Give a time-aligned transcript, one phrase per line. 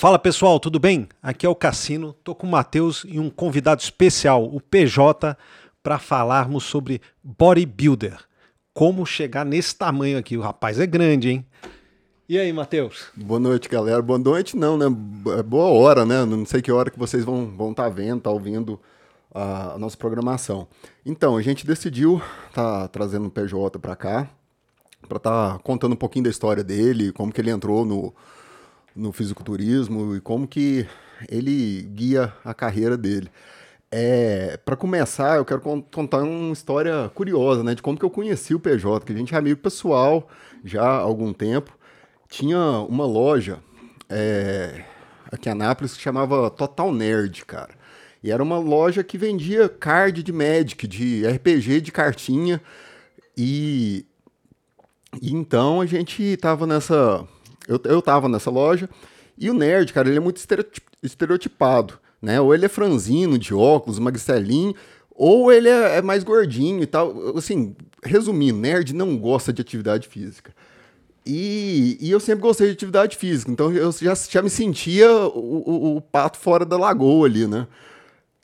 [0.00, 1.06] Fala pessoal, tudo bem?
[1.22, 5.36] Aqui é o Cassino, tô com o Matheus e um convidado especial, o PJ,
[5.82, 8.18] para falarmos sobre bodybuilder.
[8.72, 10.38] Como chegar nesse tamanho aqui.
[10.38, 11.46] O rapaz é grande, hein?
[12.26, 13.08] E aí, Matheus?
[13.14, 14.00] Boa noite, galera.
[14.00, 14.86] Boa noite, não, né?
[15.38, 16.24] É boa hora, né?
[16.24, 18.80] Não sei que hora que vocês vão estar vão tá vendo, tá ouvindo
[19.34, 20.66] a, a, nossa programação.
[21.04, 22.22] Então, a gente decidiu
[22.54, 24.30] tá trazendo o PJ para cá,
[25.06, 28.14] para estar tá contando um pouquinho da história dele, como que ele entrou no,
[29.00, 30.86] no fisiculturismo e como que
[31.28, 33.30] ele guia a carreira dele.
[33.90, 38.54] É, para começar, eu quero contar uma história curiosa, né, de como que eu conheci
[38.54, 40.28] o PJ, que a gente é amigo pessoal
[40.64, 41.76] já há algum tempo.
[42.28, 43.58] Tinha uma loja
[44.08, 44.84] é,
[45.32, 47.74] aqui em Anápolis que chamava Total Nerd, cara.
[48.22, 52.60] E era uma loja que vendia card de Magic, de RPG, de cartinha.
[53.36, 54.06] E,
[55.20, 57.26] e então a gente tava nessa
[57.70, 58.88] eu, eu tava nessa loja
[59.38, 60.44] e o nerd, cara, ele é muito
[61.02, 62.40] estereotipado, né?
[62.40, 64.74] Ou ele é franzino, de óculos, magricelinho,
[65.10, 67.36] ou ele é, é mais gordinho e tal.
[67.38, 70.52] Assim, resumindo, nerd não gosta de atividade física.
[71.24, 75.62] E, e, eu sempre gostei de atividade física, então eu já, já me sentia o,
[75.66, 77.66] o, o, pato fora da lagoa ali, né?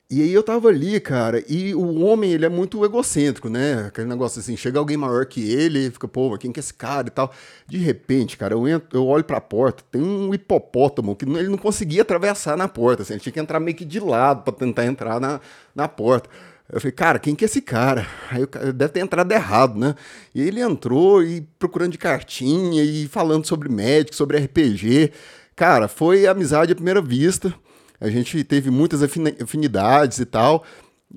[0.09, 3.87] E aí eu tava ali, cara, e o homem, ele é muito egocêntrico, né?
[3.87, 7.07] Aquele negócio assim, chega alguém maior que ele, fica, pô, quem que é esse cara
[7.07, 7.29] e tal.
[7.67, 11.57] De repente, cara, eu, entro, eu olho pra porta, tem um hipopótamo que ele não
[11.57, 14.85] conseguia atravessar na porta, assim, ele tinha que entrar meio que de lado para tentar
[14.85, 15.41] entrar na,
[15.75, 16.29] na porta.
[16.71, 18.07] Eu falei, cara, quem que é esse cara?
[18.31, 19.93] Aí deve ter entrado errado, né?
[20.33, 25.11] E ele entrou e procurando de cartinha e falando sobre médico, sobre RPG.
[25.53, 27.53] Cara, foi amizade à primeira vista
[27.99, 30.63] a gente teve muitas afinidades e tal.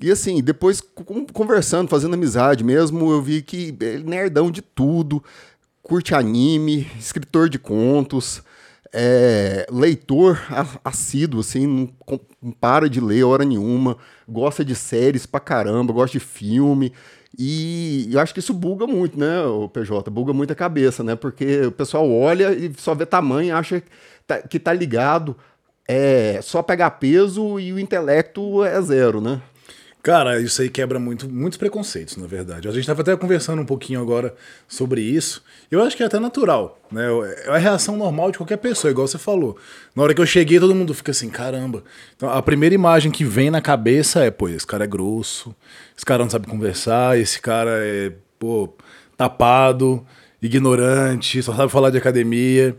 [0.01, 0.81] E assim, depois
[1.33, 5.23] conversando, fazendo amizade mesmo, eu vi que é nerdão de tudo,
[5.83, 8.41] curte anime, escritor de contos,
[8.93, 10.41] é, leitor
[10.83, 16.23] assíduo, assim, não, para de ler hora nenhuma, gosta de séries pra caramba, gosta de
[16.23, 16.93] filme.
[17.37, 20.09] E eu acho que isso buga muito, né, o PJ?
[20.09, 21.15] Buga muito a cabeça, né?
[21.15, 23.87] Porque o pessoal olha e só vê tamanho acha que
[24.27, 25.35] tá, que tá ligado
[25.91, 29.41] é só pegar peso e o intelecto é zero, né?
[30.01, 32.67] Cara, isso aí quebra muito, muitos preconceitos, na verdade.
[32.67, 34.33] A gente estava até conversando um pouquinho agora
[34.67, 35.43] sobre isso.
[35.69, 37.05] Eu acho que é até natural, né?
[37.45, 39.57] É a reação normal de qualquer pessoa, igual você falou.
[39.93, 41.83] Na hora que eu cheguei, todo mundo fica assim, caramba.
[42.15, 45.53] Então, a primeira imagem que vem na cabeça é, pô, esse cara é grosso,
[45.95, 48.73] esse cara não sabe conversar, esse cara é, pô,
[49.15, 50.03] tapado,
[50.41, 52.75] ignorante, só sabe falar de academia.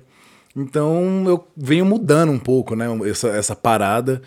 [0.57, 4.21] Então eu venho mudando um pouco, né, essa, essa parada.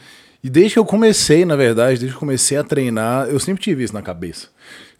[0.44, 3.64] E desde que eu comecei, na verdade, desde que eu comecei a treinar, eu sempre
[3.64, 4.50] tive isso na cabeça.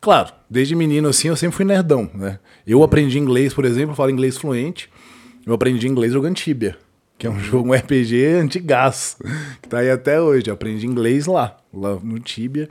[0.02, 2.40] Claro, desde menino assim, eu sempre fui nerdão, né?
[2.66, 4.90] Eu aprendi inglês, por exemplo, eu falo inglês fluente.
[5.46, 6.76] Eu aprendi inglês jogando Tibia,
[7.18, 9.18] que é um jogo, um RPG antigaço,
[9.62, 10.48] que tá aí até hoje.
[10.48, 12.70] Eu aprendi inglês lá, lá no Tibia.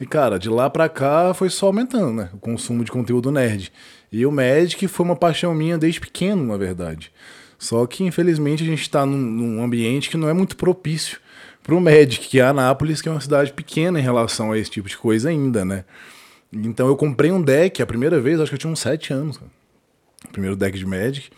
[0.00, 2.30] E, cara, de lá pra cá foi só aumentando, né?
[2.32, 3.72] O consumo de conteúdo nerd.
[4.12, 7.12] E o Magic foi uma paixão minha desde pequeno, na verdade.
[7.58, 11.18] Só que, infelizmente, a gente está num, num, ambiente que não é muito propício
[11.62, 14.70] para o Magic, que é Anápolis, que é uma cidade pequena em relação a esse
[14.70, 15.84] tipo de coisa ainda, né?
[16.52, 19.38] Então eu comprei um deck a primeira vez, acho que eu tinha uns 7 anos.
[19.38, 19.50] Cara.
[20.32, 21.30] Primeiro deck de Magic.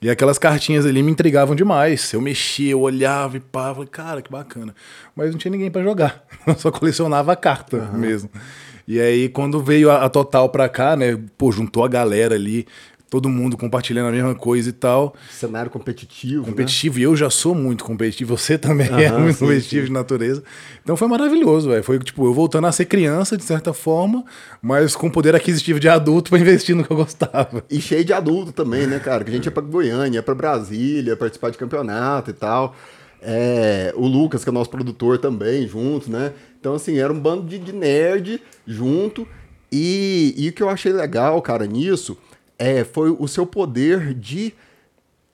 [0.00, 2.12] E aquelas cartinhas ali me intrigavam demais.
[2.12, 4.74] Eu mexia, eu olhava e pá, falei, cara, que bacana.
[5.16, 6.24] Mas não tinha ninguém para jogar.
[6.46, 7.98] Eu só colecionava a carta uhum.
[7.98, 8.30] mesmo.
[8.86, 11.18] E aí, quando veio a, a Total pra cá, né?
[11.38, 12.66] Pô, juntou a galera ali
[13.14, 15.14] todo mundo compartilhando a mesma coisa e tal.
[15.30, 16.42] Cenário competitivo.
[16.42, 16.48] Né?
[16.48, 17.02] Competitivo, né?
[17.02, 19.86] e eu já sou muito competitivo, você também é muito sim, competitivo sim.
[19.86, 20.42] de natureza.
[20.82, 21.84] Então foi maravilhoso, velho.
[21.84, 24.24] Foi tipo, eu voltando a ser criança, de certa forma,
[24.60, 27.64] mas com poder aquisitivo de adulto para investir no que eu gostava.
[27.70, 29.22] E cheio de adulto também, né, cara?
[29.22, 32.74] Que a gente ia pra Goiânia, ia pra Brasília, participar de campeonato e tal.
[33.22, 36.32] É, o Lucas, que é nosso produtor também, junto, né?
[36.58, 39.24] Então, assim, era um bando de, de nerd junto.
[39.70, 42.18] E, e o que eu achei legal, cara, nisso
[42.58, 44.54] é, foi o seu poder de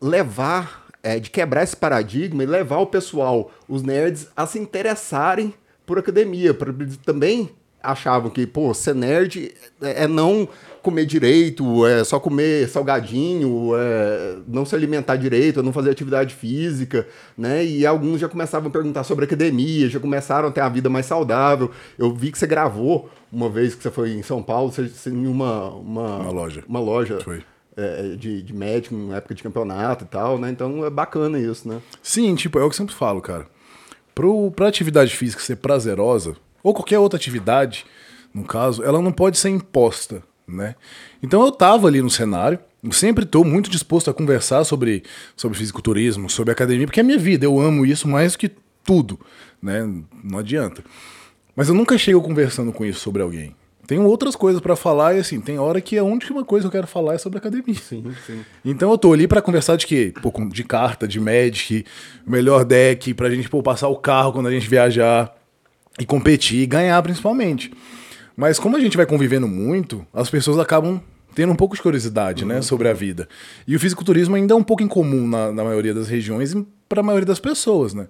[0.00, 5.54] levar, é, de quebrar esse paradigma e levar o pessoal, os nerds, a se interessarem
[5.84, 6.54] por academia.
[6.54, 6.72] Pra,
[7.04, 7.50] também
[7.82, 10.48] achavam que, pô, ser nerd é, é não
[10.82, 16.34] comer direito, é só comer salgadinho, é não se alimentar direito, é não fazer atividade
[16.34, 17.06] física,
[17.36, 17.64] né?
[17.64, 21.06] E alguns já começavam a perguntar sobre academia, já começaram a ter a vida mais
[21.06, 21.70] saudável.
[21.98, 25.10] Eu vi que você gravou uma vez que você foi em São Paulo, você, você
[25.10, 26.64] em uma, uma, uma loja.
[26.68, 27.18] Uma loja.
[27.76, 30.50] É, de, de médico, na época de campeonato e tal, né?
[30.50, 31.80] Então é bacana isso, né?
[32.02, 33.46] Sim, tipo, é o que eu sempre falo, cara.
[34.14, 37.86] Pro, pra atividade física ser prazerosa, ou qualquer outra atividade,
[38.34, 40.74] no caso, ela não pode ser imposta, né?
[41.22, 45.02] Então eu tava ali no cenário, Eu sempre estou muito disposto a conversar sobre,
[45.36, 48.50] sobre fisiculturismo, sobre academia, porque é minha vida, eu amo isso mais do que
[48.82, 49.20] tudo,
[49.62, 49.86] né?
[50.24, 50.82] Não adianta.
[51.54, 53.54] Mas eu nunca chego conversando com isso sobre alguém.
[53.86, 56.80] Tenho outras coisas para falar e assim, tem hora que a única coisa que eu
[56.80, 57.74] quero falar é sobre academia.
[57.74, 58.44] Sim, sim.
[58.64, 60.14] Então eu tô ali para conversar de quê?
[60.22, 61.84] Pô, de carta, de Magic,
[62.24, 65.36] melhor deck, pra gente pô, passar o carro quando a gente viajar
[65.98, 67.72] e competir e ganhar principalmente.
[68.36, 71.00] Mas como a gente vai convivendo muito, as pessoas acabam
[71.34, 73.28] tendo um pouco de curiosidade, né, sobre a vida.
[73.66, 77.00] E o fisiculturismo ainda é um pouco incomum na, na maioria das regiões e para
[77.00, 78.08] a maioria das pessoas, né?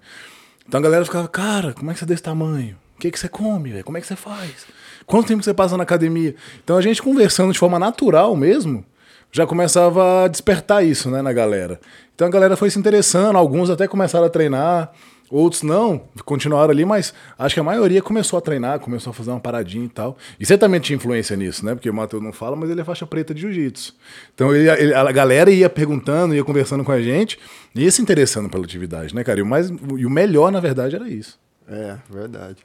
[0.66, 2.76] Então a galera ficava, cara, como é que você é desse tamanho?
[2.96, 3.84] O que, que você come, véio?
[3.84, 4.66] Como é que você faz?
[5.06, 6.34] Quanto tempo você passa na academia?
[6.62, 8.84] Então a gente conversando de forma natural mesmo,
[9.32, 11.80] já começava a despertar isso, né, na galera.
[12.14, 14.92] Então a galera foi se interessando, alguns até começaram a treinar.
[15.30, 19.30] Outros não, continuaram ali, mas acho que a maioria começou a treinar, começou a fazer
[19.30, 20.18] uma paradinha e tal.
[20.40, 21.72] E você também tinha influência nisso, né?
[21.72, 23.94] Porque o Matheus não fala, mas ele é faixa preta de jiu-jitsu.
[24.34, 27.38] Então ele, ele, a galera ia perguntando, ia conversando com a gente,
[27.76, 29.38] ia se interessando pela atividade, né, cara?
[29.38, 31.38] E o, mais, e o melhor, na verdade, era isso.
[31.68, 32.58] É, verdade.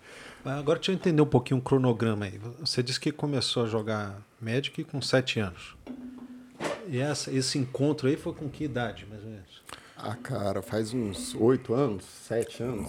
[0.43, 2.39] Agora deixa eu entender um pouquinho o cronograma aí.
[2.59, 5.75] Você disse que começou a jogar Magic com 7 anos.
[6.87, 9.63] E essa, esse encontro aí foi com que idade, mais ou menos?
[9.97, 12.87] Ah, cara, faz uns oito anos, sete anos.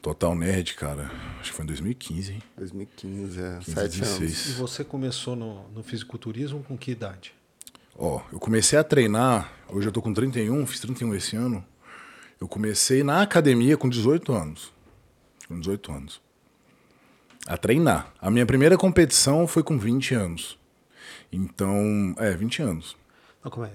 [0.00, 1.10] Total Nerd, cara.
[1.40, 2.42] Acho que foi em 2015, hein?
[2.56, 3.58] 2015, é.
[3.58, 4.20] 15, sete 16.
[4.20, 4.48] anos.
[4.48, 7.32] E você começou no, no fisiculturismo com que idade?
[7.96, 11.64] Ó, eu comecei a treinar, hoje eu tô com 31, fiz 31 esse ano.
[12.40, 14.72] Eu comecei na academia com 18 anos.
[15.46, 16.20] Com 18 anos.
[17.46, 18.12] A treinar.
[18.20, 20.58] A minha primeira competição foi com 20 anos.
[21.30, 22.96] Então, é, 20 anos.
[23.44, 23.70] Não, como é?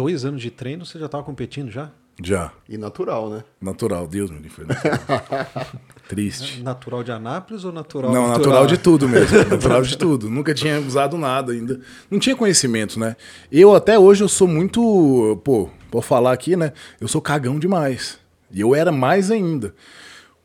[0.00, 1.90] Dois anos de treino, você já estava competindo já?
[2.22, 2.52] Já.
[2.66, 3.44] E natural, né?
[3.60, 4.50] Natural, Deus me livre.
[4.50, 5.46] foi natural.
[6.08, 6.62] Triste.
[6.62, 8.10] Natural de Anápolis ou natural?
[8.10, 9.36] Não, natural de tudo mesmo.
[9.44, 10.30] Natural de tudo.
[10.30, 11.82] Nunca tinha usado nada ainda.
[12.10, 13.14] Não tinha conhecimento, né?
[13.52, 16.72] Eu até hoje eu sou muito, pô, vou falar aqui, né?
[16.98, 18.18] Eu sou cagão demais.
[18.50, 19.74] E eu era mais ainda.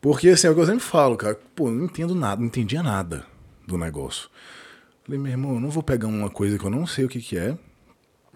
[0.02, 2.84] Porque assim, é o que eu sempre falo, cara, pô, não entendo nada, não entendia
[2.84, 3.26] nada
[3.66, 4.30] do negócio.
[5.06, 7.22] Falei, meu irmão, eu não vou pegar uma coisa que eu não sei o que,
[7.22, 7.58] que é,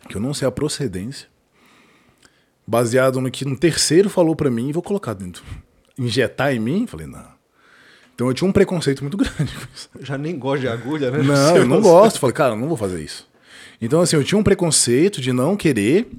[0.07, 1.27] que eu não sei a procedência,
[2.65, 5.43] baseado no que um terceiro falou pra mim e vou colocar dentro.
[5.97, 6.87] Injetar em mim?
[6.87, 7.39] Falei, não.
[8.13, 9.89] Então eu tinha um preconceito muito grande com isso.
[10.01, 11.23] Já nem gosto de agulha, né?
[11.23, 12.19] Não, eu não gosto.
[12.19, 13.27] Falei, cara, não vou fazer isso.
[13.81, 16.09] Então, assim, eu tinha um preconceito de não querer,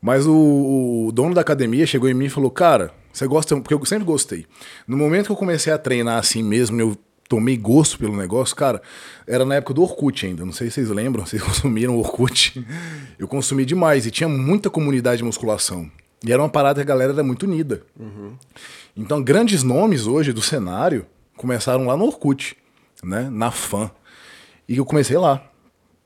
[0.00, 3.74] mas o, o dono da academia chegou em mim e falou, cara, você gosta, porque
[3.74, 4.46] eu sempre gostei.
[4.86, 6.96] No momento que eu comecei a treinar assim mesmo, eu
[7.28, 8.82] tomei gosto pelo negócio, cara,
[9.26, 10.44] era na época do Orkut ainda.
[10.44, 12.64] Não sei se vocês lembram, vocês consumiram Orkut.
[13.18, 15.90] Eu consumi demais e tinha muita comunidade de musculação.
[16.24, 17.82] E era uma parada que a galera era muito unida.
[18.96, 21.06] Então, grandes nomes hoje do cenário
[21.36, 22.56] começaram lá no Orkut,
[23.02, 23.28] né?
[23.30, 23.90] Na fã.
[24.68, 25.44] E eu comecei lá.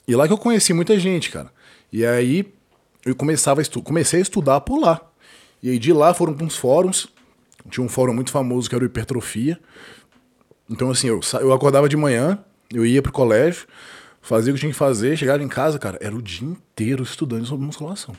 [0.07, 1.53] E lá que eu conheci muita gente, cara.
[1.93, 2.53] E aí
[3.05, 5.01] eu começava a comecei a estudar por lá.
[5.63, 7.09] E aí de lá foram para uns fóruns.
[7.71, 9.61] Tinha um fórum muito famoso que era o Hipertrofia.
[10.69, 12.39] Então, assim, eu, eu acordava de manhã,
[12.73, 13.67] eu ia pro colégio,
[14.21, 17.47] fazia o que tinha que fazer, chegava em casa, cara, era o dia inteiro estudando
[17.47, 18.15] sobre musculação.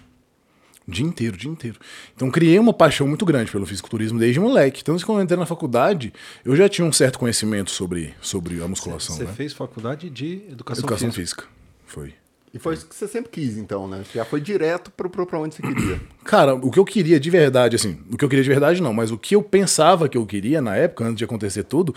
[0.88, 1.80] O dia inteiro, o dia inteiro.
[2.16, 4.82] Então, criei uma paixão muito grande pelo fisiculturismo desde moleque.
[4.82, 6.12] Então, quando eu entrei na faculdade,
[6.44, 9.16] eu já tinha um certo conhecimento sobre, sobre a musculação.
[9.16, 9.34] Você né?
[9.34, 11.44] fez faculdade de educação, Educação física.
[11.44, 11.60] física.
[11.86, 12.14] Foi.
[12.52, 14.02] E foi isso que você sempre quis, então, né?
[14.14, 16.02] Já foi direto pro, pro, pra onde você queria.
[16.26, 18.92] Cara, o que eu queria de verdade, assim, o que eu queria de verdade não,
[18.94, 21.94] mas o que eu pensava que eu queria na época, antes de acontecer tudo,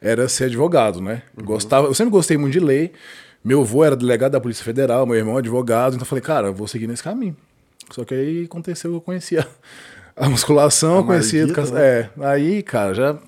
[0.00, 1.22] era ser advogado, né?
[1.42, 2.92] Gostava, eu sempre gostei muito de lei.
[3.44, 6.48] Meu avô era delegado da Polícia Federal, meu irmão é advogado, então eu falei, cara,
[6.48, 7.36] eu vou seguir nesse caminho.
[7.90, 9.46] Só que aí aconteceu que eu conhecia
[10.16, 11.74] a musculação, A eu conhecia a educação.
[11.74, 11.82] né?
[11.84, 13.18] É, aí, cara, já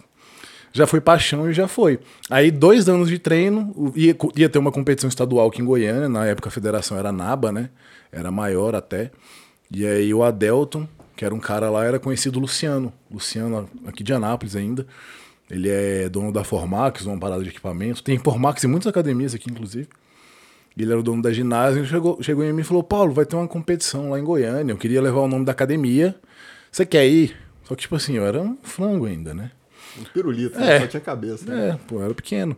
[0.78, 1.98] já foi paixão e já foi.
[2.30, 6.24] Aí, dois anos de treino, ia, ia ter uma competição estadual aqui em Goiânia, na
[6.24, 7.70] época a federação era NABA, né?
[8.10, 9.10] Era maior até.
[9.70, 12.92] E aí o Adelton, que era um cara lá, era conhecido Luciano.
[13.10, 14.86] Luciano, aqui de Anápolis ainda.
[15.50, 18.02] Ele é dono da Formax, uma parada de equipamento.
[18.02, 19.88] Tem Formax em muitas academias aqui, inclusive.
[20.76, 21.80] Ele era o dono da ginásio.
[21.80, 24.72] Ele chegou, chegou em mim e falou: Paulo, vai ter uma competição lá em Goiânia.
[24.72, 26.14] Eu queria levar o nome da academia.
[26.70, 27.36] Você quer ir?
[27.64, 29.50] Só que, tipo assim, eu era um frango ainda, né?
[29.98, 30.60] Um pirulito, É.
[30.60, 30.80] né?
[30.80, 31.44] só tinha cabeça.
[31.50, 31.70] né?
[31.70, 32.56] É, pô, era pequeno.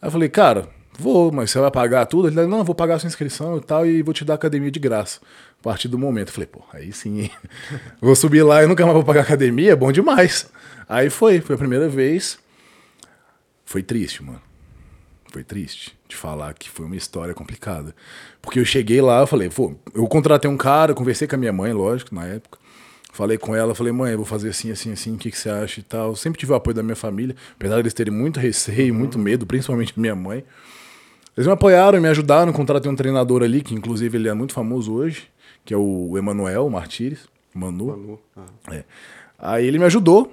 [0.00, 0.68] Aí eu falei, cara,
[0.98, 2.28] vou, mas você vai pagar tudo?
[2.28, 4.34] Ele falou, não, eu vou pagar a sua inscrição e tal, e vou te dar
[4.34, 5.20] academia de graça.
[5.60, 6.28] A partir do momento.
[6.28, 7.30] Eu falei, pô, aí sim,
[8.00, 10.48] vou subir lá e nunca mais vou pagar academia, é bom demais.
[10.88, 12.38] Aí foi, foi a primeira vez.
[13.64, 14.40] Foi triste, mano.
[15.30, 17.94] Foi triste de falar que foi uma história complicada.
[18.40, 21.52] Porque eu cheguei lá, eu falei, pô, eu contratei um cara, conversei com a minha
[21.52, 22.58] mãe, lógico, na época.
[23.12, 25.48] Falei com ela, falei, mãe, eu vou fazer assim, assim, assim, o que, que você
[25.48, 26.14] acha e tal.
[26.14, 29.98] Sempre tive o apoio da minha família, apesar deles terem muito receio, muito medo, principalmente
[29.98, 30.44] minha mãe.
[31.36, 34.92] Eles me apoiaram, me ajudaram, contratei um treinador ali, que inclusive ele é muito famoso
[34.92, 35.28] hoje,
[35.64, 37.28] que é o Emanuel Martires.
[37.54, 37.86] Manu.
[37.86, 38.20] Manu.
[38.36, 38.46] Ah.
[38.72, 38.84] É.
[39.38, 40.32] Aí ele me ajudou,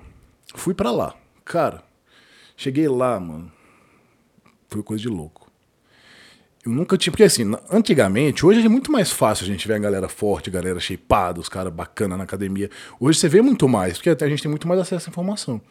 [0.53, 1.15] fui pra lá.
[1.43, 1.83] Cara,
[2.57, 3.51] cheguei lá, mano.
[4.67, 5.44] Foi coisa de louco.
[6.65, 7.11] Eu nunca tinha.
[7.11, 10.53] Porque assim, antigamente, hoje é muito mais fácil a gente ver a galera forte, a
[10.53, 12.69] galera shapeada, os caras bacana na academia.
[12.99, 15.61] Hoje você vê muito mais, porque até a gente tem muito mais acesso à informação.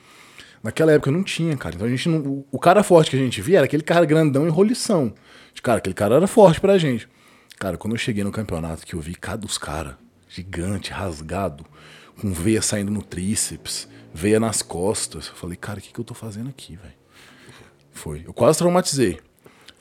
[0.63, 1.75] Naquela época não tinha, cara.
[1.75, 2.45] Então a gente não.
[2.51, 5.13] o- cara forte que a gente via era aquele cara grandão e rolição.
[5.63, 7.09] Cara, aquele cara era forte pra gente.
[7.59, 9.95] Cara, quando eu cheguei no campeonato que eu vi cada dos caras,
[10.29, 11.65] gigante, rasgado,
[12.21, 15.29] com veia saindo no tríceps, veia nas costas.
[15.29, 16.95] Eu falei, cara, o que, que eu tô fazendo aqui, velho?
[17.93, 18.23] Foi.
[18.27, 19.21] Eu quase traumatizei.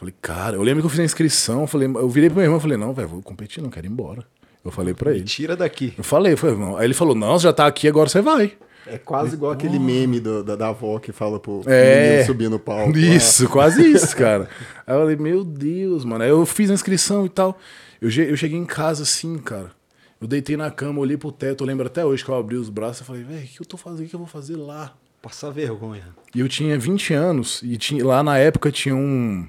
[0.03, 2.43] Falei, cara, eu lembro que eu fiz a inscrição, eu falei, eu virei pro meu
[2.45, 4.23] irmão e falei, não, velho, vou competir, não quero ir embora.
[4.65, 5.23] Eu falei pra ele.
[5.23, 5.93] Tira daqui.
[5.97, 6.75] Eu falei, falei, não.
[6.77, 8.51] Aí ele falou, não, você já tá aqui, agora você vai.
[8.85, 12.23] É quase igual aquele meme do- da, da avó que fala pro É.
[12.25, 12.91] subir no palco.
[12.91, 12.97] lá.
[12.97, 14.49] Isso, quase isso, cara.
[14.85, 16.21] Aí eu falei, meu Deus, mano.
[16.23, 17.57] Aí eu fiz a inscrição e tal.
[18.01, 19.71] Eu, eu cheguei em casa assim, cara.
[20.19, 21.63] Eu deitei na cama, olhei pro teto.
[21.63, 23.65] Eu lembro até hoje que eu abri os braços e falei, velho, o que eu
[23.65, 24.05] tô fazendo?
[24.05, 24.93] O que eu vou fazer lá?
[25.21, 26.03] Passar vergonha.
[26.35, 27.61] E eu tinha 20 anos.
[27.63, 29.47] E tinha, lá na época tinha um.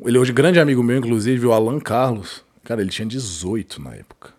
[0.00, 2.44] Ele hoje, grande amigo meu, inclusive, o Alan Carlos.
[2.64, 4.34] Cara, ele tinha 18 na época.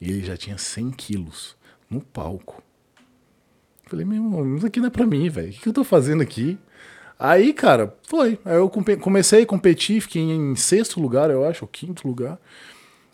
[0.00, 1.56] E ele já tinha 100 quilos
[1.90, 2.62] no palco.
[3.86, 5.50] Falei, meu irmão, isso aqui não é pra mim, velho.
[5.50, 6.58] O que eu tô fazendo aqui?
[7.18, 8.38] Aí, cara, foi.
[8.44, 12.38] Aí eu comecei a competir, fiquei em sexto lugar, eu acho, ou quinto lugar.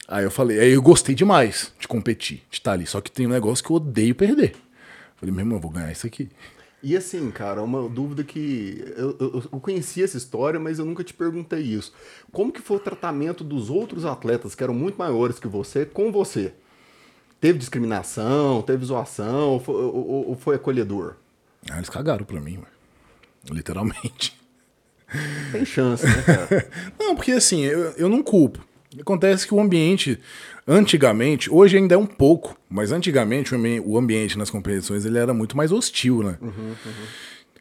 [0.06, 2.86] Aí eu falei, aí eu gostei demais de competir, de estar ali.
[2.86, 4.54] Só que tem um negócio que eu odeio perder.
[5.16, 6.30] Falei, meu irmão, eu vou ganhar isso aqui.
[6.82, 8.84] E assim, cara, uma dúvida que.
[8.96, 11.92] Eu, eu, eu conheci essa história, mas eu nunca te perguntei isso.
[12.30, 16.12] Como que foi o tratamento dos outros atletas que eram muito maiores que você com
[16.12, 16.52] você?
[17.40, 21.14] Teve discriminação, teve zoação, ou foi, ou- ou foi acolhedor?
[21.70, 22.66] Aí eles cagaram pra mim, velho.
[23.50, 24.38] Literalmente.
[25.52, 26.70] Tem chance, né, cara?
[26.98, 28.60] Não, porque assim, eu, eu não culpo.
[29.00, 30.18] Acontece que o ambiente,
[30.68, 35.18] antigamente, hoje ainda é um pouco, mas antigamente o ambi- o ambiente nas competições ele
[35.18, 36.36] era muito mais hostil, né?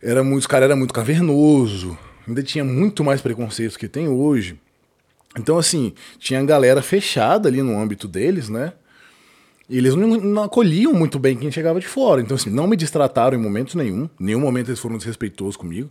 [0.02, 1.98] Era muito, os caras era muito cavernoso,
[2.28, 4.60] ainda tinha muito mais preconceitos que tem hoje.
[5.40, 8.74] Então, assim, tinha a galera fechada ali no âmbito deles, né?
[9.70, 12.22] E eles não, não acolhiam muito bem quem chegava de fora.
[12.22, 14.10] Então, assim, não me distrataram em momento nenhum.
[14.20, 15.90] Em nenhum momento eles foram desrespeitosos comigo.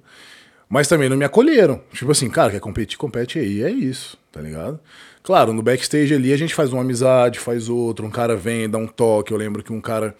[0.68, 1.80] Mas também não me acolheram.
[1.92, 3.62] Tipo assim, cara, quer competir, compete aí.
[3.62, 4.80] É isso, tá ligado?
[5.26, 8.06] Claro, no backstage ali a gente faz uma amizade, faz outra.
[8.06, 9.32] Um cara vem, dá um toque.
[9.32, 10.16] Eu lembro que um cara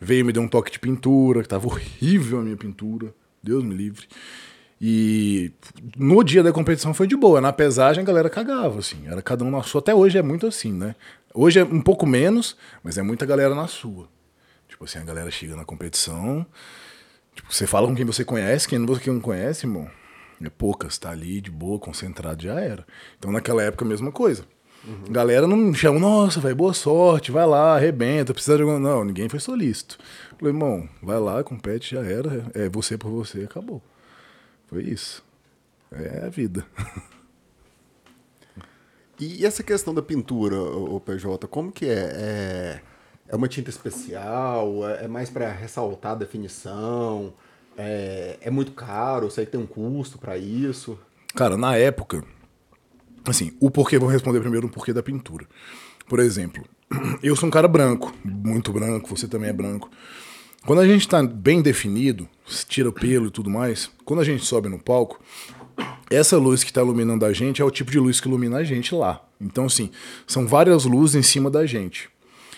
[0.00, 3.14] veio me deu um toque de pintura, que tava horrível a minha pintura.
[3.40, 4.08] Deus me livre.
[4.80, 5.52] E
[5.96, 7.40] no dia da competição foi de boa.
[7.40, 9.06] Na pesagem a galera cagava, assim.
[9.06, 9.78] Era cada um na sua.
[9.78, 10.96] Até hoje é muito assim, né?
[11.32, 14.08] Hoje é um pouco menos, mas é muita galera na sua.
[14.68, 16.44] Tipo assim, a galera chega na competição.
[17.32, 19.88] Tipo, você fala com quem você conhece, quem você não conhece, irmão.
[20.42, 22.86] É poucas, tá ali de boa, concentrado, já era.
[23.18, 24.44] Então naquela época a mesma coisa.
[25.10, 28.78] Galera não me chama, nossa, vai, boa sorte, vai lá, arrebenta, precisa de alguma.
[28.78, 29.98] Não, ninguém foi solícito.
[30.38, 32.46] Falei, irmão, vai lá, compete, já era.
[32.54, 33.82] É você por você, acabou.
[34.66, 35.22] Foi isso.
[35.92, 36.64] É a vida.
[39.20, 42.12] E essa questão da pintura, o PJ, como que é?
[42.14, 42.80] É,
[43.26, 44.88] é uma tinta especial?
[44.88, 47.34] É é mais para ressaltar a definição?
[47.78, 49.28] É, é muito caro?
[49.28, 50.98] Que tem um custo para isso.
[51.34, 52.24] Cara, na época,
[53.24, 55.46] assim, o porquê, vou responder primeiro o porquê da pintura.
[56.08, 56.64] Por exemplo,
[57.22, 59.88] eu sou um cara branco, muito branco, você também é branco.
[60.66, 62.28] Quando a gente tá bem definido,
[62.66, 65.20] tira o pelo e tudo mais, quando a gente sobe no palco,
[66.10, 68.64] essa luz que está iluminando a gente é o tipo de luz que ilumina a
[68.64, 69.22] gente lá.
[69.40, 69.90] Então, assim,
[70.26, 72.10] são várias luzes em cima da gente.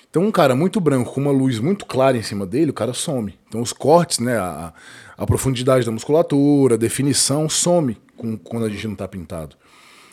[0.09, 2.93] Então, um cara muito branco com uma luz muito clara em cima dele, o cara
[2.93, 3.39] some.
[3.49, 4.73] Então, os cortes, né, a,
[5.21, 9.55] a profundidade da musculatura, a definição some com, quando a gente não está pintado.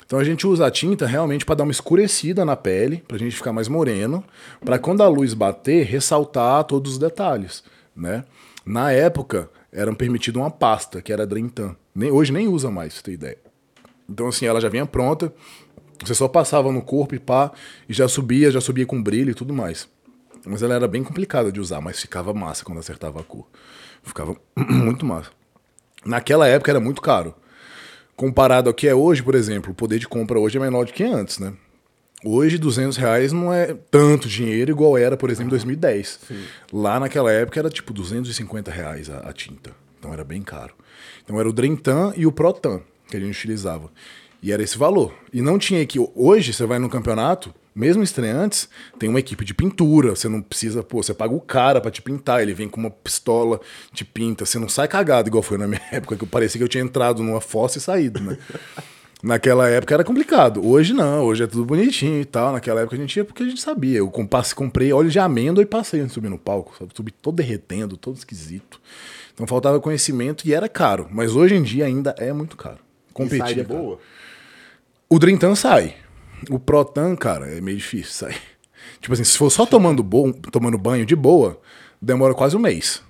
[0.06, 3.20] Então, a gente usa a tinta realmente para dar uma escurecida na pele, para a
[3.20, 4.22] gente ficar mais moreno,
[4.66, 7.64] para quando a luz bater, ressaltar todos os detalhes,
[7.96, 8.26] né?
[8.66, 11.74] Na época, era permitido uma pasta, que era Drentan.
[11.96, 13.38] Nem, hoje nem usa mais, você ter ideia.
[14.10, 15.34] Então, assim, ela já vinha pronta,
[16.04, 17.54] você só passava no corpo e pá,
[17.88, 19.88] e já subia, já subia com brilho e tudo mais.
[20.46, 23.48] Mas ela era bem complicada de usar, mas ficava massa quando acertava a cor.
[24.08, 25.30] Ficava muito massa.
[26.06, 27.36] Naquela época era muito caro.
[28.16, 30.94] Comparado ao que é hoje, por exemplo, o poder de compra hoje é menor do
[30.94, 31.54] que antes, né?
[32.26, 36.20] Hoje, 200 reais não é tanto dinheiro igual era, por exemplo, em 2010.
[36.74, 39.72] Lá naquela época era tipo 250 reais a, a tinta.
[40.00, 40.74] Então era bem caro.
[41.24, 43.92] Então era o Drentan e o Protan que a gente utilizava.
[44.42, 45.14] E era esse valor.
[45.32, 46.00] E não tinha que.
[46.16, 48.68] Hoje, você vai no campeonato, mesmo estreantes,
[48.98, 50.16] tem uma equipe de pintura.
[50.16, 52.42] Você não precisa, pô, você paga o cara pra te pintar.
[52.42, 53.62] Ele vem com uma pistola,
[53.94, 54.46] te pinta.
[54.46, 56.84] Você não sai cagado, igual foi na minha época, que eu parecia que eu tinha
[56.84, 58.38] entrado numa fossa e saído, né?
[59.22, 60.66] Naquela época era complicado.
[60.66, 62.52] Hoje não, hoje é tudo bonitinho e tal.
[62.52, 63.98] Naquela época a gente ia porque a gente sabia.
[63.98, 64.12] Eu
[64.56, 66.76] comprei óleo de amêndoa e passei antes de subir no palco.
[66.78, 66.92] Sabe?
[66.96, 68.80] Subi todo derretendo, todo esquisito.
[69.34, 71.08] Então faltava conhecimento e era caro.
[71.10, 72.78] Mas hoje em dia ainda é muito caro.
[73.12, 74.00] Competir e sai de é boa?
[75.10, 75.96] O Drintan sai.
[76.50, 78.42] O Protan, cara, é meio difícil sair.
[79.02, 80.04] Tipo assim, se for só tomando,
[80.52, 81.60] tomando banho de boa,
[82.02, 83.04] demora quase um mês.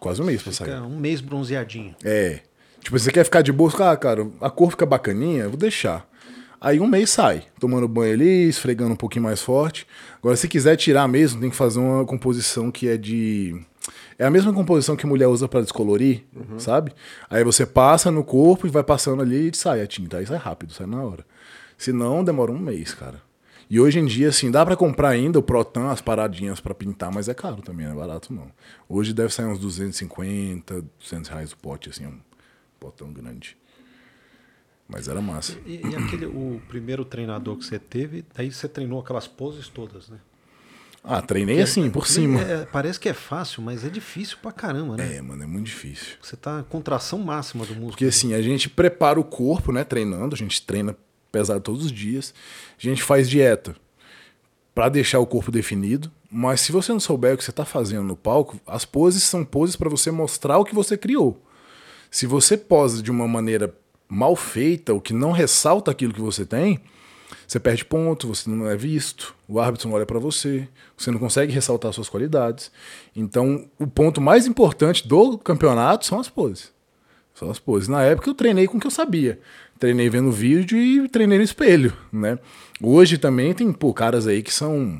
[0.00, 0.74] Quase um mês pra sair.
[0.82, 1.94] um mês bronzeadinho.
[2.04, 2.40] É.
[2.80, 6.06] Tipo, você quer ficar de boa, ah, cara, a cor fica bacaninha, vou deixar.
[6.60, 9.86] Aí um mês sai, tomando banho ali, esfregando um pouquinho mais forte.
[10.18, 13.54] Agora, se quiser tirar mesmo, tem que fazer uma composição que é de.
[14.18, 16.58] É a mesma composição que mulher usa para descolorir, uhum.
[16.58, 16.92] sabe?
[17.28, 20.16] Aí você passa no corpo e vai passando ali e sai a tinta.
[20.16, 21.24] Aí sai rápido, sai na hora.
[21.76, 23.22] Se não, demora um mês, cara.
[23.68, 27.10] E hoje em dia, assim, dá para comprar ainda o Protan, as paradinhas para pintar,
[27.10, 28.50] mas é caro também, não é barato não.
[28.88, 32.18] Hoje deve sair uns 250, 200 reais o pote, assim, um
[32.78, 33.56] potão grande.
[34.86, 35.58] Mas era massa.
[35.64, 40.10] E, e, aquele, o primeiro treinador que você teve, daí você treinou aquelas poses todas,
[40.10, 40.18] né?
[41.02, 42.40] Ah, treinei assim, por cima.
[42.40, 45.16] É, parece que é fácil, mas é difícil pra caramba, né?
[45.16, 46.16] É, mano, é muito difícil.
[46.22, 47.90] Você tá contração máxima do músculo.
[47.90, 50.96] Porque assim, a gente prepara o corpo, né, treinando, a gente treina
[51.34, 52.32] pesado todos os dias.
[52.78, 53.74] A gente faz dieta
[54.72, 58.04] para deixar o corpo definido, mas se você não souber o que você está fazendo
[58.04, 61.42] no palco, as poses são poses para você mostrar o que você criou.
[62.08, 63.74] Se você posa de uma maneira
[64.08, 66.80] mal feita, o que não ressalta aquilo que você tem,
[67.46, 71.18] você perde ponto, você não é visto, o árbitro não olha para você, você não
[71.18, 72.70] consegue ressaltar suas qualidades.
[73.14, 76.72] Então, o ponto mais importante do campeonato são as poses.
[77.34, 77.88] São as poses.
[77.88, 79.40] Na época eu treinei com o que eu sabia.
[79.84, 82.38] Treinei vendo vídeo e treinei no espelho, né?
[82.82, 84.98] Hoje também tem pô, caras aí que são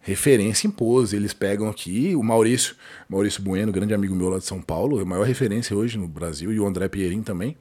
[0.00, 1.16] referência em pose.
[1.16, 2.76] Eles pegam aqui o Maurício,
[3.08, 6.06] Maurício Bueno, grande amigo meu lá de São Paulo, é a maior referência hoje no
[6.06, 7.56] Brasil, e o André Pierin também.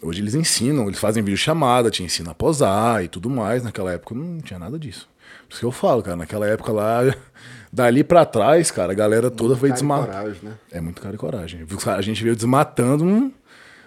[0.00, 3.64] Hoje eles ensinam, eles fazem vídeo chamada, te ensinam a posar e tudo mais.
[3.64, 5.08] Naquela época não tinha nada disso.
[5.48, 7.00] Por isso que eu falo, cara, naquela época lá,
[7.72, 10.36] dali para trás, cara, a galera toda muito foi desmatando.
[10.40, 10.54] Né?
[10.70, 11.66] É muito cara e coragem.
[11.96, 13.32] A gente veio desmatando,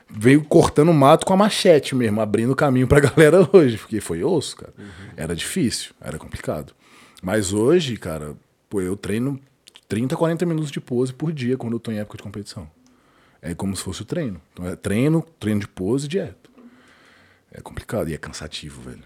[0.09, 4.57] veio cortando mato com a machete mesmo, abrindo caminho pra galera hoje, porque foi osso,
[4.57, 4.73] cara.
[4.77, 4.85] Uhum.
[5.17, 6.73] Era difícil, era complicado.
[7.21, 8.35] Mas hoje, cara,
[8.69, 9.39] pô, eu treino
[9.87, 12.69] 30, 40 minutos de pose por dia quando eu tô em época de competição.
[13.41, 14.41] É como se fosse o treino.
[14.53, 16.49] Então é treino, treino de pose e dieta.
[17.51, 19.03] É complicado e é cansativo, velho.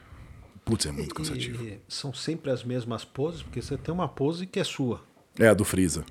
[0.63, 1.63] Putz, é muito cansativo.
[1.63, 5.01] E são sempre as mesmas poses, porque você tem uma pose que é sua.
[5.37, 6.03] É a do Freeza.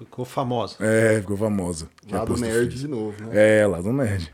[0.00, 0.76] Ficou famosa.
[0.80, 1.86] É, ficou famosa.
[2.10, 3.60] Lá é do Nerd de novo, né?
[3.60, 4.32] É, lá do Nerd.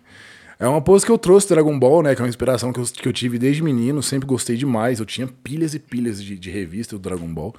[0.60, 2.14] É uma pose que eu trouxe do Dragon Ball, né?
[2.14, 5.00] Que é uma inspiração que eu, que eu tive desde menino, sempre gostei demais.
[5.00, 7.52] Eu tinha pilhas e pilhas de, de revista do Dragon Ball.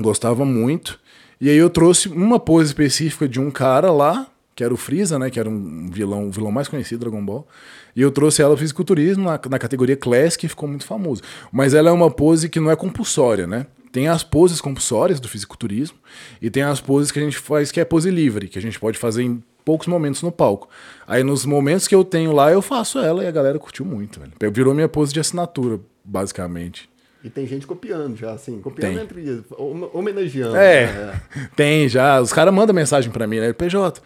[0.00, 0.98] Gostava muito.
[1.38, 5.18] E aí eu trouxe uma pose específica de um cara lá, que era o Freeza,
[5.18, 5.28] né?
[5.28, 7.46] Que era um vilão, o vilão mais conhecido do Dragon Ball.
[7.94, 11.20] E eu trouxe ela ao fisiculturismo na, na categoria Classic, que ficou muito famoso.
[11.52, 13.66] Mas ela é uma pose que não é compulsória, né?
[13.94, 15.96] Tem as poses compulsórias do fisiculturismo
[16.42, 18.76] e tem as poses que a gente faz que é pose livre, que a gente
[18.80, 20.68] pode fazer em poucos momentos no palco.
[21.06, 24.18] Aí nos momentos que eu tenho lá, eu faço ela e a galera curtiu muito,
[24.18, 24.32] velho.
[24.52, 26.90] Virou minha pose de assinatura, basicamente.
[27.22, 29.04] E tem gente copiando já, assim, copiando tem.
[29.04, 29.44] entre
[29.92, 30.56] homenageando.
[30.56, 31.22] É, né?
[31.54, 32.20] tem já.
[32.20, 33.52] Os caras mandam mensagem para mim, né?
[33.52, 34.02] PJ,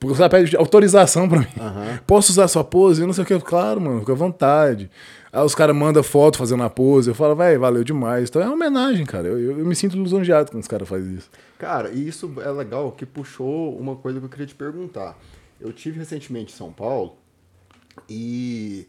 [0.00, 1.46] você pede autorização para mim.
[1.56, 1.98] Uhum.
[2.06, 3.00] Posso usar sua pose?
[3.00, 3.38] Eu não sei o que.
[3.40, 4.90] Claro, mano, fica à vontade.
[5.32, 7.10] Aí os caras mandam foto fazendo a pose.
[7.10, 8.28] Eu falo, vai, valeu demais.
[8.28, 9.28] Então é uma homenagem, cara.
[9.28, 11.30] Eu, eu, eu me sinto lisonjeado quando os caras fazem isso.
[11.58, 15.16] Cara, e isso é legal que puxou uma coisa que eu queria te perguntar.
[15.60, 17.16] Eu tive recentemente em São Paulo
[18.08, 18.86] e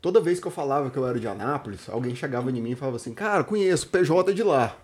[0.00, 2.76] toda vez que eu falava que eu era de Anápolis, alguém chegava em mim e
[2.76, 4.76] falava assim: Cara, conheço, PJ de lá.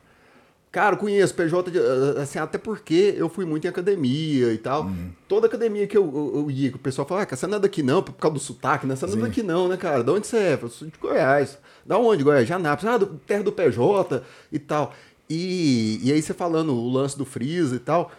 [0.71, 1.79] Cara, conheço PJ, de,
[2.21, 4.85] assim, até porque eu fui muito em academia e tal.
[4.85, 5.11] Uhum.
[5.27, 7.83] Toda academia que eu, eu, eu ia, o pessoal falava, ah, você não é daqui
[7.83, 8.95] não, por causa do sotaque, né?
[8.95, 10.05] Você não é daqui não, né, cara?
[10.05, 10.59] De onde você é?
[10.61, 11.59] Eu sou de Goiás.
[11.87, 12.47] Da onde, Goiás?
[12.47, 12.95] De Anápolis.
[12.95, 14.93] Ah, do, terra do PJ e tal.
[15.29, 18.13] E, e aí você falando o lance do Freeza e tal,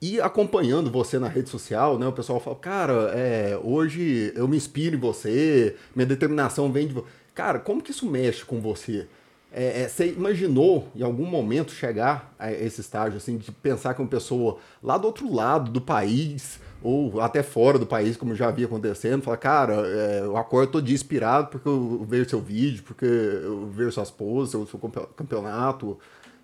[0.00, 2.06] e acompanhando você na rede social, né?
[2.06, 6.94] O pessoal fala, cara, é, hoje eu me inspiro em você, minha determinação vem de
[6.94, 7.06] você.
[7.34, 9.06] Cara, como que isso mexe com você?
[9.54, 14.00] É, é, você imaginou em algum momento chegar a esse estágio, assim, de pensar que
[14.00, 18.48] uma pessoa lá do outro lado do país ou até fora do país, como já
[18.48, 22.82] havia acontecendo, fala, cara, é, eu acordo todo dia inspirado porque eu vejo seu vídeo,
[22.82, 24.80] porque eu vejo suas poses, seu, seu
[25.14, 25.98] campeonato.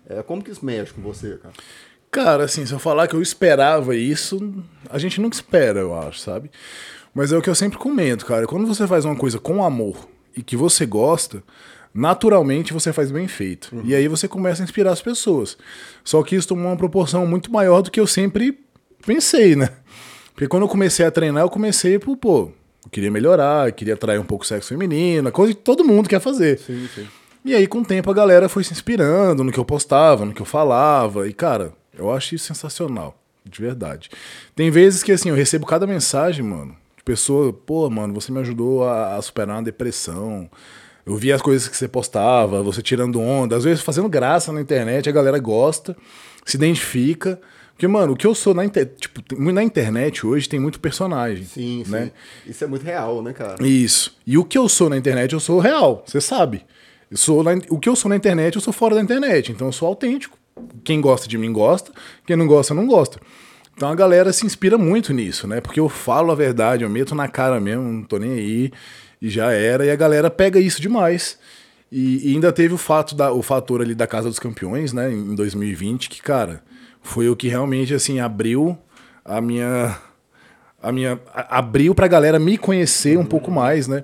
[0.07, 1.53] É, como que isso mexe com você, cara?
[2.11, 6.19] Cara, assim, se eu falar que eu esperava isso, a gente nunca espera, eu acho,
[6.19, 6.49] sabe?
[7.13, 8.47] Mas é o que eu sempre comento, cara.
[8.47, 11.43] Quando você faz uma coisa com amor e que você gosta,
[11.99, 13.75] naturalmente você faz bem feito.
[13.75, 13.81] Uhum.
[13.83, 15.57] E aí você começa a inspirar as pessoas.
[16.03, 18.59] Só que isso tomou uma proporção muito maior do que eu sempre
[19.05, 19.69] pensei, né?
[20.33, 22.51] Porque quando eu comecei a treinar, eu comecei por, pô,
[22.85, 26.07] Eu queria melhorar, eu queria atrair um pouco o sexo feminino, coisa que todo mundo
[26.07, 26.57] quer fazer.
[26.59, 27.07] Sim, sim.
[27.43, 30.33] E aí, com o tempo, a galera foi se inspirando no que eu postava, no
[30.33, 31.27] que eu falava.
[31.27, 33.17] E, cara, eu acho isso sensacional.
[33.45, 34.09] De verdade.
[34.55, 38.39] Tem vezes que, assim, eu recebo cada mensagem, mano, de pessoa, pô, mano, você me
[38.39, 40.49] ajudou a, a superar uma depressão.
[41.09, 44.61] Eu vi as coisas que você postava, você tirando onda, às vezes fazendo graça na
[44.61, 45.97] internet, a galera gosta,
[46.45, 47.41] se identifica.
[47.71, 51.45] Porque, mano, o que eu sou na internet, tipo, na internet hoje tem muito personagem.
[51.45, 52.11] Sim, né?
[52.45, 52.51] sim.
[52.51, 53.65] Isso é muito real, né, cara?
[53.65, 54.15] Isso.
[54.27, 56.63] E o que eu sou na internet, eu sou real, você sabe.
[57.09, 59.51] Eu sou na, o que eu sou na internet, eu sou fora da internet.
[59.51, 60.37] Então eu sou autêntico.
[60.83, 61.91] Quem gosta de mim gosta,
[62.27, 63.19] quem não gosta, não gosta.
[63.75, 65.59] Então a galera se inspira muito nisso, né?
[65.59, 68.71] Porque eu falo a verdade, eu meto na cara mesmo, não tô nem aí,
[69.21, 69.85] e já era.
[69.85, 71.37] E a galera pega isso demais.
[71.91, 75.11] E, e ainda teve o fato da, o fator ali da Casa dos Campeões, né,
[75.11, 76.63] em 2020, que, cara,
[77.01, 78.77] foi o que realmente, assim, abriu
[79.25, 79.97] a minha.
[80.81, 81.19] A minha.
[81.33, 84.03] a- abriu pra galera me conhecer um pouco mais, né?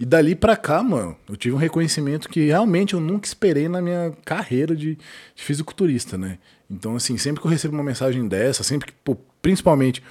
[0.00, 3.80] E dali pra cá, mano, eu tive um reconhecimento que realmente eu nunca esperei na
[3.82, 4.96] minha carreira de,
[5.34, 6.38] de fisiculturista, né?
[6.70, 10.02] Então, assim, sempre que eu recebo uma mensagem dessa, sempre que, pô, principalmente,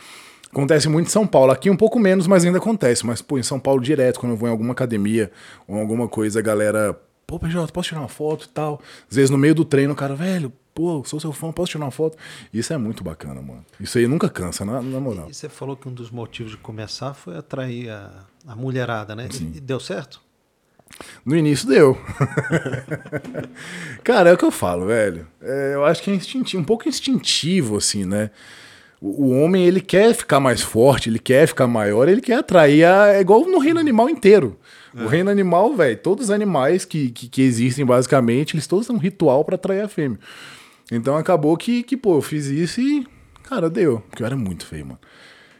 [0.53, 1.51] acontece muito em São Paulo.
[1.51, 3.05] Aqui um pouco menos, mas ainda acontece.
[3.05, 5.31] Mas, pô, em São Paulo direto, quando eu vou em alguma academia
[5.67, 8.81] ou alguma coisa, a galera, pô, PJ, posso tirar uma foto e tal?
[9.09, 11.85] Às vezes no meio do treino, o cara, velho, pô, sou seu fã, posso tirar
[11.85, 12.17] uma foto?
[12.53, 13.65] Isso é muito bacana, mano.
[13.79, 15.27] Isso aí nunca cansa, na, na moral.
[15.29, 19.27] E você falou que um dos motivos de começar foi atrair a, a mulherada, né?
[19.55, 20.21] E deu certo?
[21.25, 21.97] No início deu.
[24.03, 25.27] Cara, é o que eu falo, velho.
[25.41, 28.29] É, eu acho que é instintivo, um pouco instintivo, assim, né?
[29.05, 32.85] O, homem, ele quer ficar mais forte, ele quer ficar maior, ele quer atrair.
[32.85, 34.57] A, é igual no reino animal inteiro.
[34.95, 38.95] O reino animal, velho, todos os animais que, que, que existem, basicamente, eles todos são
[38.95, 40.17] um ritual pra atrair a fêmea.
[40.89, 43.05] Então acabou que, que, pô, eu fiz isso e,
[43.43, 43.99] cara, deu.
[44.09, 44.99] Porque eu era muito feio, mano.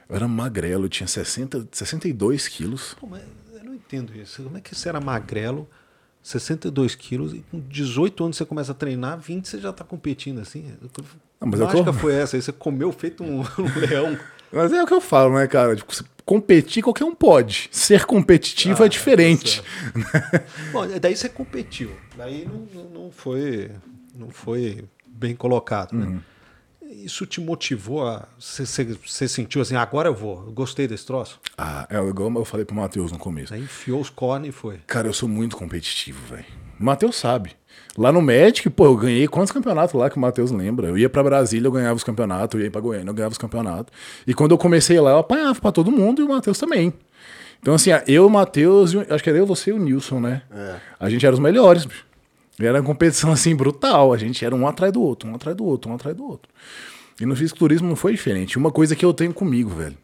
[0.07, 2.95] Eu era magrelo, eu tinha 60, 62 quilos.
[2.97, 3.23] Pô, mas
[3.55, 4.43] eu não entendo isso.
[4.43, 5.67] Como é que você era magrelo,
[6.21, 10.39] 62 quilos, e com 18 anos você começa a treinar, 20 você já tá competindo
[10.39, 10.71] assim?
[11.43, 12.35] Ah, mas que eu foi essa?
[12.37, 14.17] Aí você comeu feito um, um leão.
[14.51, 15.75] Mas é o que eu falo, né, cara?
[15.75, 15.91] Tipo,
[16.25, 17.69] competir qualquer um pode.
[17.71, 19.61] Ser competitivo Ah, é diferente.
[20.71, 21.91] Bom, daí você competiu.
[22.17, 23.71] Daí não, não- não foi,
[24.15, 26.19] não foi bem colocado, né?
[27.03, 28.27] Isso te motivou a.
[28.39, 31.39] Você, sentiu assim, agora eu vou, eu gostei desse troço?
[31.57, 33.51] Ah, é igual eu falei pro Matheus no começo.
[33.53, 34.79] Aí enfiou os cornes e foi.
[34.85, 36.45] Cara, eu sou muito competitivo, velho.
[36.79, 37.55] O Matheus sabe.
[37.95, 40.87] Lá no Magic, pô, eu ganhei quantos campeonatos lá que o Matheus lembra?
[40.87, 43.37] Eu ia pra Brasília, eu ganhava os campeonatos, eu ia pra Goiânia, eu ganhava os
[43.37, 43.93] campeonatos.
[44.25, 46.91] E quando eu comecei lá, eu apanhava pra todo mundo e o Matheus também.
[47.61, 50.41] Então, assim, eu, o Matheus, acho que era eu, você e o Nilson, né?
[50.51, 50.75] É.
[50.99, 52.05] A gente era os melhores, bicho.
[52.59, 54.11] Era uma competição, assim, brutal.
[54.11, 56.51] A gente era um atrás do outro, um atrás do outro, um atrás do outro.
[57.21, 58.57] E no fisiculturismo não foi diferente.
[58.57, 59.97] Uma coisa que eu tenho comigo, velho.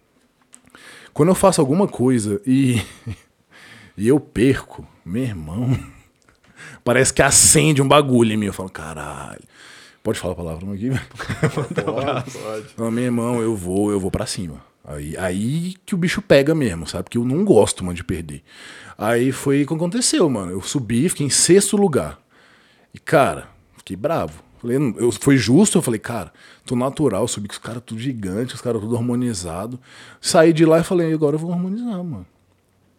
[1.12, 2.82] Quando eu faço alguma coisa e,
[3.98, 5.78] e eu perco, meu irmão,
[6.84, 8.46] parece que acende um bagulho em mim.
[8.48, 9.42] Eu falo, caralho.
[10.04, 10.90] Pode falar a palavra aqui?
[11.84, 12.68] Pode, pode.
[12.78, 14.62] Não, meu irmão, eu vou, eu vou pra cima.
[14.86, 17.04] Aí, aí que o bicho pega mesmo, sabe?
[17.04, 18.42] Porque eu não gosto, mano, de perder.
[18.98, 20.52] Aí foi o que aconteceu, mano.
[20.52, 22.18] Eu subi, fiquei em sexto lugar.
[22.94, 24.42] E, cara, fiquei bravo.
[24.62, 26.34] Falei, não- eu, foi justo, eu falei, cara,
[26.66, 29.80] tô natural, subi com os caras tudo gigante, os caras tudo harmonizado.
[30.20, 32.26] Saí de lá e falei, agora eu vou harmonizar, mano.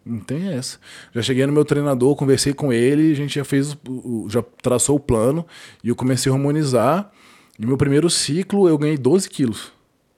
[0.05, 0.79] Não tem essa.
[1.13, 3.77] Já cheguei no meu treinador, conversei com ele, a gente já fez,
[4.27, 5.45] já traçou o plano
[5.83, 7.11] e eu comecei a harmonizar.
[7.59, 9.71] E meu primeiro ciclo eu ganhei 12 quilos.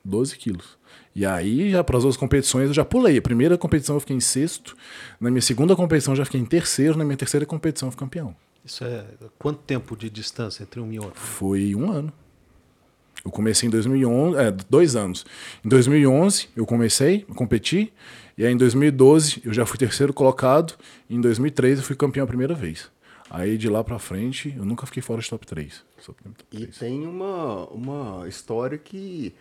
[0.06, 0.78] 12 quilos.
[1.16, 3.18] E aí, já para as outras competições, eu já pulei.
[3.18, 4.76] A primeira competição eu fiquei em sexto,
[5.20, 8.00] na minha segunda competição eu já fiquei em terceiro, na minha terceira competição eu fui
[8.00, 8.36] campeão.
[8.66, 9.06] Isso é.
[9.38, 11.20] Quanto tempo de distância entre um e outro?
[11.20, 12.12] Foi um ano.
[13.24, 15.26] Eu comecei em 2011, é, dois anos.
[15.64, 17.94] Em 2011 eu comecei a competir,
[18.38, 20.74] e aí em 2012 eu já fui terceiro colocado,
[21.10, 22.92] e em 2013 eu fui campeão a primeira vez.
[23.30, 25.84] Aí de lá pra frente eu nunca fiquei fora de top 3.
[26.00, 26.78] Só top E 3.
[26.78, 29.34] tem uma, uma história que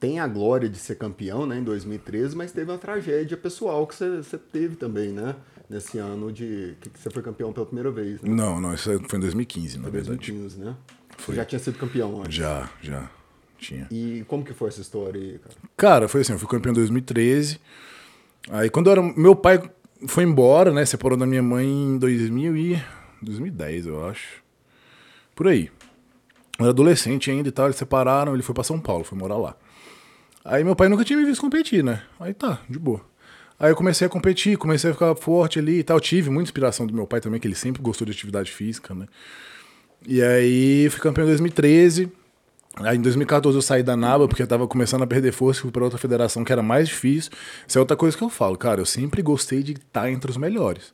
[0.00, 3.94] tem a glória de ser campeão, né, em 2013, mas teve uma tragédia pessoal que
[3.94, 5.34] você teve também, né?
[5.70, 8.28] Nesse ano de que que você foi campeão pela primeira vez, né?
[8.28, 10.18] Não, não, isso foi em 2015, na Foi verdade.
[10.18, 10.76] 2015, né?
[11.16, 11.34] Foi.
[11.34, 12.34] Você já tinha sido campeão antes.
[12.34, 13.10] Já, já.
[13.58, 13.86] Tinha.
[13.90, 15.54] E como que foi essa história aí, cara?
[15.74, 17.58] Cara, foi assim, eu fui campeão em 2013.
[18.50, 19.02] Aí quando eu era.
[19.02, 19.62] Meu pai
[20.06, 20.84] foi embora, né?
[20.84, 22.82] Separou da minha mãe em 2000 e.
[23.22, 24.42] 2010, eu acho.
[25.34, 25.70] Por aí.
[26.58, 29.36] Eu era adolescente ainda e tal, eles separaram, ele foi pra São Paulo, foi morar
[29.36, 29.56] lá.
[30.44, 32.02] Aí meu pai nunca tinha me visto competir, né?
[32.20, 33.00] Aí tá, de boa.
[33.58, 35.98] Aí eu comecei a competir, comecei a ficar forte ali e tal.
[35.98, 39.06] Tive muita inspiração do meu pai também, que ele sempre gostou de atividade física, né?
[40.06, 42.12] E aí fui campeão em 2013.
[42.80, 45.62] Aí em 2014 eu saí da NABA porque eu tava começando a perder força e
[45.62, 47.30] fui pra outra federação que era mais difícil.
[47.66, 48.80] Isso é outra coisa que eu falo, cara.
[48.80, 50.92] Eu sempre gostei de estar entre os melhores.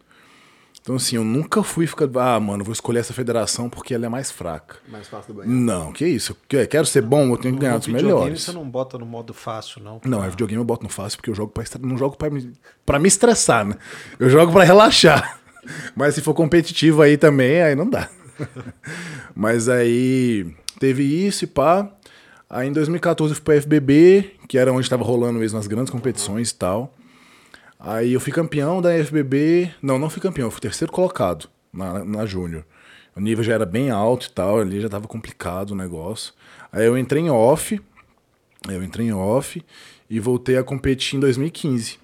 [0.83, 2.09] Então, assim, eu nunca fui ficar.
[2.17, 4.77] Ah, mano, vou escolher essa federação porque ela é mais fraca.
[4.89, 5.51] Mais fácil do banho.
[5.51, 6.35] Não, que isso.
[6.51, 8.43] Eu quero ser bom, eu tenho que ganhar dos videogame melhores.
[8.43, 10.01] você não bota no modo fácil, não.
[10.05, 12.53] Não, é videogame eu boto no fácil porque eu jogo pra não jogo pra me,
[12.87, 13.77] pra me estressar, né?
[14.19, 15.39] Eu jogo pra relaxar.
[15.95, 18.09] Mas se for competitivo aí também, aí não dá.
[19.37, 20.47] Mas aí
[20.81, 21.89] teve isso e pá.
[22.49, 25.91] Aí em 2014 eu fui pra FBB, que era onde estava rolando mesmo as grandes
[25.91, 26.93] competições e tal.
[27.79, 29.73] Aí eu fui campeão da FBB.
[29.81, 32.65] Não, não fui campeão, eu fui terceiro colocado na, na Júnior.
[33.15, 36.33] O nível já era bem alto e tal, ali já tava complicado o negócio.
[36.73, 37.81] Aí eu entrei em off,
[38.69, 39.63] eu entrei em off
[40.09, 41.99] e voltei a competir em 2015.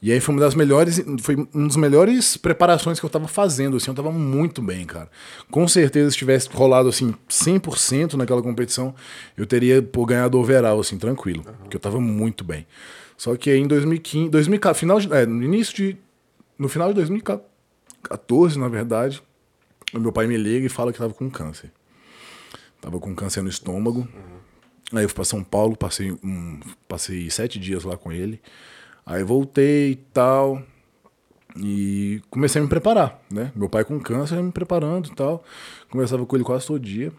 [0.00, 3.76] E aí foi uma das melhores, foi um dos melhores preparações que eu tava fazendo,
[3.76, 5.10] assim, eu tava muito bem, cara.
[5.50, 8.94] Com certeza se tivesse rolado assim 100% naquela competição,
[9.36, 12.66] eu teria pô, ganhado overall assim, tranquilo, porque eu tava muito bem.
[13.16, 15.96] Só que aí em 2015, 2014, final de, é, no início de
[16.58, 19.22] no final de 2014, na verdade,
[19.92, 21.70] meu pai me liga e fala que tava com câncer.
[22.80, 24.06] Tava com câncer no estômago.
[24.92, 28.40] Aí eu fui pra São Paulo, passei, um, passei sete dias lá com ele.
[29.06, 30.60] Aí voltei e tal.
[31.56, 33.52] E comecei a me preparar, né?
[33.54, 35.44] Meu pai com câncer, me preparando e tal.
[35.88, 37.12] Conversava com ele quase todo dia.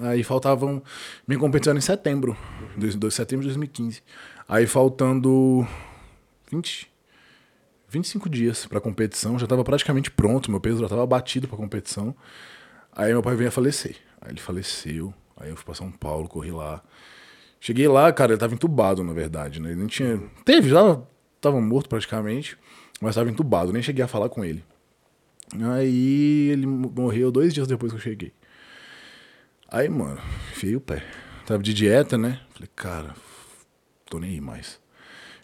[0.00, 0.82] Aí faltavam.
[1.26, 2.36] Minha competição em setembro.
[2.76, 4.02] De, setembro de 2015.
[4.46, 5.66] Aí faltando
[6.52, 6.92] 20,
[7.88, 9.38] 25 dias pra competição.
[9.38, 10.50] Já tava praticamente pronto.
[10.50, 12.14] Meu peso já tava batido pra competição.
[12.92, 13.96] Aí meu pai veio a falecer.
[14.20, 15.12] Aí ele faleceu.
[15.36, 16.82] Aí eu fui pra São Paulo, corri lá.
[17.58, 19.70] Cheguei lá, cara, ele tava entubado, na verdade, né?
[19.70, 20.22] Ele nem tinha.
[20.44, 21.02] Teve, já
[21.44, 22.58] tava morto praticamente,
[23.00, 24.64] mas tava entubado, nem cheguei a falar com ele.
[25.72, 28.32] Aí ele morreu dois dias depois que eu cheguei.
[29.68, 30.20] Aí, mano,
[30.52, 31.04] enfiei o pé.
[31.46, 32.40] Tava de dieta, né?
[32.52, 33.14] Falei, cara,
[34.06, 34.80] tô nem aí mais.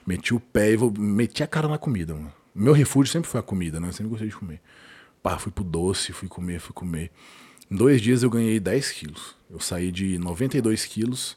[0.06, 0.90] Meti o pé e vou...
[0.90, 2.32] meti a cara na comida, mano.
[2.54, 3.88] Meu refúgio sempre foi a comida, né?
[3.88, 4.60] Eu sempre gostei de comer.
[5.22, 7.10] Pá, fui pro doce, fui comer, fui comer.
[7.70, 9.36] Em dois dias eu ganhei 10 quilos.
[9.48, 11.36] Eu saí de 92 quilos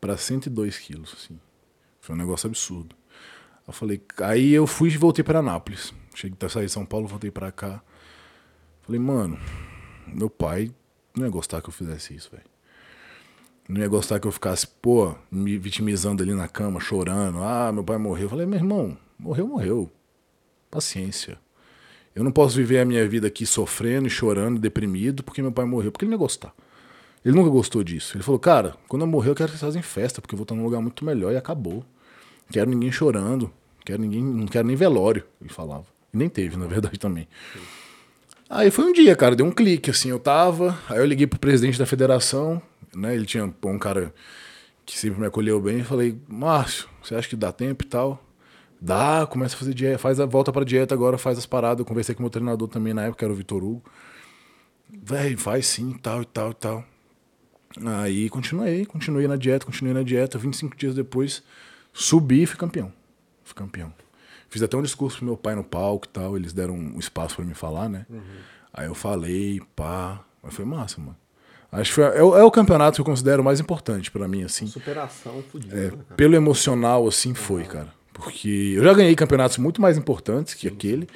[0.00, 1.38] pra 102 quilos, assim.
[2.00, 2.94] Foi um negócio absurdo.
[3.66, 5.92] Eu falei, aí eu fui e voltei pra Anápolis.
[6.14, 7.82] Cheguei a sair de São Paulo, voltei pra cá.
[8.82, 9.38] Falei, mano,
[10.06, 10.70] meu pai
[11.16, 12.44] não ia gostar que eu fizesse isso, velho.
[13.66, 17.38] Não ia gostar que eu ficasse, pô, me vitimizando ali na cama, chorando.
[17.42, 18.26] Ah, meu pai morreu.
[18.26, 19.90] Eu falei, meu irmão, morreu, morreu.
[20.70, 21.38] Paciência.
[22.14, 25.90] Eu não posso viver a minha vida aqui sofrendo chorando, deprimido, porque meu pai morreu.
[25.90, 26.54] Porque ele não ia gostar.
[27.24, 28.16] Ele nunca gostou disso.
[28.16, 30.44] Ele falou, cara, quando eu morrer eu quero que vocês fazem festa, porque eu vou
[30.44, 31.82] estar num lugar muito melhor e acabou.
[32.50, 33.52] Quero ninguém chorando.
[33.84, 35.84] Quero ninguém, não quero nem velório, ele falava.
[36.12, 37.28] E nem teve, na verdade, também.
[38.48, 41.38] Aí foi um dia, cara, deu um clique, assim, eu tava, aí eu liguei pro
[41.38, 42.62] presidente da federação,
[42.94, 44.14] né, ele tinha um cara
[44.86, 48.22] que sempre me acolheu bem, e falei, Márcio, você acha que dá tempo e tal?
[48.80, 51.84] Dá, começa a fazer dieta, faz a volta pra dieta agora, faz as paradas, eu
[51.84, 53.82] conversei com o meu treinador também na época, era o Vitor Hugo.
[54.90, 56.84] Véi, faz sim, tal e tal e tal.
[58.02, 61.42] Aí continuei, continuei na dieta, continuei na dieta, 25 dias depois,
[61.94, 62.92] subi e fui campeão.
[63.42, 63.90] Fui campeão.
[64.50, 67.34] Fiz até um discurso pro meu pai no palco e tal, eles deram um espaço
[67.36, 68.04] pra me falar, né?
[68.72, 71.16] Aí eu falei, pá, mas foi massa, mano.
[71.72, 74.44] Acho que foi, é, o- é o campeonato que eu considero mais importante pra mim,
[74.44, 74.66] assim.
[74.68, 75.74] Superação fodida.
[75.76, 76.04] É, né, cara?
[76.16, 77.88] pelo emocional, assim, foi, cara.
[78.12, 81.08] Porque eu já ganhei campeonatos muito mais importantes que aquele,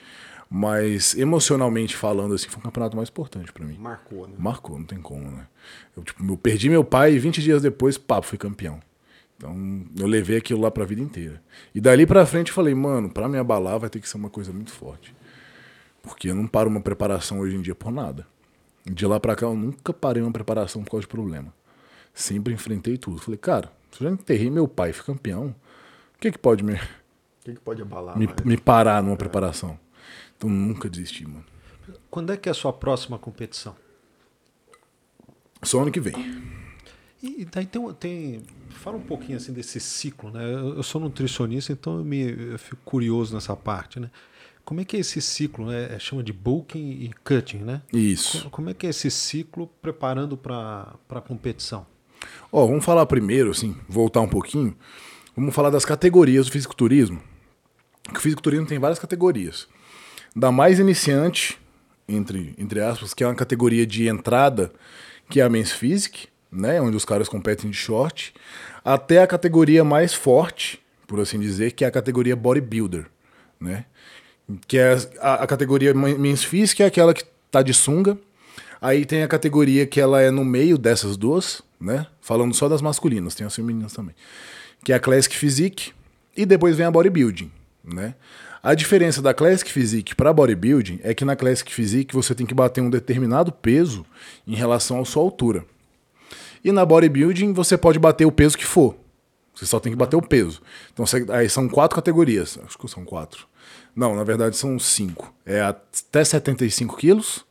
[0.51, 3.77] mas emocionalmente falando, assim, foi o campeonato mais importante pra mim.
[3.79, 4.35] Marcou, né?
[4.37, 5.47] Marcou, não tem como, né?
[5.97, 8.81] Eu, tipo, eu perdi meu pai e 20 dias depois, papo, fui campeão.
[9.39, 11.41] Então, eu levei aquilo lá pra vida inteira.
[11.73, 14.29] E dali pra frente eu falei, mano, pra me abalar vai ter que ser uma
[14.29, 15.15] coisa muito forte.
[16.03, 18.27] Porque eu não paro uma preparação hoje em dia por nada.
[18.85, 21.55] De lá pra cá eu nunca parei uma preparação por causa de problema.
[22.13, 23.19] Sempre enfrentei tudo.
[23.21, 25.55] Falei, cara, se eu já enterrei meu pai e fui campeão,
[26.17, 26.79] o que que pode me, O
[27.45, 28.41] que, que pode abalar me, mais?
[28.43, 29.79] me parar numa preparação?
[30.37, 31.45] Então nunca desisti, mano.
[32.11, 33.77] Quando é que é a sua próxima competição?
[35.63, 36.15] Só ano que vem.
[37.23, 38.43] E daí tem, tem.
[38.71, 40.45] Fala um pouquinho assim desse ciclo, né?
[40.53, 42.21] Eu, sou nutricionista, então eu, me,
[42.53, 44.11] eu fico curioso nessa parte, né?
[44.65, 45.67] Como é que é esse ciclo?
[45.67, 45.95] Né?
[45.95, 47.83] É, chama de bulking e cutting, né?
[47.93, 48.45] Isso.
[48.45, 51.87] Co- Como é que é esse ciclo preparando para a competição?
[52.53, 54.77] Ó, vamos falar primeiro, assim, voltar um pouquinho.
[55.35, 57.21] Vamos falar das categorias do fisiculturismo.
[58.15, 59.67] O fisiculturismo tem várias categorias.
[60.37, 61.59] Da mais iniciante,
[62.09, 64.73] entre, entre aspas, que é uma categoria de entrada,
[65.31, 68.35] que é a Men's Physique, né, onde os caras competem de short,
[68.85, 73.07] até a categoria mais forte, por assim dizer, que é a categoria Bodybuilder,
[73.61, 73.85] né?
[74.67, 78.19] Que é a, a categoria Men's Physique, é aquela que tá de sunga,
[78.81, 82.07] Aí tem a categoria que ela é no meio dessas duas, né?
[82.21, 84.15] Falando só das masculinas, tem as femininas também.
[84.85, 85.93] Que é a Classic Physique
[86.37, 87.51] e depois vem a Bodybuilding,
[87.85, 88.15] né?
[88.63, 92.55] A diferença da Classic Physique para Bodybuilding é que na Classic Physique você tem que
[92.55, 94.07] bater um determinado peso
[94.47, 95.65] em relação à sua altura.
[96.69, 98.95] E na Bodybuilding você pode bater o peso que for.
[99.55, 100.61] Você só tem que bater o peso.
[100.93, 102.59] Então aí são quatro categorias.
[102.63, 103.47] Acho que são quatro.
[103.97, 105.33] Não, na verdade são cinco.
[105.47, 107.43] É até 75 quilos,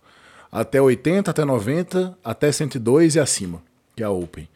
[0.52, 3.64] até 80, até 90, até 102 e acima,
[3.96, 4.48] que é a Open.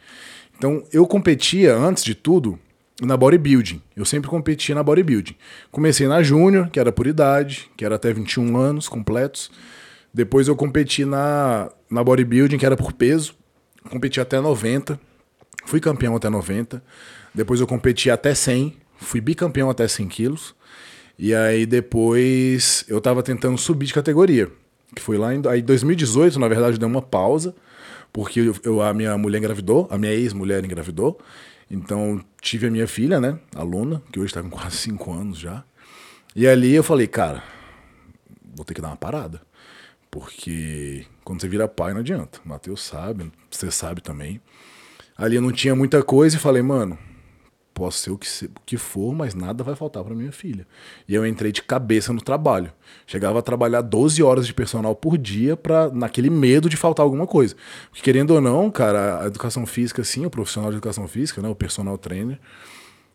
[0.55, 2.59] Então eu competia, antes de tudo,
[3.01, 3.81] na bodybuilding.
[3.95, 5.35] Eu sempre competia na bodybuilding.
[5.71, 9.49] Comecei na júnior, que era por idade, que era até 21 anos completos.
[10.13, 13.40] Depois eu competi na, na bodybuilding, que era por peso.
[13.89, 14.99] Competi até 90.
[15.65, 16.81] Fui campeão até 90.
[17.33, 18.77] Depois eu competi até 100.
[18.97, 20.55] Fui bicampeão até 100 quilos.
[21.17, 24.51] E aí depois eu tava tentando subir de categoria.
[24.95, 27.55] Que foi lá em aí 2018, na verdade, deu uma pausa,
[28.11, 31.19] porque eu, eu a minha mulher engravidou, a minha ex-mulher engravidou.
[31.69, 35.37] Então tive a minha filha, né, a Luna, que hoje tá com quase 5 anos
[35.37, 35.63] já.
[36.35, 37.43] E ali eu falei, cara,
[38.55, 39.41] vou ter que dar uma parada.
[40.11, 42.39] Porque quando você vira pai não adianta.
[42.43, 44.41] Matheus sabe, você sabe também.
[45.17, 46.97] Ali eu não tinha muita coisa e falei, mano,
[47.73, 50.67] posso ser o que, o que for, mas nada vai faltar para minha filha.
[51.07, 52.71] E eu entrei de cabeça no trabalho.
[53.07, 57.25] Chegava a trabalhar 12 horas de personal por dia para naquele medo de faltar alguma
[57.25, 57.55] coisa.
[57.89, 61.47] Porque querendo ou não, cara, a educação física sim, o profissional de educação física, né,
[61.47, 62.37] o personal trainer,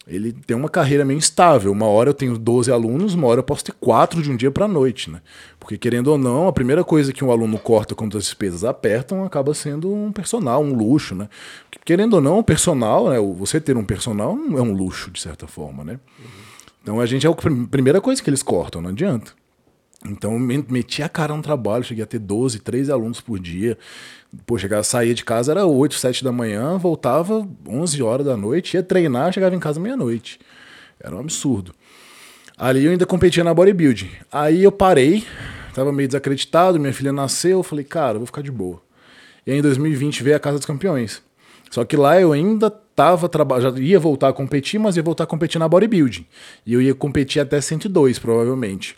[0.07, 1.73] ele tem uma carreira meio instável.
[1.73, 4.51] Uma hora eu tenho 12 alunos, uma hora eu posso ter quatro de um dia
[4.51, 5.21] para noite, né?
[5.59, 9.25] Porque querendo ou não, a primeira coisa que um aluno corta quando as despesas apertam
[9.25, 11.29] acaba sendo um personal, um luxo, né?
[11.65, 13.19] Porque, querendo ou não, o personal, né?
[13.39, 15.99] Você ter um personal é um luxo de certa forma, né?
[16.83, 17.35] Então a gente é a
[17.69, 19.33] primeira coisa que eles cortam, não adianta.
[20.09, 23.77] Então meti a cara no trabalho, cheguei a ter 12, 13 alunos por dia.
[24.45, 28.75] Pô, chegava, saía de casa, era 8, 7 da manhã, voltava 11 horas da noite,
[28.75, 30.39] ia treinar, chegava em casa meia-noite.
[31.01, 31.75] Era um absurdo.
[32.57, 34.11] Ali eu ainda competia na bodybuilding.
[34.33, 35.25] Aí eu parei,
[35.75, 38.81] tava meio desacreditado, minha filha nasceu, eu falei, cara, vou ficar de boa.
[39.47, 41.23] E aí em 2020 veio a Casa dos Campeões.
[41.71, 45.27] Só que lá eu ainda tava já ia voltar a competir, mas ia voltar a
[45.27, 46.27] competir na bodybuilding.
[46.65, 48.97] E eu ia competir até 102, provavelmente.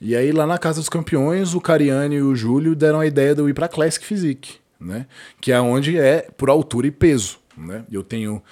[0.00, 3.34] E aí lá na Casa dos Campeões, o Cariani e o Júlio deram a ideia
[3.34, 5.06] de eu ir para Classic Physique, né?
[5.40, 7.84] Que é onde é por altura e peso, né?
[7.90, 8.42] Eu tenho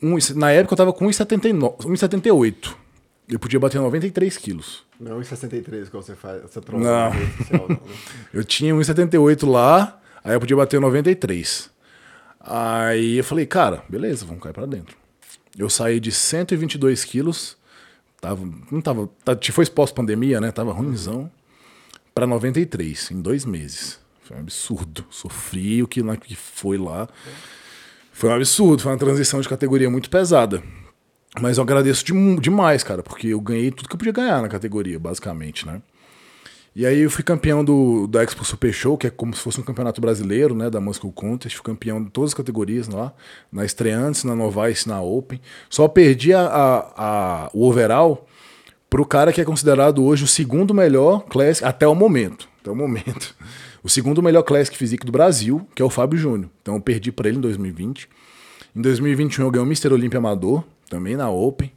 [0.00, 2.74] um, na época eu tava com 1,78.
[3.26, 4.84] Eu podia bater 93 quilos.
[5.00, 7.10] Não 1,63 que você faz, você trouxe não.
[7.10, 7.80] Né?
[8.32, 11.70] eu tinha 1,78 lá, aí eu podia bater 93.
[12.38, 14.96] Aí eu falei, cara, beleza, vamos cair para dentro.
[15.58, 17.56] Eu saí de 122 quilos
[18.24, 20.50] Tava, não tava, tá, foi pós-pandemia, né?
[20.50, 21.30] Tava ruimzão.
[22.14, 24.00] Para 93, em dois meses.
[24.22, 25.04] Foi um absurdo.
[25.10, 27.06] Sofri o que, que foi lá.
[28.12, 30.62] Foi um absurdo, foi uma transição de categoria muito pesada.
[31.38, 34.48] Mas eu agradeço de, demais, cara, porque eu ganhei tudo que eu podia ganhar na
[34.48, 35.82] categoria, basicamente, né?
[36.76, 39.60] E aí eu fui campeão do, do Expo Super Show, que é como se fosse
[39.60, 41.56] um campeonato brasileiro, né, da Muscle Contest.
[41.56, 43.12] Fui campeão de todas as categorias lá,
[43.52, 45.40] na estreantes, na Novice, na Open.
[45.70, 48.26] Só perdi a, a, a, o overall
[48.90, 52.48] pro cara que é considerado hoje o segundo melhor Classic até o momento.
[52.60, 53.34] Até o momento.
[53.84, 56.48] O segundo melhor Classic Physique do Brasil, que é o Fábio Júnior.
[56.62, 58.08] Então eu perdi para ele em 2020.
[58.74, 59.92] Em 2021 eu ganhei o Mr.
[59.92, 61.70] Olímpia Amador, também na Open.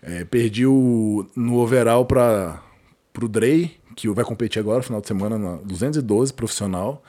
[0.00, 2.62] É, perdi o, no overall para
[3.12, 7.02] pro Drey, que vai competir agora, final de semana, na 212 profissional.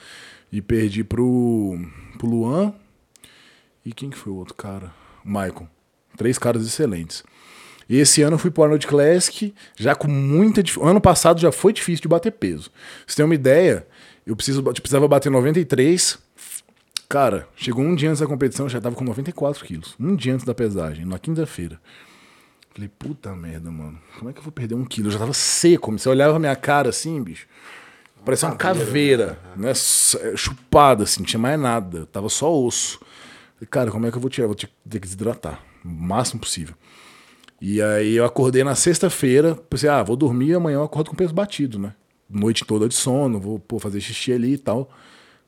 [0.51, 1.79] E perdi pro,
[2.17, 2.73] pro Luan.
[3.85, 4.91] E quem que foi o outro cara?
[5.23, 5.67] O Maicon.
[6.17, 7.23] Três caras excelentes.
[7.87, 10.91] E esse ano eu fui pro Arnold Classic, já com muita dificuldade.
[10.91, 12.71] Ano passado já foi difícil de bater peso.
[13.05, 13.85] Você tem uma ideia?
[14.25, 16.17] Eu, preciso, eu precisava bater 93.
[17.07, 19.95] Cara, chegou um dia antes da competição, eu já tava com 94 quilos.
[19.99, 21.79] Um dia antes da pesagem, na quinta-feira.
[22.79, 23.99] Falei, puta merda, mano.
[24.17, 25.09] Como é que eu vou perder um quilo?
[25.09, 25.91] Eu já tava seco.
[25.91, 27.45] Você olhava a minha cara assim, bicho.
[28.23, 29.71] Parecia uma caveira, né?
[29.71, 29.73] É,
[30.37, 32.05] chupada, assim, não tinha mais nada.
[32.05, 32.99] Tava só osso.
[33.55, 34.47] Falei, cara, como é que eu vou tirar?
[34.47, 35.61] Vou ter que desidratar.
[35.83, 36.73] O máximo possível.
[37.59, 41.33] E aí eu acordei na sexta-feira, pensei, ah, vou dormir amanhã eu acordo com peso
[41.33, 41.93] batido, né?
[42.29, 44.89] Noite toda de sono, vou pô, fazer xixi ali e tal.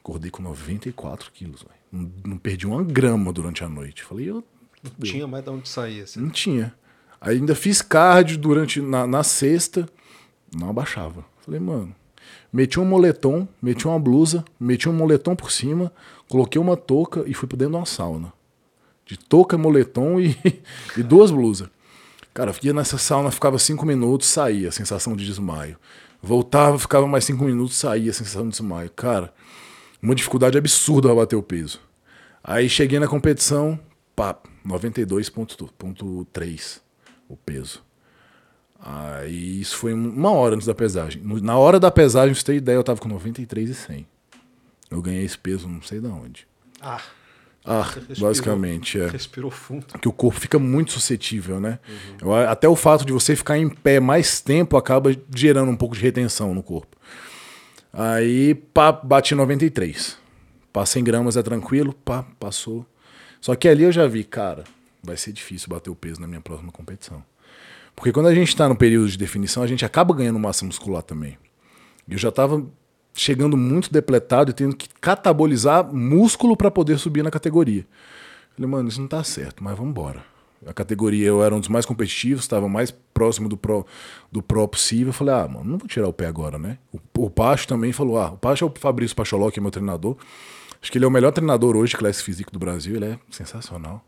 [0.02, 4.04] Acordei com 94 quilos, não, não, perdi uma grama durante a noite.
[4.04, 4.44] Falei, eu.
[4.84, 6.20] Não tinha mais de onde sair, assim.
[6.20, 6.74] Não tinha.
[7.24, 9.88] Ainda fiz cardio durante na, na sexta,
[10.52, 11.24] não abaixava.
[11.46, 11.94] Falei, mano,
[12.52, 15.94] meti um moletom, meti uma blusa, meti um moletom por cima,
[16.28, 18.34] coloquei uma touca e fui para dentro de uma sauna.
[19.06, 20.36] De touca, moletom e,
[20.98, 21.70] e duas blusas.
[22.34, 25.78] Cara, ia nessa sauna, ficava cinco minutos, saía, sensação de desmaio.
[26.24, 28.90] Voltava, ficava mais cinco minutos, saía, sensação de desmaio.
[28.96, 29.32] Cara,
[30.02, 31.80] uma dificuldade absurda para bater o peso.
[32.44, 33.80] Aí cheguei na competição,
[34.16, 36.82] pá, 92,3
[37.34, 37.84] o peso.
[38.80, 41.22] Aí isso foi uma hora antes da pesagem.
[41.24, 44.08] Na hora da pesagem, você tem ideia, eu tava com 93,100.
[44.90, 46.48] Eu ganhei esse peso não sei de onde.
[46.82, 47.02] Ah.
[47.64, 49.08] Ah, basicamente, é.
[49.08, 49.86] Respirou fundo.
[50.00, 51.78] Que o corpo fica muito suscetível, né?
[52.24, 52.34] Uhum.
[52.34, 56.02] Até o fato de você ficar em pé mais tempo acaba gerando um pouco de
[56.02, 56.98] retenção no corpo.
[57.94, 60.18] Aí, pá, bati 93.
[60.74, 62.84] Pá, 100 gramas é tranquilo, pá, passou.
[63.40, 64.64] Só que ali eu já vi, cara,
[65.04, 67.24] vai ser difícil bater o peso na minha próxima competição.
[67.96, 71.04] Porque quando a gente está no período de definição, a gente acaba ganhando massa muscular
[71.04, 71.38] também.
[72.10, 72.66] Eu já estava
[73.14, 77.86] chegando muito depletado e tendo que catabolizar músculo para poder subir na categoria.
[78.56, 80.24] Falei, mano, isso não tá certo, mas vamos embora.
[80.66, 83.86] A categoria eu era um dos mais competitivos, estava mais próximo do pro,
[84.32, 85.08] do pro possível.
[85.08, 86.78] Eu falei, ah, mano, não vou tirar o pé agora, né?
[86.92, 89.72] O, o Pacho também falou, ah, o Pacho é o Fabrício Pacholó, que é meu
[89.72, 90.18] treinador.
[90.80, 93.20] Acho que ele é o melhor treinador hoje de classe física do Brasil, ele é
[93.32, 94.06] sensacional.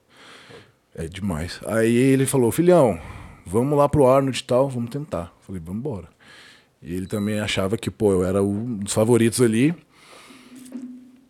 [0.96, 1.60] É demais.
[1.66, 3.00] Aí ele falou, filhão,
[3.46, 5.34] vamos lá pro Arnold e tal, vamos tentar.
[5.42, 6.08] Falei, vamos embora.
[6.82, 9.74] E ele também achava que, pô, eu era um dos favoritos ali.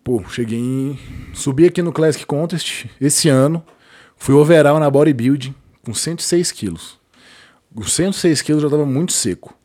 [0.03, 0.99] Pô, cheguei em...
[1.33, 3.63] Subi aqui no Classic Contest esse ano.
[4.17, 6.99] Fui overall na bodybuilding com 106 quilos.
[7.73, 9.57] Os 106 quilos já tava muito seco.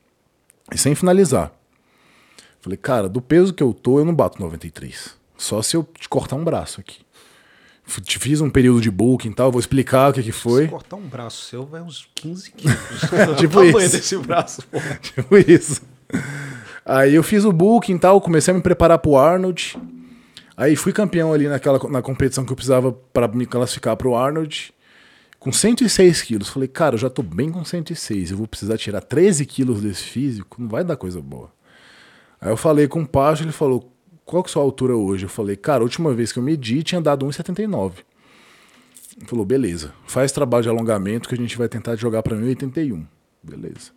[0.73, 1.53] E sem finalizar.
[2.61, 5.17] Falei, cara, do peso que eu tô, eu não bato 93.
[5.37, 7.01] Só se eu te cortar um braço aqui.
[7.89, 10.64] Fiz um período de booking e tal, vou explicar o que, que foi.
[10.64, 12.78] Se cortar um braço seu, vai uns 15 quilos.
[13.41, 13.97] tipo isso.
[13.97, 14.78] desse braço, pô.
[15.01, 15.80] Tipo isso.
[16.84, 19.78] Aí eu fiz o booking e tal, comecei a me preparar pro Arnold.
[20.55, 24.72] Aí fui campeão ali naquela, na competição que eu precisava para me classificar pro Arnold.
[25.39, 26.49] Com 106 quilos.
[26.49, 28.32] Falei, cara, eu já tô bem com 106.
[28.32, 30.61] Eu vou precisar tirar 13 quilos desse físico.
[30.61, 31.51] Não vai dar coisa boa.
[32.41, 33.93] Aí eu falei com o Pacho, ele falou,
[34.29, 35.24] qual que é a sua altura hoje?
[35.24, 37.93] Eu falei, cara, a última vez que eu medi tinha dado 1,79.
[39.16, 43.07] Ele falou, beleza, faz trabalho de alongamento que a gente vai tentar jogar para 1,81.
[43.43, 43.91] Beleza.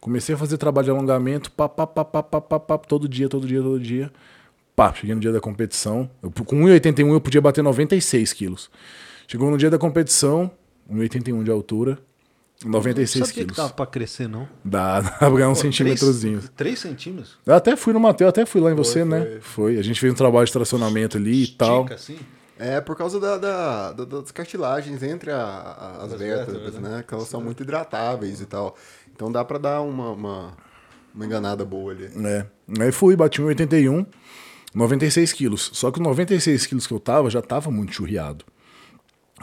[0.00, 3.28] Comecei a fazer trabalho de alongamento, pá, pá, pá, pá, pá, pá, pá, todo dia,
[3.28, 4.10] todo dia, todo dia.
[4.74, 6.10] Pá, cheguei no dia da competição.
[6.22, 8.70] Eu, com 1,81 eu podia bater 96 quilos.
[9.28, 10.50] Chegou no dia da competição,
[10.90, 11.98] 1,81 de altura,
[12.64, 13.50] 96 não sabia quilos.
[13.52, 14.48] que dava pra crescer, não.
[14.64, 16.50] Dá, dá pra ganhar uns centímetrozinhos.
[16.56, 17.38] 3 centímetros?
[17.44, 19.20] Eu até fui no Mateu, até fui lá em foi, você, né?
[19.20, 19.30] foi.
[19.30, 19.40] né?
[19.40, 19.78] Foi.
[19.78, 21.92] A gente fez um trabalho de tracionamento ali Estica, e tal.
[21.92, 22.18] assim?
[22.58, 26.88] É, por causa da, da, da, das cartilagens entre a, a, as, as vértebras, né?
[26.88, 27.04] né?
[27.06, 28.76] Que elas são muito hidratáveis e tal.
[29.12, 30.56] Então dá pra dar uma, uma,
[31.14, 32.10] uma enganada boa ali.
[32.24, 32.46] É.
[32.80, 34.06] Aí fui, bati 1,81,
[34.72, 35.70] 96 quilos.
[35.72, 38.44] Só que os 96 quilos que eu tava já tava muito churriado.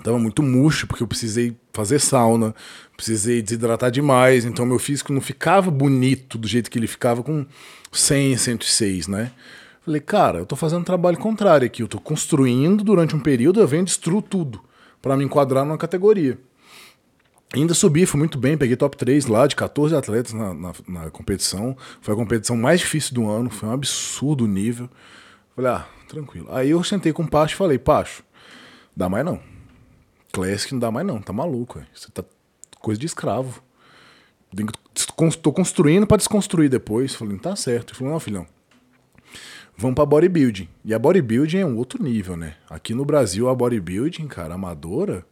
[0.03, 2.55] Tava muito murcho, porque eu precisei fazer sauna,
[2.95, 7.45] precisei desidratar demais, então meu físico não ficava bonito do jeito que ele ficava com
[7.91, 9.31] 100, 106, né?
[9.85, 13.67] Falei, cara, eu tô fazendo trabalho contrário aqui, eu tô construindo durante um período, eu
[13.67, 14.61] venho e destruo tudo
[15.01, 16.37] para me enquadrar numa categoria.
[17.53, 21.09] Ainda subi, fui muito bem, peguei top 3 lá, de 14 atletas na, na, na
[21.09, 21.75] competição.
[21.99, 24.89] Foi a competição mais difícil do ano, foi um absurdo o nível.
[25.55, 26.47] Falei, ah, tranquilo.
[26.49, 28.23] Aí eu sentei com o Pacho e falei, Pacho,
[28.95, 29.50] dá mais não
[30.31, 31.81] Classic não dá mais não, tá maluco.
[31.93, 32.23] Você tá
[32.79, 33.61] coisa de escravo.
[35.41, 37.15] Tô construindo para desconstruir depois.
[37.15, 37.91] Falei, tá certo.
[37.91, 38.45] Ele falou, não, filhão,
[39.77, 40.67] vamos pra bodybuilding.
[40.83, 42.55] E a bodybuilding é um outro nível, né?
[42.69, 45.25] Aqui no Brasil, a bodybuilding, cara, amadora,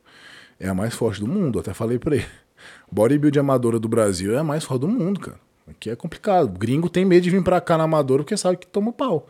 [0.59, 1.59] é a mais forte do mundo.
[1.59, 2.25] Até falei pra ele.
[2.91, 5.39] Bodybuilding amadora do Brasil é a mais forte do mundo, cara.
[5.67, 6.47] Aqui é complicado.
[6.47, 9.29] O gringo tem medo de vir pra cá na amadora porque sabe que toma pau.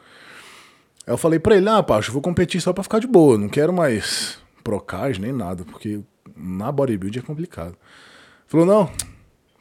[1.06, 3.38] Aí eu falei pra ele, ah, Pacho, eu vou competir só pra ficar de boa.
[3.38, 6.02] Não quero mais Procard, nem nada, porque
[6.36, 7.76] na bodybuilding é complicado.
[8.48, 8.92] Falou, não,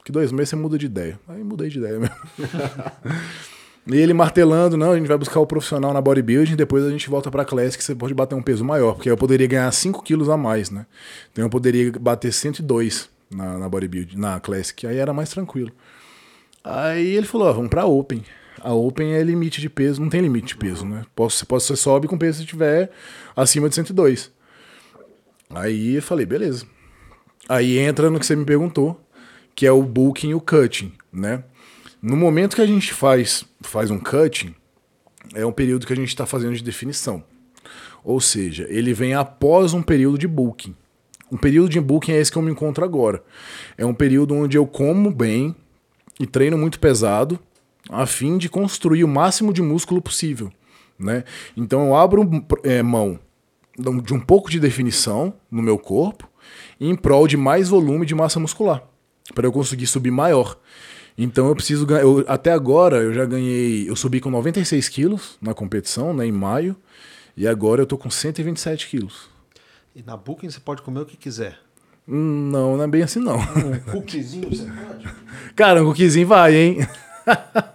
[0.04, 1.20] que dois meses você muda de ideia.
[1.28, 2.16] Aí mudei de ideia mesmo.
[3.86, 7.10] e ele martelando, não, a gente vai buscar o profissional na bodybuilding, depois a gente
[7.10, 10.28] volta pra Classic, você pode bater um peso maior, porque eu poderia ganhar 5 quilos
[10.28, 10.86] a mais, né?
[11.30, 15.72] Então eu poderia bater 102 na, na bodybuilding, na Classic, aí era mais tranquilo.
[16.64, 18.22] Aí ele falou, vamos pra Open.
[18.60, 21.04] A Open é limite de peso, não tem limite de peso, né?
[21.14, 22.90] Posso, posso, você sobe com peso se tiver
[23.36, 24.30] acima de 102.
[25.50, 26.66] Aí eu falei, beleza.
[27.48, 29.00] Aí entra no que você me perguntou,
[29.54, 31.42] que é o booking e o cutting, né?
[32.00, 34.54] No momento que a gente faz, faz um cutting,
[35.34, 37.24] é um período que a gente está fazendo de definição.
[38.04, 40.74] Ou seja, ele vem após um período de booking.
[41.30, 43.22] Um período de booking é esse que eu me encontro agora.
[43.76, 45.54] É um período onde eu como bem
[46.20, 47.38] e treino muito pesado,
[47.90, 50.52] a fim de construir o máximo de músculo possível.
[50.98, 51.24] Né?
[51.56, 52.28] Então eu abro
[52.62, 53.18] é, mão
[54.02, 56.28] de um pouco de definição no meu corpo
[56.80, 58.82] em prol de mais volume de massa muscular,
[59.34, 60.56] para eu conseguir subir maior.
[61.16, 62.04] Então eu preciso ganhar.
[62.28, 63.88] até agora eu já ganhei.
[63.90, 66.76] Eu subi com 96 quilos na competição, né, em maio.
[67.36, 69.28] E agora eu tô com 127 quilos.
[69.94, 71.58] E na Booking você pode comer o que quiser.
[72.06, 73.36] Hum, Não, não é bem assim não.
[73.38, 75.08] Um cookiezinho você pode?
[75.54, 76.78] Cara, um cookiezinho vai, hein?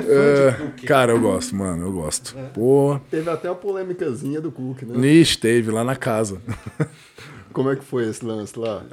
[0.00, 0.86] é fã É, de cookie.
[0.86, 2.34] cara, eu gosto, mano, eu gosto.
[2.54, 4.96] Pô, Teve até a polêmicazinha do Cook, né?
[4.98, 6.40] Nish teve lá na casa.
[7.52, 8.84] Como é que foi esse lance lá?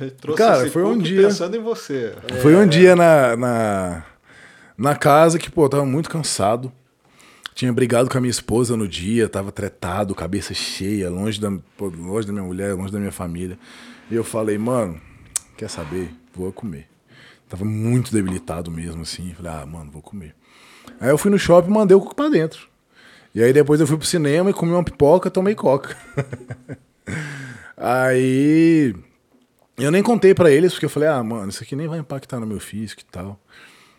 [0.00, 2.14] Eu trouxe Cara, esse foi um dia- pensando em você.
[2.40, 4.04] Foi um dia na, na,
[4.76, 6.72] na casa que, pô, eu tava muito cansado.
[7.54, 11.88] Tinha brigado com a minha esposa no dia, tava tretado, cabeça cheia, longe da, pô,
[11.88, 13.58] longe da minha mulher, longe da minha família.
[14.10, 15.00] E eu falei, mano,
[15.56, 16.10] quer saber?
[16.34, 16.86] Vou comer.
[17.48, 19.32] Tava muito debilitado mesmo, assim.
[19.34, 20.34] Falei, ah, mano, vou comer.
[21.00, 22.68] Aí eu fui no shopping e mandei o coco pra dentro.
[23.34, 25.96] E aí depois eu fui pro cinema e comi uma pipoca, tomei coca.
[27.76, 28.94] aí
[29.78, 32.40] eu nem contei pra eles, porque eu falei, ah, mano, isso aqui nem vai impactar
[32.40, 33.38] no meu físico e tal.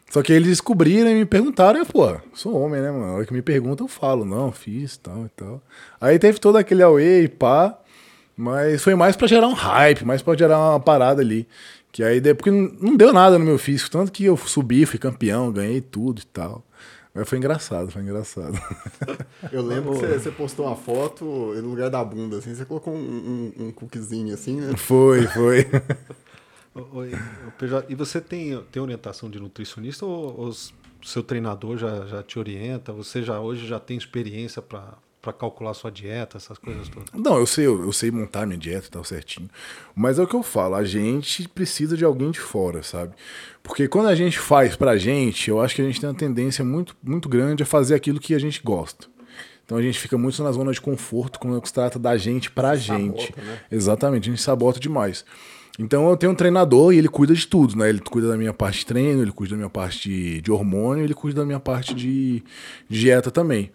[0.09, 3.03] Só que eles descobriram e me perguntaram, e, pô, sou homem, né, mano?
[3.05, 5.61] A hora que me perguntam, eu falo, não, fiz tal e tal.
[5.99, 7.77] Aí teve todo aquele away e pá,
[8.35, 11.45] mas foi mais pra gerar um hype, mais pra gerar uma parada ali.
[11.91, 14.85] Que aí, de- porque não não deu nada no meu físico, tanto que eu subi,
[14.85, 16.63] fui campeão, ganhei tudo e tal.
[17.17, 18.53] Mas foi engraçado, foi engraçado.
[19.51, 22.93] Eu lembro que você, você postou uma foto no lugar da bunda, assim, você colocou
[22.93, 24.77] um, um, um cookiezinho assim, né?
[24.77, 25.65] foi, foi.
[26.93, 27.11] Oi,
[27.57, 30.53] PJ, E você tem, tem orientação de nutricionista ou o
[31.03, 32.93] seu treinador já, já te orienta?
[32.93, 34.93] Você já hoje já tem experiência para
[35.33, 37.09] calcular sua dieta, essas coisas todas?
[37.13, 39.49] Não, eu sei, eu, eu sei montar minha dieta e tal certinho.
[39.95, 43.13] Mas é o que eu falo, a gente precisa de alguém de fora, sabe?
[43.61, 46.63] Porque quando a gente faz pra gente, eu acho que a gente tem uma tendência
[46.63, 49.07] muito, muito grande a fazer aquilo que a gente gosta.
[49.65, 52.75] Então a gente fica muito na zona de conforto quando se trata da gente pra
[52.77, 53.33] gente.
[53.35, 53.59] né?
[53.69, 55.25] Exatamente, a gente sabota demais.
[55.77, 57.89] Então eu tenho um treinador e ele cuida de tudo, né?
[57.89, 61.03] Ele cuida da minha parte de treino, ele cuida da minha parte de, de hormônio,
[61.03, 62.41] ele cuida da minha parte de,
[62.89, 63.69] de dieta também.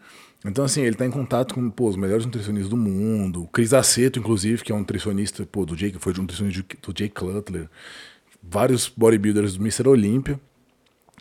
[0.44, 3.44] Então, assim, ele tá em contato com pô, os melhores nutricionistas do mundo.
[3.44, 6.64] O Cris Aceto, inclusive, que é um nutricionista pô, do Jake, foi de um nutricionista
[6.82, 7.68] do Jay Cutler.
[8.42, 9.88] Vários bodybuilders do Mr.
[9.88, 10.40] Olímpia.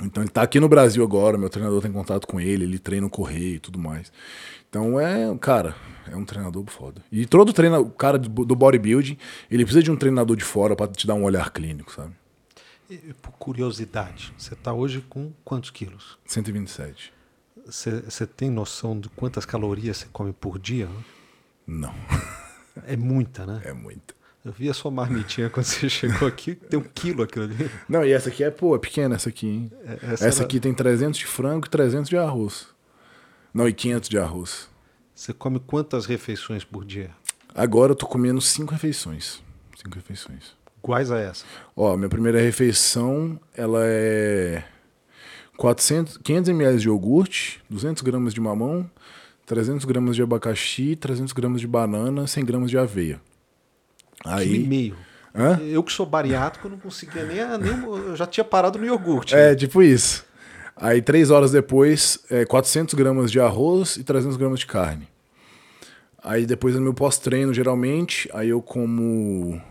[0.02, 3.06] Então ele tá aqui no Brasil agora, meu treinador tem contato com ele, ele treina
[3.06, 4.12] o correio e tudo mais.
[4.68, 5.76] Então é, cara,
[6.10, 7.04] é um treinador foda.
[7.12, 9.18] E todo treina, o cara do bodybuilding,
[9.52, 12.14] ele precisa de um treinador de fora pra te dar um olhar clínico, sabe?
[12.90, 16.18] E, por curiosidade, você está hoje com quantos quilos?
[16.26, 17.14] 127.
[17.72, 20.90] Você, tem noção de quantas calorias você come por dia?
[21.66, 21.94] Não,
[22.86, 23.62] É muita, né?
[23.64, 24.14] é muito.
[24.44, 27.70] Eu vi a sua marmitinha quando você chegou aqui, tem um quilo aquilo ali.
[27.88, 29.72] Não, e essa aqui é, pô, é pequena essa aqui, hein?
[29.86, 32.68] É, Essa, era- aqui tem 300 de frango e 300 de arroz.
[33.54, 34.68] Não, e 500 de arroz.
[35.14, 37.12] Você come quantas refeições por dia?
[37.54, 39.42] Agora eu tô comendo cinco refeições.
[39.78, 40.56] Cinco refeições.
[40.84, 41.46] Iguais a essa?
[41.76, 44.64] Ó, minha primeira refeição, ela é
[45.62, 48.90] 400, 500 ml de iogurte, 200 gramas de mamão,
[49.46, 53.22] 300 gramas de abacaxi, 300 gramas de banana, 100 gramas de aveia.
[54.24, 54.96] Quilo e Aí, meio.
[55.36, 55.60] Hã?
[55.62, 59.36] Eu que sou bariátrico, não conseguia nem, nem eu já tinha parado no iogurte.
[59.36, 60.26] é tipo isso.
[60.76, 65.08] Aí, três horas depois, é 400 gramas de arroz e 300 gramas de carne.
[66.24, 69.62] Aí, depois no meu pós-treino, geralmente, aí eu como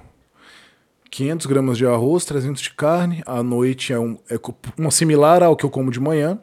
[1.11, 3.23] 500 gramas de arroz, 300 de carne.
[3.27, 4.39] À noite é, um, é
[4.79, 6.39] uma similar ao que eu como de manhã.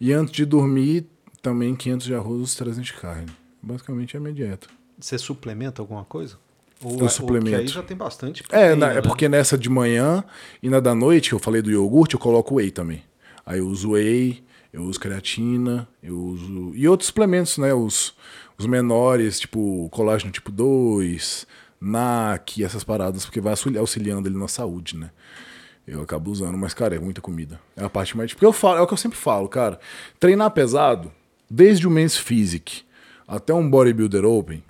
[0.00, 1.06] E antes de dormir,
[1.40, 3.26] também 500 de arroz, 300 de carne.
[3.62, 4.66] Basicamente é a minha dieta.
[4.98, 6.36] Você suplementa alguma coisa?
[6.82, 7.56] Ou, Eu ou suplemento.
[7.58, 8.42] Aí já tem bastante.
[8.42, 9.02] É, proteína, na- é né?
[9.02, 10.24] porque nessa de manhã
[10.60, 13.04] e na da noite, que eu falei do iogurte, eu coloco whey também.
[13.46, 14.42] Aí eu uso whey,
[14.72, 16.72] eu uso creatina, eu uso.
[16.74, 17.72] E outros suplementos, né?
[17.72, 18.14] Os,
[18.58, 21.46] os menores, tipo colágeno tipo 2,
[21.82, 25.10] NAC, essas paradas, porque vai auxili- auxiliando ele na saúde, né?
[25.86, 27.58] Eu acabo usando, mas, cara, é muita comida.
[27.76, 28.32] É a parte mais.
[28.32, 29.80] Porque eu falo, é o que eu sempre falo, cara.
[30.20, 31.10] Treinar pesado,
[31.50, 32.84] desde o Men's Physique
[33.26, 34.62] até um Bodybuilder Open,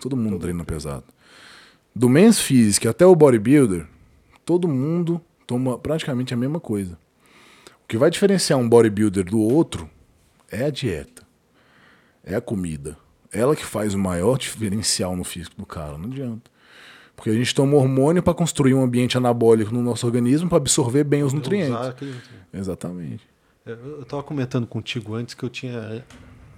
[0.00, 1.04] todo mundo treina pesado.
[1.94, 3.86] Do Men's Physique até o Bodybuilder,
[4.44, 6.98] todo mundo toma praticamente a mesma coisa.
[7.84, 9.88] O que vai diferenciar um bodybuilder do outro
[10.50, 11.22] é a dieta.
[12.22, 12.98] É a comida.
[13.32, 16.50] Ela que faz o maior diferencial no físico do cara, não adianta.
[17.14, 21.04] Porque a gente toma hormônio para construir um ambiente anabólico no nosso organismo para absorver
[21.04, 21.74] bem os nutrientes.
[21.74, 22.14] Aquele.
[22.54, 23.28] Exatamente.
[23.66, 26.04] Eu estava comentando contigo antes que eu tinha.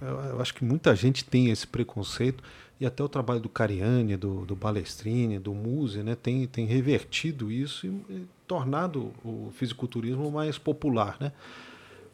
[0.01, 2.43] Eu, eu acho que muita gente tem esse preconceito,
[2.79, 7.51] e até o trabalho do Cariani, do, do Balestrini, do Muse, né, tem, tem revertido
[7.51, 11.15] isso e, e tornado o fisiculturismo mais popular.
[11.19, 11.31] Né?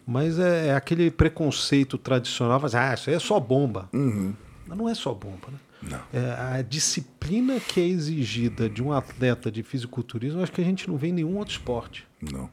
[0.06, 3.90] Mas é, é aquele preconceito tradicional, mas, ah, isso aí é só bomba.
[3.92, 4.36] Mas
[4.76, 5.48] não é só bomba.
[5.52, 5.58] Né?
[5.92, 6.02] Não.
[6.20, 10.88] É, a disciplina que é exigida de um atleta de fisiculturismo, acho que a gente
[10.90, 12.08] não vê em nenhum outro esporte.
[12.22, 12.50] Não.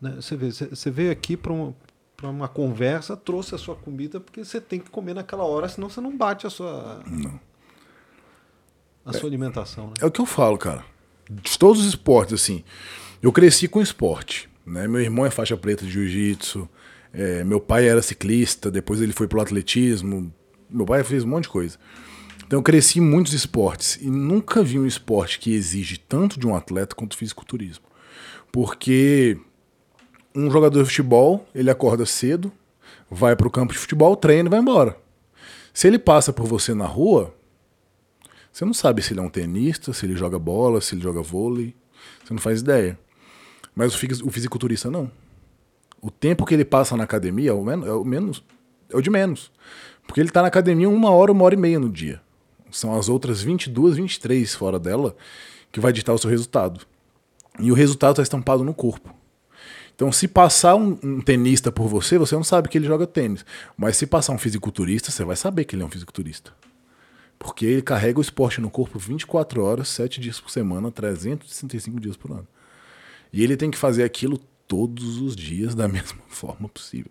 [0.00, 0.16] né?
[0.16, 1.72] Você vê, você- veio aqui para um,
[2.16, 5.88] para uma conversa, trouxe a sua comida, porque você tem que comer naquela hora, senão
[5.88, 7.00] você não bate a sua.
[7.06, 7.38] Não.
[9.04, 9.92] A sua alimentação, né?
[10.00, 10.84] É o que eu falo, cara.
[11.30, 12.64] De todos os esportes, assim.
[13.22, 14.48] Eu cresci com esporte.
[14.66, 14.88] Né?
[14.88, 16.68] Meu irmão é faixa preta de jiu-jitsu.
[17.12, 20.32] É, meu pai era ciclista, depois ele foi pro atletismo.
[20.74, 21.78] Meu pai fez um monte de coisa.
[22.46, 26.46] Então eu cresci em muitos esportes e nunca vi um esporte que exige tanto de
[26.46, 27.84] um atleta quanto fisiculturismo.
[28.52, 29.38] Porque
[30.34, 32.52] um jogador de futebol, ele acorda cedo,
[33.10, 34.98] vai para o campo de futebol, treina e vai embora.
[35.72, 37.34] Se ele passa por você na rua,
[38.52, 41.22] você não sabe se ele é um tenista, se ele joga bola, se ele joga
[41.22, 41.74] vôlei.
[42.24, 42.98] Você não faz ideia.
[43.74, 45.10] Mas o fisiculturista não.
[46.00, 48.44] O tempo que ele passa na academia é o, é o, menos,
[48.90, 49.50] é o de menos.
[50.06, 52.20] Porque ele está na academia uma hora, uma hora e meia no dia.
[52.70, 55.16] São as outras 22, 23 fora dela
[55.70, 56.86] que vai ditar o seu resultado.
[57.58, 59.14] E o resultado está estampado no corpo.
[59.94, 63.44] Então, se passar um, um, tenista por você, você não sabe que ele joga tênis.
[63.76, 66.52] Mas se passar um fisiculturista, você vai saber que ele é um fisiculturista.
[67.38, 72.16] Porque ele carrega o esporte no corpo 24 horas, 7 dias por semana, 365 dias
[72.16, 72.46] por ano.
[73.32, 77.10] E ele tem que fazer aquilo todos os dias da mesma forma possível.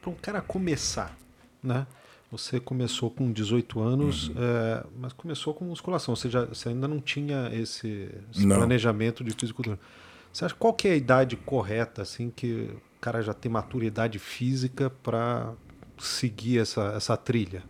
[0.00, 1.16] Para um cara começar,
[1.64, 1.86] né?
[2.30, 4.34] Você começou com 18 anos, uhum.
[4.38, 6.16] é, mas começou com musculação.
[6.16, 9.78] Você, já, você ainda não tinha esse, esse planejamento de fisicultura.
[10.32, 14.18] Você acha qual que é a idade correta, assim, que o cara já tem maturidade
[14.18, 15.52] física para
[15.96, 17.62] seguir essa, essa trilha?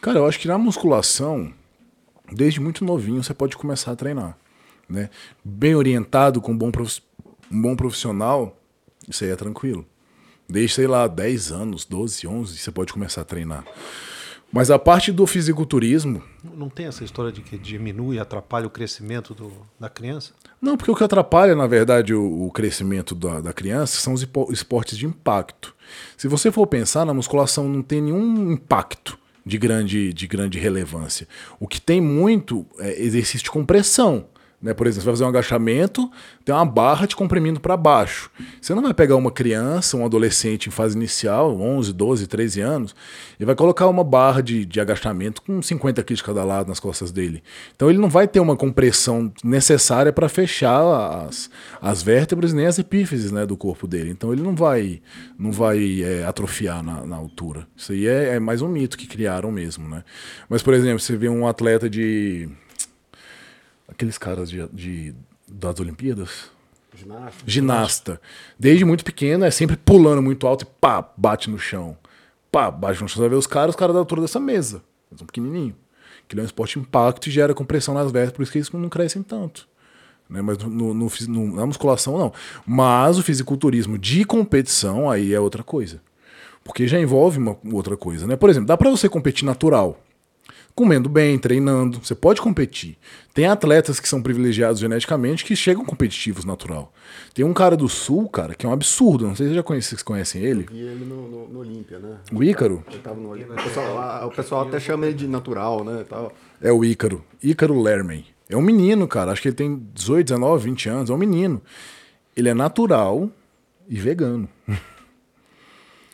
[0.00, 1.52] Cara, eu acho que na musculação,
[2.32, 4.38] desde muito novinho, você pode começar a treinar.
[4.88, 5.10] Né?
[5.44, 7.02] Bem orientado, com um bom, prof...
[7.50, 8.58] um bom profissional,
[9.06, 9.86] isso aí é tranquilo.
[10.48, 13.64] Desde, sei lá, 10 anos, 12, 11, você pode começar a treinar.
[14.54, 16.22] Mas a parte do fisiculturismo.
[16.44, 20.32] Não tem essa história de que diminui, atrapalha o crescimento do, da criança?
[20.62, 24.24] Não, porque o que atrapalha, na verdade, o, o crescimento da, da, criança são os
[24.50, 25.74] esportes de impacto.
[26.16, 31.26] Se você for pensar, na musculação não tem nenhum impacto de grande, de grande relevância.
[31.58, 34.26] O que tem muito é exercício de compressão.
[34.64, 34.72] Né?
[34.72, 36.10] Por exemplo, você vai fazer um agachamento,
[36.42, 38.30] tem uma barra te comprimindo para baixo.
[38.58, 42.96] Você não vai pegar uma criança, um adolescente em fase inicial, 11, 12, 13 anos,
[43.38, 46.80] e vai colocar uma barra de, de agachamento com 50 quilos de cada lado nas
[46.80, 47.42] costas dele.
[47.76, 51.50] Então ele não vai ter uma compressão necessária para fechar as,
[51.82, 54.10] as vértebras nem as epífises né, do corpo dele.
[54.10, 55.02] Então ele não vai,
[55.38, 57.66] não vai é, atrofiar na, na, altura.
[57.76, 59.86] Isso aí é, é mais um mito que criaram mesmo.
[59.86, 60.02] Né?
[60.48, 62.48] Mas, por exemplo, você vê um atleta de
[63.88, 65.14] aqueles caras de, de
[65.48, 66.50] das Olimpíadas.
[66.94, 67.42] Ginasta.
[67.46, 68.20] Ginasta.
[68.58, 71.96] Desde muito pequeno, é sempre pulando muito alto e pá, bate no chão.
[72.50, 73.16] Pá, bate no chão.
[73.16, 74.82] Você vai ver os caras, os caras da altura dessa mesa.
[75.10, 75.74] Eles são pequenininhos.
[76.28, 78.70] Que é um esporte de impacto e gera compressão nas vértebras, por isso que eles
[78.70, 79.68] não crescem tanto.
[80.28, 80.40] Né?
[80.40, 82.32] Mas no, no, no, na musculação, não.
[82.66, 86.00] Mas o fisiculturismo de competição, aí é outra coisa.
[86.62, 88.36] Porque já envolve uma outra coisa, né?
[88.36, 90.00] Por exemplo, dá para você competir natural
[90.74, 92.00] comendo bem, treinando.
[92.02, 92.98] Você pode competir.
[93.32, 96.92] Tem atletas que são privilegiados geneticamente que chegam competitivos natural.
[97.32, 99.26] Tem um cara do Sul, cara, que é um absurdo.
[99.26, 100.66] Não sei se você já conhece, vocês conhecem ele.
[100.72, 102.18] E ele no, no, no Olímpia, né?
[102.32, 102.84] O Ícaro?
[103.02, 103.54] Tava no Olímpia.
[103.54, 106.04] O pessoal, o pessoal até chama ele de natural, né?
[106.08, 106.32] Tal.
[106.60, 107.24] É o Ícaro.
[107.42, 108.24] Ícaro Lerman.
[108.48, 109.32] É um menino, cara.
[109.32, 111.10] Acho que ele tem 18, 19, 20 anos.
[111.10, 111.62] É um menino.
[112.36, 113.30] Ele é natural
[113.88, 114.48] e vegano.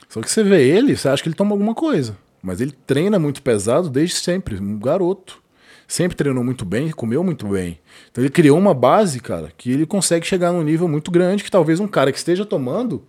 [0.09, 2.17] Só que você vê ele, você acha que ele toma alguma coisa.
[2.43, 5.43] Mas ele treina muito pesado desde sempre, um garoto.
[5.87, 7.81] Sempre treinou muito bem, comeu muito bem.
[8.11, 11.51] Então ele criou uma base, cara, que ele consegue chegar num nível muito grande que
[11.51, 13.05] talvez um cara que esteja tomando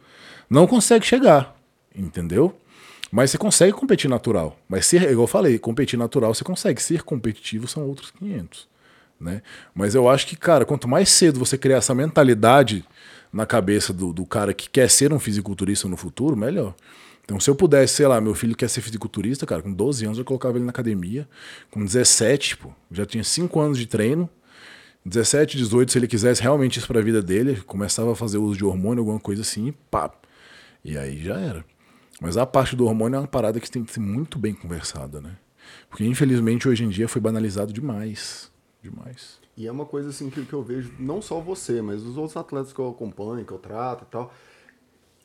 [0.50, 1.56] não consegue chegar.
[1.96, 2.56] Entendeu?
[3.12, 4.58] Mas você consegue competir natural.
[4.68, 6.82] Mas ser, igual eu falei, competir natural você consegue.
[6.82, 8.68] Ser competitivo são outros 500.
[9.20, 9.42] Né?
[9.76, 12.84] Mas eu acho que, cara, quanto mais cedo você criar essa mentalidade
[13.32, 16.74] na cabeça do, do cara que quer ser um fisiculturista no futuro, melhor.
[17.32, 20.18] Então, se eu pudesse, sei lá, meu filho quer ser fisiculturista, cara, com 12 anos
[20.18, 21.26] eu colocava ele na academia.
[21.70, 24.30] Com 17, tipo, já tinha 5 anos de treino.
[25.06, 28.66] 17, 18, se ele quisesse realmente isso pra vida dele, começava a fazer uso de
[28.66, 30.12] hormônio, alguma coisa assim, pá.
[30.84, 31.64] E aí já era.
[32.20, 35.22] Mas a parte do hormônio é uma parada que tem que ser muito bem conversada,
[35.22, 35.38] né?
[35.90, 38.52] Porque infelizmente hoje em dia foi banalizado demais.
[38.84, 39.40] Demais.
[39.56, 42.36] E é uma coisa assim que, que eu vejo, não só você, mas os outros
[42.36, 44.34] atletas que eu acompanho, que eu trato e tal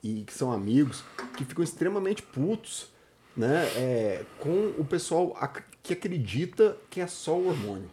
[0.06, 1.02] e que são amigos,
[1.36, 2.88] que ficam extremamente putos
[3.36, 5.36] né, é, com o pessoal
[5.82, 7.90] que acredita que é só o hormônio.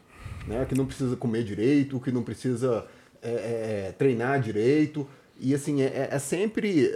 [0.47, 2.85] Né, que não precisa comer direito, que não precisa
[3.21, 5.07] é, é, é treinar direito.
[5.39, 6.91] E assim, é, é, é sempre.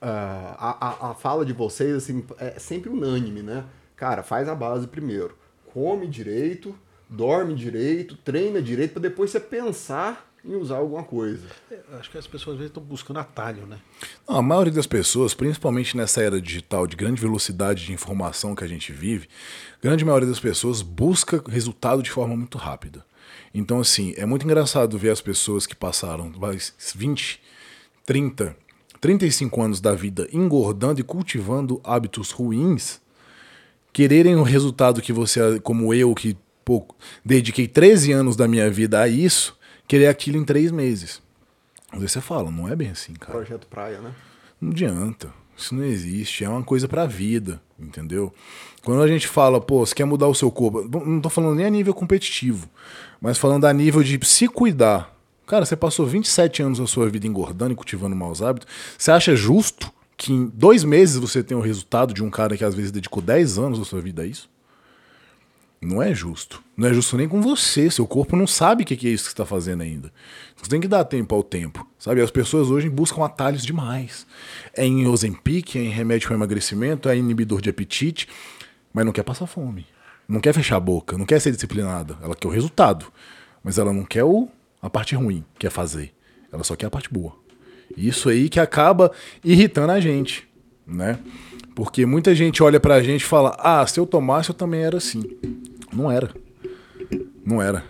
[0.00, 3.64] a, a, a fala de vocês assim, é sempre unânime, né?
[3.96, 5.36] Cara, faz a base primeiro.
[5.72, 6.72] Come direito,
[7.08, 11.46] dorme direito, treina direito, para depois você pensar em usar alguma coisa.
[11.70, 13.78] É, acho que as pessoas às vezes estão buscando atalho, né?
[14.28, 18.62] Não, a maioria das pessoas, principalmente nessa era digital de grande velocidade de informação que
[18.62, 19.28] a gente vive,
[19.82, 23.04] grande maioria das pessoas busca resultado de forma muito rápida.
[23.54, 26.32] Então, assim, é muito engraçado ver as pessoas que passaram
[26.94, 27.40] 20,
[28.04, 28.56] 30,
[29.00, 33.00] 35 anos da vida engordando e cultivando hábitos ruins,
[33.92, 36.84] quererem o resultado que você, como eu, que pô,
[37.24, 41.22] dediquei 13 anos da minha vida a isso, querer aquilo em três meses.
[41.90, 43.32] Às vezes você fala, não é bem assim, cara.
[43.32, 44.12] Projeto praia, né?
[44.60, 45.32] Não adianta.
[45.56, 46.44] Isso não existe.
[46.44, 48.32] É uma coisa pra vida, entendeu?
[48.82, 51.66] Quando a gente fala, pô, você quer mudar o seu corpo, não tô falando nem
[51.66, 52.68] a nível competitivo,
[53.20, 55.14] mas falando a nível de se cuidar.
[55.46, 58.68] Cara, você passou 27 anos da sua vida engordando e cultivando maus hábitos.
[58.98, 62.64] Você acha justo que em dois meses você tenha o resultado de um cara que
[62.64, 64.48] às vezes dedicou 10 anos da sua vida a isso?
[65.84, 66.62] Não é justo.
[66.74, 67.90] Não é justo nem com você.
[67.90, 70.10] Seu corpo não sabe o que é isso que você está fazendo ainda.
[70.56, 71.86] Você tem que dar tempo ao tempo.
[71.98, 72.22] Sabe?
[72.22, 74.26] As pessoas hoje buscam atalhos demais.
[74.74, 78.26] É em Ozempic, é em remédio para emagrecimento, é inibidor de apetite,
[78.94, 79.86] mas não quer passar fome.
[80.26, 82.16] Não quer fechar a boca, não quer ser disciplinada.
[82.22, 83.12] Ela quer o resultado.
[83.62, 84.48] Mas ela não quer o,
[84.80, 86.14] a parte ruim, quer fazer.
[86.50, 87.36] Ela só quer a parte boa.
[87.94, 89.12] Isso aí que acaba
[89.44, 90.48] irritando a gente,
[90.86, 91.18] né?
[91.74, 94.96] Porque muita gente olha pra gente e fala: "Ah, se eu tomasse eu também era
[94.96, 95.22] assim".
[95.94, 96.30] Não era.
[97.44, 97.84] Não era.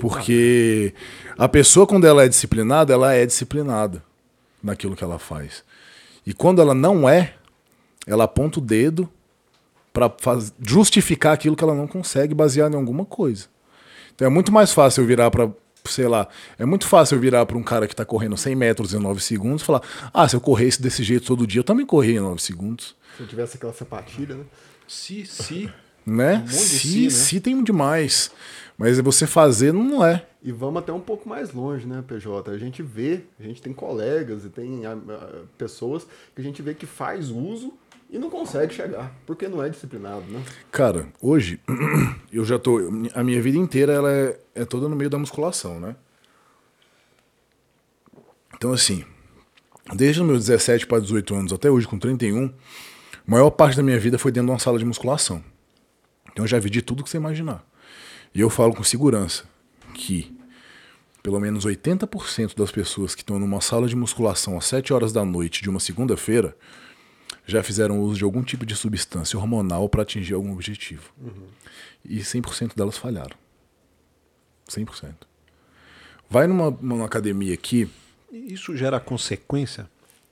[0.00, 0.94] Porque
[1.36, 4.02] a pessoa, quando ela é disciplinada, ela é disciplinada
[4.62, 5.64] naquilo que ela faz.
[6.26, 7.34] E quando ela não é,
[8.06, 9.08] ela aponta o dedo
[9.92, 10.10] para
[10.60, 13.46] justificar aquilo que ela não consegue baseado em alguma coisa.
[14.14, 15.50] Então é muito mais fácil eu virar para,
[15.84, 16.28] sei lá,
[16.58, 19.20] é muito fácil eu virar para um cara que está correndo 100 metros em 9
[19.20, 19.82] segundos e falar:
[20.12, 22.96] ah, se eu corresse desse jeito todo dia, eu também corria em 9 segundos.
[23.16, 24.44] Se eu tivesse aquela sapatilha, né?
[24.88, 25.70] Se, se,
[26.04, 26.42] né?
[26.44, 27.10] Um se, si, né?
[27.10, 28.30] se tem demais.
[28.76, 30.26] Mas você fazer não é.
[30.42, 32.50] E vamos até um pouco mais longe, né, PJ?
[32.50, 36.60] A gente vê, a gente tem colegas e tem a, a, pessoas que a gente
[36.62, 37.72] vê que faz uso
[38.10, 40.42] e não consegue chegar, porque não é disciplinado, né?
[40.70, 41.60] Cara, hoje
[42.32, 42.78] eu já tô.
[43.14, 45.94] A minha vida inteira ela é, é toda no meio da musculação, né?
[48.54, 49.04] Então, assim,
[49.94, 52.50] desde os meus 17 para 18 anos até hoje, com 31, a
[53.26, 55.42] maior parte da minha vida foi dentro de uma sala de musculação.
[56.32, 57.64] Então eu já vi de tudo que você imaginar.
[58.34, 59.44] E eu falo com segurança
[59.94, 60.34] que
[61.22, 65.24] pelo menos 80% das pessoas que estão numa sala de musculação às 7 horas da
[65.24, 66.56] noite de uma segunda-feira
[67.46, 71.12] já fizeram uso de algum tipo de substância hormonal para atingir algum objetivo.
[71.20, 71.46] Uhum.
[72.04, 73.36] E 100% delas falharam.
[74.68, 75.14] 100%.
[76.28, 77.88] Vai numa, numa academia aqui.
[78.32, 79.88] Isso gera consequência?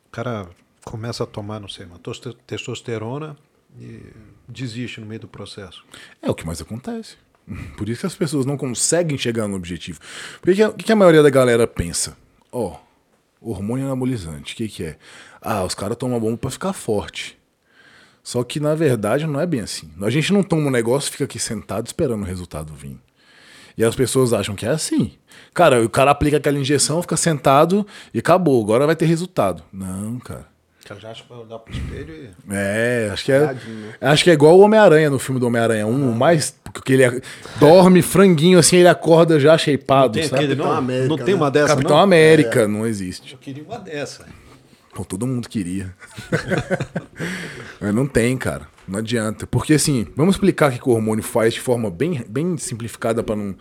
[0.07, 0.49] O cara
[0.85, 2.01] começa a tomar, não sei, uma
[2.47, 3.37] testosterona
[4.49, 5.85] desiste no meio do processo.
[6.21, 7.17] É o que mais acontece.
[7.77, 10.01] Por isso que as pessoas não conseguem chegar no objetivo.
[10.41, 12.17] Por que, que a maioria da galera pensa?
[12.53, 12.77] Ó,
[13.41, 14.99] oh, hormônio anabolizante, o que, que é?
[15.41, 17.39] Ah, os caras tomam bomba para ficar forte.
[18.23, 19.91] Só que na verdade não é bem assim.
[20.03, 22.99] A gente não toma um negócio e fica aqui sentado esperando o resultado vir.
[23.79, 25.13] E as pessoas acham que é assim.
[25.55, 28.63] Cara, o cara aplica aquela injeção, fica sentado e acabou.
[28.63, 29.63] Agora vai ter resultado.
[29.73, 30.51] Não, cara
[30.93, 32.31] acha que vai olhar pro espelho e.
[32.51, 33.57] É, acho que é.
[34.01, 36.15] Acho que é igual o Homem-Aranha no filme do Homem-Aranha 1, ah.
[36.15, 36.55] mais.
[36.73, 37.23] Porque ele
[37.59, 40.07] dorme franguinho assim, ele acorda já shapeado.
[40.07, 40.45] Não tem, sabe?
[40.45, 41.35] Aquele, não, América, não tem né?
[41.35, 41.69] uma dessa.
[41.69, 42.03] Capitão não?
[42.03, 42.67] América, é.
[42.67, 43.33] não existe.
[43.33, 44.27] Eu queria uma dessa.
[44.95, 45.95] Pô, todo mundo queria.
[47.81, 48.67] Mas não tem, cara.
[48.87, 49.47] Não adianta.
[49.47, 53.37] Porque assim, vamos explicar o que o hormônio faz de forma bem, bem simplificada para
[53.37, 53.55] não,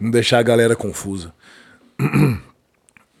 [0.00, 1.32] não deixar a galera confusa.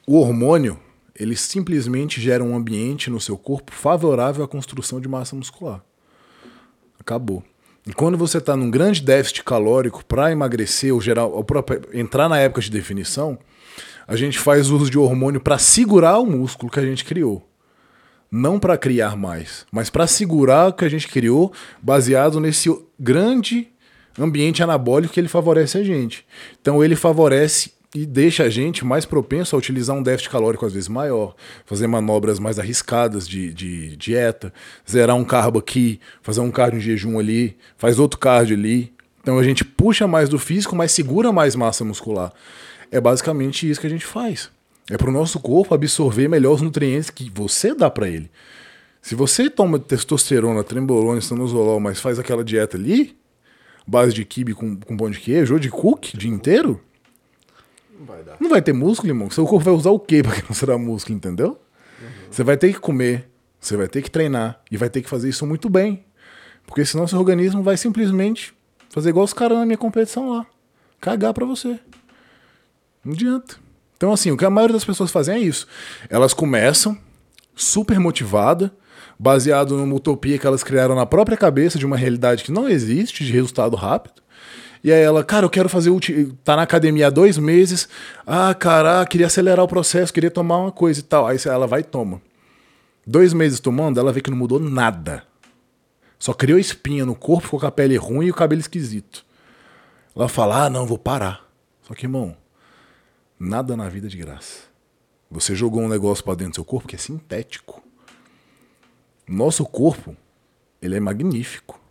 [0.04, 0.80] O hormônio
[1.22, 5.82] ele simplesmente gera um ambiente no seu corpo favorável à construção de massa muscular.
[6.98, 7.42] Acabou.
[7.86, 11.44] E quando você está num grande déficit calórico para emagrecer ou, gerar, ou
[11.92, 13.38] entrar na época de definição,
[14.06, 17.46] a gente faz uso de hormônio para segurar o músculo que a gente criou.
[18.30, 21.52] Não para criar mais, mas para segurar o que a gente criou,
[21.82, 22.68] baseado nesse
[22.98, 23.68] grande
[24.18, 26.24] ambiente anabólico que ele favorece a gente.
[26.60, 30.72] Então ele favorece e deixa a gente mais propenso a utilizar um déficit calórico às
[30.72, 31.34] vezes maior,
[31.66, 34.52] fazer manobras mais arriscadas de, de dieta,
[34.90, 38.92] zerar um carbo aqui, fazer um cardio em jejum ali, faz outro cardio ali.
[39.20, 42.32] Então a gente puxa mais do físico, mas segura mais massa muscular.
[42.90, 44.50] É basicamente isso que a gente faz.
[44.90, 48.30] É para o nosso corpo absorver melhor os nutrientes que você dá para ele.
[49.02, 53.16] Se você toma testosterona, trembolona, estanozolol, mas faz aquela dieta ali,
[53.86, 56.80] base de quibe com, com pão de queijo ou de cookie o dia inteiro,
[58.02, 58.36] não vai dar.
[58.40, 59.30] Não vai ter músculo, irmão.
[59.30, 61.60] Seu corpo vai usar o quê não será músculo, entendeu?
[62.00, 62.08] Uhum.
[62.30, 63.30] Você vai ter que comer,
[63.60, 66.04] você vai ter que treinar e vai ter que fazer isso muito bem.
[66.66, 68.54] Porque senão seu organismo vai simplesmente
[68.90, 70.46] fazer igual os caras na minha competição lá.
[71.00, 71.78] Cagar para você.
[73.04, 73.56] Não adianta.
[73.96, 75.66] Então, assim, o que a maioria das pessoas fazem é isso.
[76.08, 76.96] Elas começam
[77.54, 78.72] super motivada,
[79.18, 83.24] baseado numa utopia que elas criaram na própria cabeça de uma realidade que não existe,
[83.24, 84.21] de resultado rápido.
[84.84, 85.90] E aí ela, cara, eu quero fazer.
[85.90, 86.32] Ulti...
[86.44, 87.88] Tá na academia há dois meses.
[88.26, 91.26] Ah, cara, queria acelerar o processo, queria tomar uma coisa e tal.
[91.26, 92.20] Aí ela vai e toma.
[93.06, 95.24] Dois meses tomando, ela vê que não mudou nada.
[96.18, 99.24] Só criou espinha no corpo, ficou com a pele ruim e o cabelo esquisito.
[100.14, 101.48] Ela fala: ah, não, vou parar.
[101.82, 102.36] Só que, irmão,
[103.38, 104.60] nada na vida é de graça.
[105.30, 107.82] Você jogou um negócio para dentro do seu corpo que é sintético.
[109.26, 110.16] Nosso corpo,
[110.80, 111.81] ele é magnífico.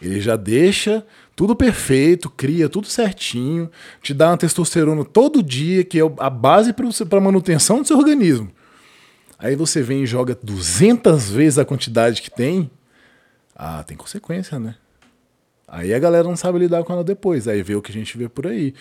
[0.00, 1.04] Ele já deixa
[1.34, 3.70] tudo perfeito, cria tudo certinho,
[4.02, 8.50] te dá uma testosterona todo dia, que é a base para manutenção do seu organismo.
[9.38, 12.70] Aí você vem e joga 200 vezes a quantidade que tem.
[13.54, 14.74] Ah, tem consequência, né?
[15.66, 17.46] Aí a galera não sabe lidar com ela depois.
[17.46, 18.74] Aí vê o que a gente vê por aí.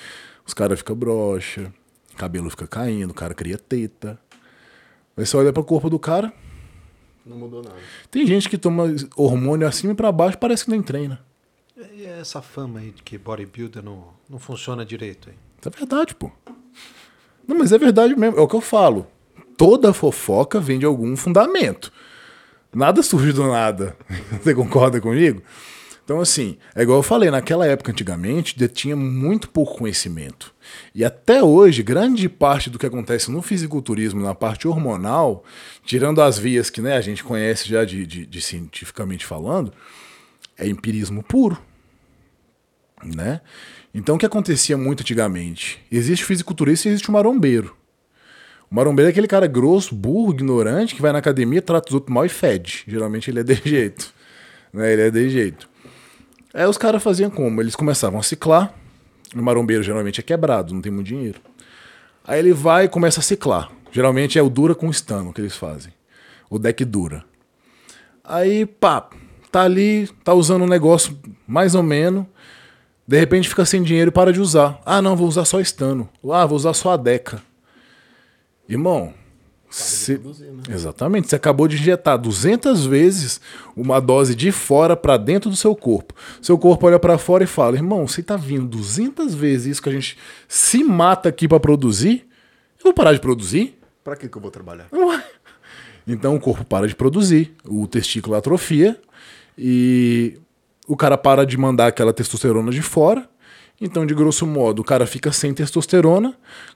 [0.45, 1.71] Os caras ficam broxa,
[2.15, 4.17] cabelo fica caindo, o cara cria teta.
[5.15, 6.33] Aí você olha para o corpo do cara.
[7.27, 7.75] Não mudou nada.
[8.09, 11.19] Tem gente que toma hormônio acima e para baixo, parece que nem treina.
[11.93, 15.35] E essa fama aí de que bodybuilder não, não funciona direito aí?
[15.65, 16.31] É verdade, pô.
[17.47, 18.37] Não, mas é verdade mesmo.
[18.37, 19.07] É o que eu falo.
[19.57, 21.91] Toda fofoca vem de algum fundamento.
[22.73, 23.95] Nada surge do nada.
[24.41, 25.41] Você concorda comigo?
[26.07, 30.55] Então, assim, é igual eu falei, naquela época, antigamente, tinha muito pouco conhecimento.
[30.95, 35.43] E até hoje, grande parte do que acontece no fisiculturismo, na parte hormonal,
[35.83, 39.73] tirando as vias que né, a gente conhece já de, de, de cientificamente falando,
[40.57, 41.61] é empirismo puro.
[43.03, 43.41] Né?
[43.93, 45.85] Então, o que acontecia muito antigamente?
[45.91, 47.75] Existe fisiculturista e existe o marombeiro.
[48.71, 52.13] O marombeiro é aquele cara grosso, burro, ignorante, que vai na academia, trata os outros
[52.13, 52.85] mal e fede.
[52.87, 54.13] Geralmente ele é de jeito.
[54.71, 54.93] Né?
[54.93, 55.67] Ele é de jeito.
[56.57, 57.61] Aí os caras faziam como?
[57.61, 58.73] Eles começavam a ciclar.
[59.35, 61.39] O marombeiro geralmente é quebrado, não tem muito dinheiro.
[62.25, 63.69] Aí ele vai e começa a ciclar.
[63.91, 65.93] Geralmente é o dura com estano que eles fazem.
[66.49, 67.23] O deck dura.
[68.23, 69.07] Aí, pá,
[69.51, 72.25] tá ali, tá usando um negócio mais ou menos.
[73.07, 74.81] De repente fica sem dinheiro e para de usar.
[74.83, 76.09] Ah, não, vou usar só estano.
[76.33, 77.39] Ah, vou usar só a deca.
[78.67, 79.13] Irmão,
[79.69, 80.63] Cê, né?
[80.69, 81.27] Exatamente.
[81.27, 83.41] Você acabou de injetar 200 vezes
[83.75, 86.13] uma dose de fora para dentro do seu corpo.
[86.41, 89.89] Seu corpo olha para fora e fala: irmão, você tá vindo 200 vezes isso que
[89.89, 92.27] a gente se mata aqui para produzir?
[92.79, 93.77] Eu vou parar de produzir?
[94.03, 94.87] Para que, que eu vou trabalhar?
[96.07, 98.97] Então o corpo para de produzir, o testículo atrofia
[99.57, 100.39] e
[100.87, 103.29] o cara para de mandar aquela testosterona de fora
[103.79, 106.35] então, de grosso modo, o cara fica sem testosterona,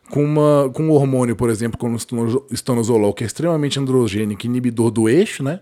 [0.09, 4.91] com, uma, com um hormônio, por exemplo, como o estanozolol, que é extremamente androgênico, inibidor
[4.91, 5.61] do eixo, né?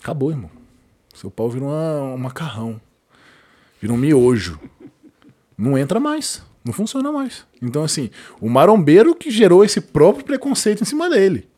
[0.00, 0.50] Acabou, irmão.
[1.12, 2.80] Seu pau vira uma, um macarrão.
[3.80, 4.60] Vira um miojo.
[5.58, 6.42] Não entra mais.
[6.64, 7.44] Não funciona mais.
[7.60, 8.10] Então, assim,
[8.40, 11.48] o marombeiro que gerou esse próprio preconceito em cima dele.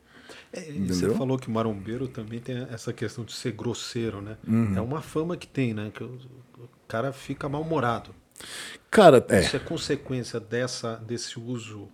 [0.51, 4.39] É, você falou que o marombeiro também tem essa questão de ser grosseiro, né?
[4.47, 4.77] Uhum.
[4.77, 5.91] É uma fama que tem, né?
[5.93, 6.03] Que
[6.89, 8.15] cara fica mal-humorado.
[8.91, 9.41] Cara, é.
[9.41, 11.89] Isso é consequência dessa, desse uso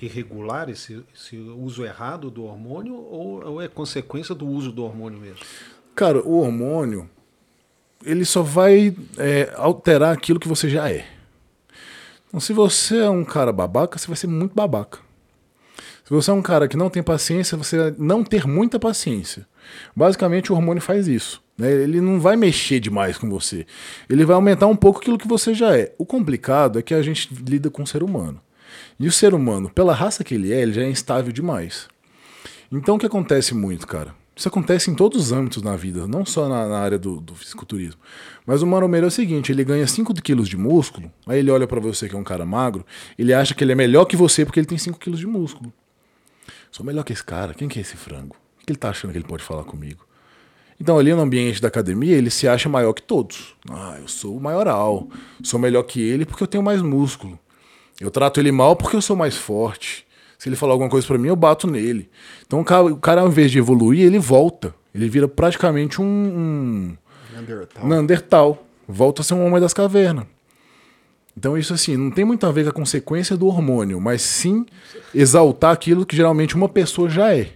[0.00, 5.18] irregular, esse, esse uso errado do hormônio, ou, ou é consequência do uso do hormônio
[5.18, 5.40] mesmo?
[5.94, 7.08] Cara, o hormônio,
[8.04, 11.06] ele só vai é, alterar aquilo que você já é.
[12.28, 14.98] Então, se você é um cara babaca, você vai ser muito babaca.
[16.04, 19.46] Se você é um cara que não tem paciência, você vai não ter muita paciência.
[19.94, 21.42] Basicamente, o hormônio faz isso.
[21.56, 21.70] Né?
[21.70, 23.66] Ele não vai mexer demais com você.
[24.08, 25.92] Ele vai aumentar um pouco aquilo que você já é.
[25.98, 28.40] O complicado é que a gente lida com o ser humano.
[28.98, 31.88] E o ser humano, pela raça que ele é, ele já é instável demais.
[32.70, 34.14] Então o que acontece muito, cara?
[34.34, 37.34] Isso acontece em todos os âmbitos na vida, não só na, na área do, do,
[37.34, 37.98] fisiculturismo.
[38.44, 41.66] Mas o maromeiro é o seguinte: ele ganha 5 quilos de músculo, aí ele olha
[41.66, 42.84] para você que é um cara magro,
[43.18, 45.72] ele acha que ele é melhor que você porque ele tem 5 quilos de músculo.
[46.70, 48.36] Sou melhor que esse cara, quem que é esse frango?
[48.60, 50.05] O que ele tá achando que ele pode falar comigo?
[50.78, 53.54] Então, ali no ambiente da academia, ele se acha maior que todos.
[53.70, 55.08] Ah, eu sou o maioral.
[55.42, 57.38] Sou melhor que ele porque eu tenho mais músculo.
[57.98, 60.06] Eu trato ele mal porque eu sou mais forte.
[60.38, 62.10] Se ele falar alguma coisa para mim, eu bato nele.
[62.46, 64.74] Então, o cara, o cara, ao invés de evoluir, ele volta.
[64.94, 66.04] Ele vira praticamente um.
[66.04, 66.96] um
[67.32, 67.86] Neandertal.
[67.86, 68.66] Neandertal.
[68.86, 70.26] Volta a ser um homem das cavernas.
[71.36, 74.64] Então, isso assim, não tem muito a ver com a consequência do hormônio, mas sim
[75.14, 77.50] exaltar aquilo que geralmente uma pessoa já é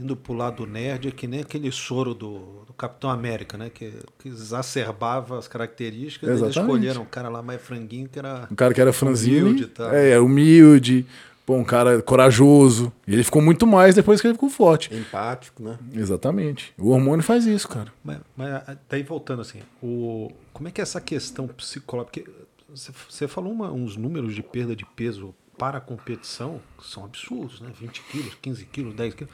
[0.00, 3.70] indo pro lado nerd, é que nem aquele soro do, do Capitão América, né?
[3.72, 6.40] Que, que exacerbava as características.
[6.40, 8.48] Eles escolheram um cara lá mais franguinho, que era.
[8.50, 9.48] Um cara que era franzino.
[9.48, 9.94] Humilde, tá?
[9.94, 11.06] É, humilde.
[11.46, 12.90] Pô, um cara corajoso.
[13.06, 14.94] E ele ficou muito mais depois que ele ficou forte.
[14.94, 15.78] Empático, né?
[15.92, 16.72] Exatamente.
[16.78, 17.92] O hormônio faz isso, cara.
[18.02, 22.22] Mas, mas daí voltando assim, o, como é que é essa questão psicológica?
[22.22, 27.60] Porque você, falou uma, uns números de perda de peso para a competição são absurdos,
[27.60, 27.70] né?
[27.78, 29.32] 20 quilos, 15 quilos, 10 quilos.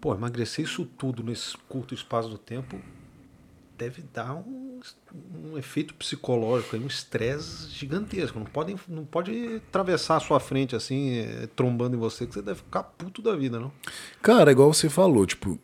[0.00, 2.80] Pô, emagrecer isso tudo nesse curto espaço do tempo
[3.78, 4.80] deve dar um,
[5.32, 8.38] um efeito psicológico, um estresse gigantesco.
[8.38, 12.42] Não pode, não pode atravessar a sua frente assim, eh, trombando em você, que você
[12.42, 13.72] deve ficar puto da vida, não?
[14.20, 15.58] Cara, igual você falou, tipo,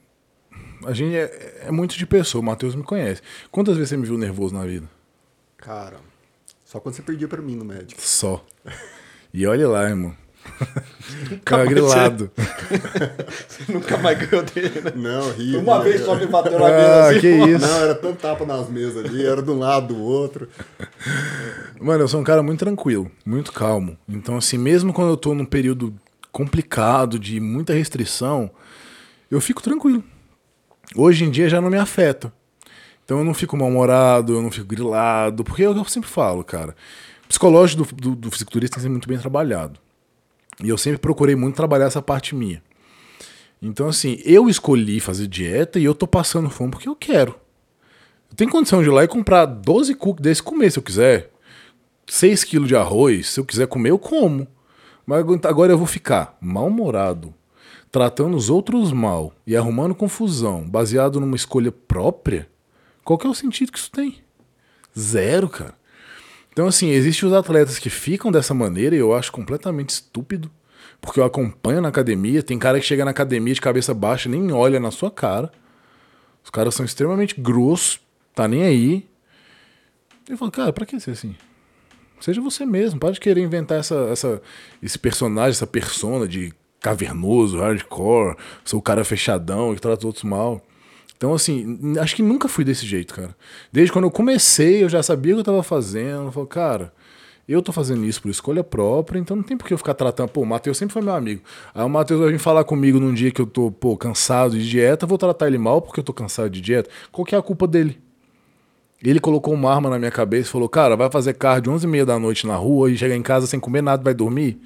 [0.85, 3.21] a gente é, é muito de pessoa, o Matheus me conhece.
[3.51, 4.89] Quantas vezes você me viu nervoso na vida?
[5.57, 5.99] Cara,
[6.65, 8.01] só quando você perdia pra mim no médico.
[8.01, 8.45] Só.
[9.33, 10.17] E olha lá, irmão.
[11.45, 12.31] Cara grilado.
[13.49, 14.93] Você nunca mais ganhou dele, né?
[14.95, 15.59] Não, ria.
[15.59, 17.21] Uma vez só me bateu na Ah, mesa assim.
[17.21, 17.67] que isso.
[17.67, 20.49] Não, era tanto tapa nas mesas ali, era de um lado do outro.
[21.81, 23.97] Mano, eu sou um cara muito tranquilo, muito calmo.
[24.09, 25.95] Então, assim, mesmo quando eu tô num período
[26.33, 28.51] complicado, de muita restrição,
[29.31, 30.03] eu fico tranquilo.
[30.97, 32.33] Hoje em dia já não me afeta.
[33.05, 36.09] Então eu não fico mal-humorado, eu não fico grilado, porque é o que eu sempre
[36.09, 36.75] falo, cara.
[37.25, 39.79] O psicológico do, do, do fisiculturista tem que ser muito bem trabalhado.
[40.63, 42.63] E eu sempre procurei muito trabalhar essa parte minha.
[43.61, 47.35] Então, assim, eu escolhi fazer dieta e eu tô passando fome porque eu quero.
[48.31, 51.31] Eu tenho condição de ir lá e comprar 12 cookies desse comer se eu quiser.
[52.07, 54.47] 6 quilos de arroz, se eu quiser comer, eu como.
[55.07, 57.33] Mas agora eu vou ficar mal-humorado,
[57.91, 62.49] tratando os outros mal e arrumando confusão, baseado numa escolha própria.
[63.03, 64.17] Qual que é o sentido que isso tem?
[64.99, 65.75] Zero, cara.
[66.55, 70.49] Então, assim, existem os atletas que ficam dessa maneira e eu acho completamente estúpido.
[71.01, 74.53] Porque eu acompanho na academia, tem cara que chega na academia de cabeça baixa, nem
[74.53, 75.51] olha na sua cara.
[76.45, 78.01] Os caras são extremamente grossos,
[78.33, 79.09] tá nem aí.
[80.29, 81.35] Eu falo, cara, pra que ser assim?
[82.21, 84.41] Seja você mesmo, pode querer inventar essa, essa,
[84.81, 90.25] esse personagem, essa persona de cavernoso, hardcore, sou o cara fechadão que trata os outros
[90.25, 90.65] mal.
[91.25, 93.35] Então, assim, acho que nunca fui desse jeito, cara.
[93.73, 96.27] Desde quando eu comecei, eu já sabia o que eu tava fazendo.
[96.27, 96.93] Eu falei, cara,
[97.49, 100.29] eu tô fazendo isso por escolha própria, então não tem por que eu ficar tratando.
[100.29, 101.41] Pô, o Matheus sempre foi meu amigo.
[101.75, 104.69] Aí o Matheus vai vir falar comigo num dia que eu tô, pô, cansado de
[104.69, 106.91] dieta, vou tratar ele mal porque eu tô cansado de dieta.
[107.11, 107.99] Qual que é a culpa dele?
[109.03, 111.89] Ele colocou uma arma na minha cabeça e falou: Cara, vai fazer cardio 11 e
[111.89, 114.61] meia da noite na rua e chegar em casa sem comer nada, vai dormir?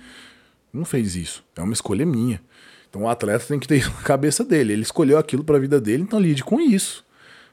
[0.73, 1.45] Não fez isso.
[1.55, 2.41] É uma escolha minha.
[2.89, 4.72] Então o atleta tem que ter isso na cabeça dele.
[4.72, 7.05] Ele escolheu aquilo pra vida dele, então lide com isso.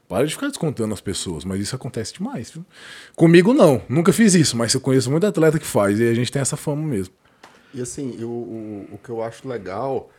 [0.07, 2.51] Para de ficar descontando as pessoas, mas isso acontece demais.
[2.51, 2.63] Viu?
[3.15, 6.31] Comigo não, nunca fiz isso, mas eu conheço muito atleta que faz e a gente
[6.31, 7.13] tem essa fama mesmo.
[7.73, 10.09] E assim, eu, o, o que eu acho legal,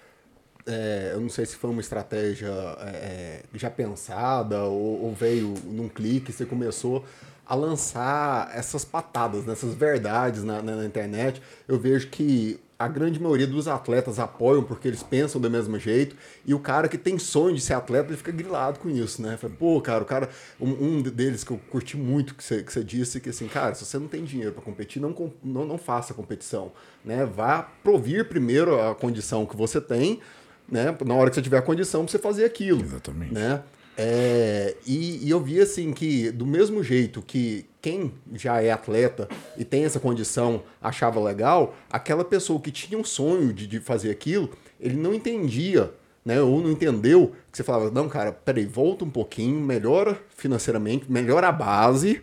[0.66, 2.48] é, eu não sei se foi uma estratégia
[2.80, 7.04] é, já pensada ou, ou veio num clique, você começou
[7.46, 11.40] a lançar essas patadas, né, essas verdades na, na, na, internet.
[11.68, 16.14] Eu vejo que a grande maioria dos atletas apoiam porque eles pensam do mesmo jeito,
[16.44, 19.36] e o cara que tem sonho de ser atleta, ele fica grilado com isso, né?
[19.36, 20.28] Fala, Pô, cara, o cara,
[20.60, 23.74] um, um deles que eu curti muito que você, que você disse, que assim, cara,
[23.74, 26.72] se você não tem dinheiro para competir, não, não, não faça competição,
[27.04, 27.24] né?
[27.24, 30.20] Vá provir primeiro a condição que você tem,
[30.68, 30.94] né?
[31.04, 32.82] Na hora que você tiver a condição pra você fazer aquilo.
[32.82, 33.32] Exatamente.
[33.32, 33.62] Né?
[33.96, 39.28] É, e, e, eu vi assim que, do mesmo jeito que quem já é atleta
[39.56, 44.10] e tem essa condição achava legal, aquela pessoa que tinha um sonho de, de fazer
[44.10, 45.92] aquilo, ele não entendia,
[46.24, 46.42] né?
[46.42, 51.46] Ou não entendeu que você falava, não, cara, peraí, volta um pouquinho, melhora financeiramente, melhora
[51.46, 52.22] a base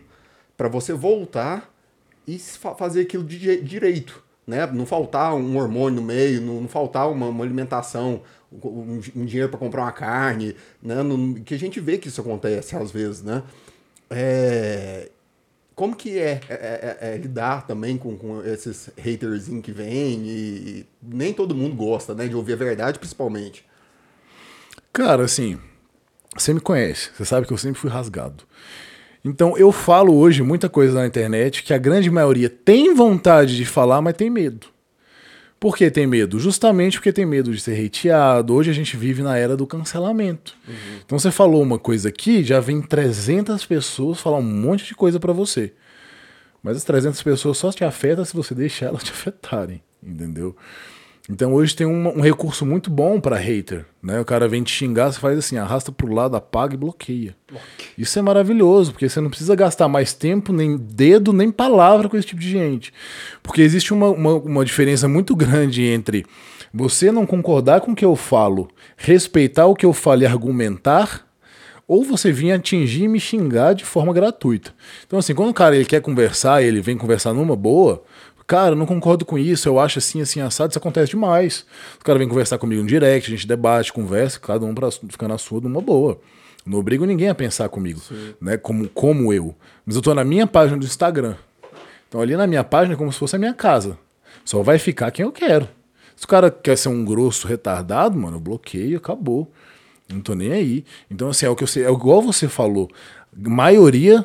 [0.54, 1.74] para você voltar
[2.28, 4.22] e fazer aquilo de direito.
[4.46, 4.66] Né?
[4.66, 8.20] Não faltar um hormônio no meio, não, não faltar uma, uma alimentação,
[8.52, 10.96] um, um dinheiro para comprar uma carne, né?
[11.46, 13.42] Que a gente vê que isso acontece às vezes, né?
[14.10, 15.08] É,
[15.74, 20.30] como que é, é, é, é lidar também com, com esses haters que vêm e,
[20.30, 22.28] e, nem todo mundo gosta, né?
[22.28, 23.64] De ouvir a verdade, principalmente.
[24.92, 25.58] Cara, assim,
[26.36, 28.44] você me conhece, você sabe que eu sempre fui rasgado.
[29.24, 33.64] Então eu falo hoje muita coisa na internet que a grande maioria tem vontade de
[33.64, 34.73] falar, mas tem medo.
[35.58, 36.38] Por que tem medo?
[36.38, 38.54] Justamente porque tem medo de ser hateado.
[38.54, 40.54] Hoje a gente vive na era do cancelamento.
[40.68, 40.74] Uhum.
[41.04, 45.18] Então você falou uma coisa aqui, já vem 300 pessoas falar um monte de coisa
[45.18, 45.72] para você.
[46.62, 50.56] Mas as 300 pessoas só te afetam se você deixar elas te afetarem, entendeu?
[51.28, 54.20] Então hoje tem um, um recurso muito bom para hater, né?
[54.20, 57.34] O cara vem te xingar, você faz assim, arrasta pro lado, apaga e bloqueia.
[57.50, 57.64] Bloque.
[57.96, 62.16] Isso é maravilhoso, porque você não precisa gastar mais tempo, nem dedo, nem palavra com
[62.18, 62.92] esse tipo de gente.
[63.42, 66.26] Porque existe uma, uma, uma diferença muito grande entre
[66.74, 71.26] você não concordar com o que eu falo, respeitar o que eu falo e argumentar,
[71.86, 74.74] ou você vir atingir e me xingar de forma gratuita.
[75.06, 78.02] Então assim, quando o cara ele quer conversar, ele vem conversar numa boa,
[78.46, 81.64] Cara, não concordo com isso, eu acho assim, assim, assado, isso acontece demais.
[81.98, 85.28] O cara vem conversar comigo no direct, a gente debate, conversa, cada um pra ficar
[85.28, 86.20] na sua numa boa.
[86.66, 88.34] Não obrigo ninguém a pensar comigo, Sim.
[88.40, 88.56] né?
[88.56, 89.54] Como, como eu.
[89.84, 91.36] Mas eu tô na minha página do Instagram.
[92.08, 93.98] Então ali na minha página é como se fosse a minha casa.
[94.44, 95.68] Só vai ficar quem eu quero.
[96.16, 99.50] Se o cara quer ser um grosso retardado, mano, eu bloqueio, acabou.
[100.08, 100.84] Não tô nem aí.
[101.10, 101.84] Então, assim, é o que eu sei.
[101.84, 102.90] É igual você falou.
[103.36, 104.24] Maioria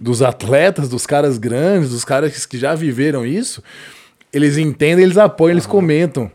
[0.00, 3.62] dos atletas, dos caras grandes, dos caras que já viveram isso,
[4.32, 6.30] eles entendem, eles apoiam, eles comentam.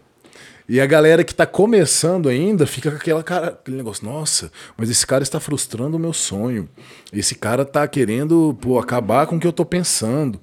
[0.70, 4.90] E a galera que tá começando ainda fica com aquela cara, aquele negócio, nossa, mas
[4.90, 6.70] esse cara está frustrando o meu sonho.
[7.12, 10.40] Esse cara tá querendo, pô, acabar com o que eu tô pensando.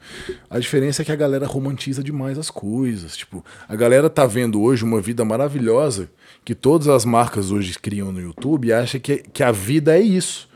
[0.50, 3.16] A diferença é que a galera romantiza demais as coisas.
[3.16, 6.10] Tipo, a galera tá vendo hoje uma vida maravilhosa
[6.44, 10.00] que todas as marcas hoje criam no YouTube e acha que, que a vida é
[10.02, 10.46] isso.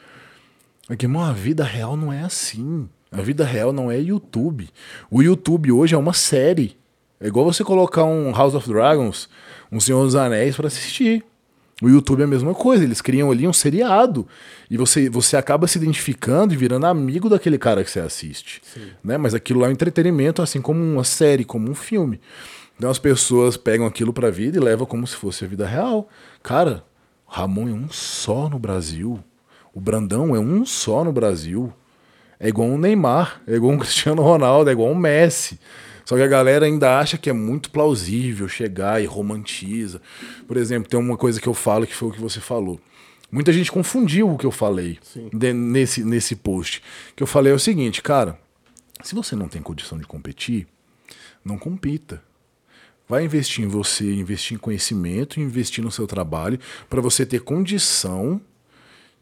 [0.92, 2.86] É que, mano, a vida real não é assim.
[3.10, 4.68] A vida real não é YouTube.
[5.10, 6.76] O YouTube hoje é uma série.
[7.18, 9.26] É igual você colocar um House of Dragons
[9.70, 11.24] um Senhor dos Anéis para assistir.
[11.80, 14.28] O YouTube é a mesma coisa, eles criam ali um seriado.
[14.70, 18.60] E você, você acaba se identificando e virando amigo daquele cara que você assiste.
[19.02, 19.16] Né?
[19.16, 22.20] Mas aquilo lá é um entretenimento, assim como uma série, como um filme.
[22.76, 26.06] Então as pessoas pegam aquilo pra vida e levam como se fosse a vida real.
[26.42, 26.84] Cara,
[27.26, 29.24] Ramon é um só no Brasil.
[29.72, 31.72] O Brandão é um só no Brasil.
[32.38, 35.58] É igual um Neymar, é igual um Cristiano Ronaldo, é igual um Messi.
[36.04, 40.02] Só que a galera ainda acha que é muito plausível chegar e romantiza.
[40.46, 42.80] Por exemplo, tem uma coisa que eu falo que foi o que você falou.
[43.30, 44.98] Muita gente confundiu o que eu falei
[45.32, 46.82] de, nesse, nesse post.
[47.16, 48.38] Que eu falei é o seguinte, cara,
[49.02, 50.66] se você não tem condição de competir,
[51.44, 52.22] não compita.
[53.08, 56.58] Vai investir em você, investir em conhecimento, investir no seu trabalho,
[56.90, 58.40] para você ter condição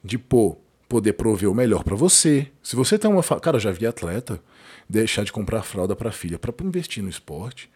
[0.02, 0.56] de pô,
[0.88, 2.50] poder prover o melhor para você.
[2.62, 3.22] Se você tem uma.
[3.22, 4.40] Cara, eu já vi atleta
[4.90, 7.70] deixar de comprar fralda para filha para investir no esporte.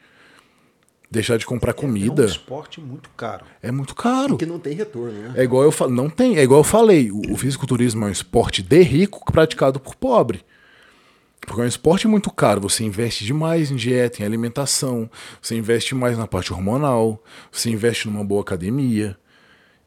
[1.10, 2.22] Deixar de comprar comida.
[2.22, 3.44] É um esporte muito caro.
[3.62, 4.36] É muito caro.
[4.36, 5.34] Que não tem retorno, né?
[5.36, 8.10] É igual eu falei, não tem, é igual eu falei, o, o fisiculturismo é um
[8.10, 10.44] esporte de rico praticado por pobre.
[11.40, 15.08] Porque é um esporte muito caro, você investe demais em dieta, em alimentação,
[15.40, 17.22] você investe mais na parte hormonal,
[17.52, 19.16] você investe numa boa academia.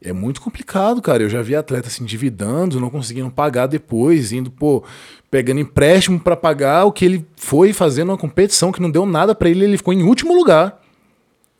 [0.02, 1.22] É muito complicado, cara.
[1.22, 4.84] Eu já vi atletas se endividando, não conseguindo pagar depois, indo, pô,
[5.30, 9.34] pegando empréstimo para pagar o que ele foi fazendo uma competição que não deu nada
[9.34, 10.80] para ele, ele ficou em último lugar.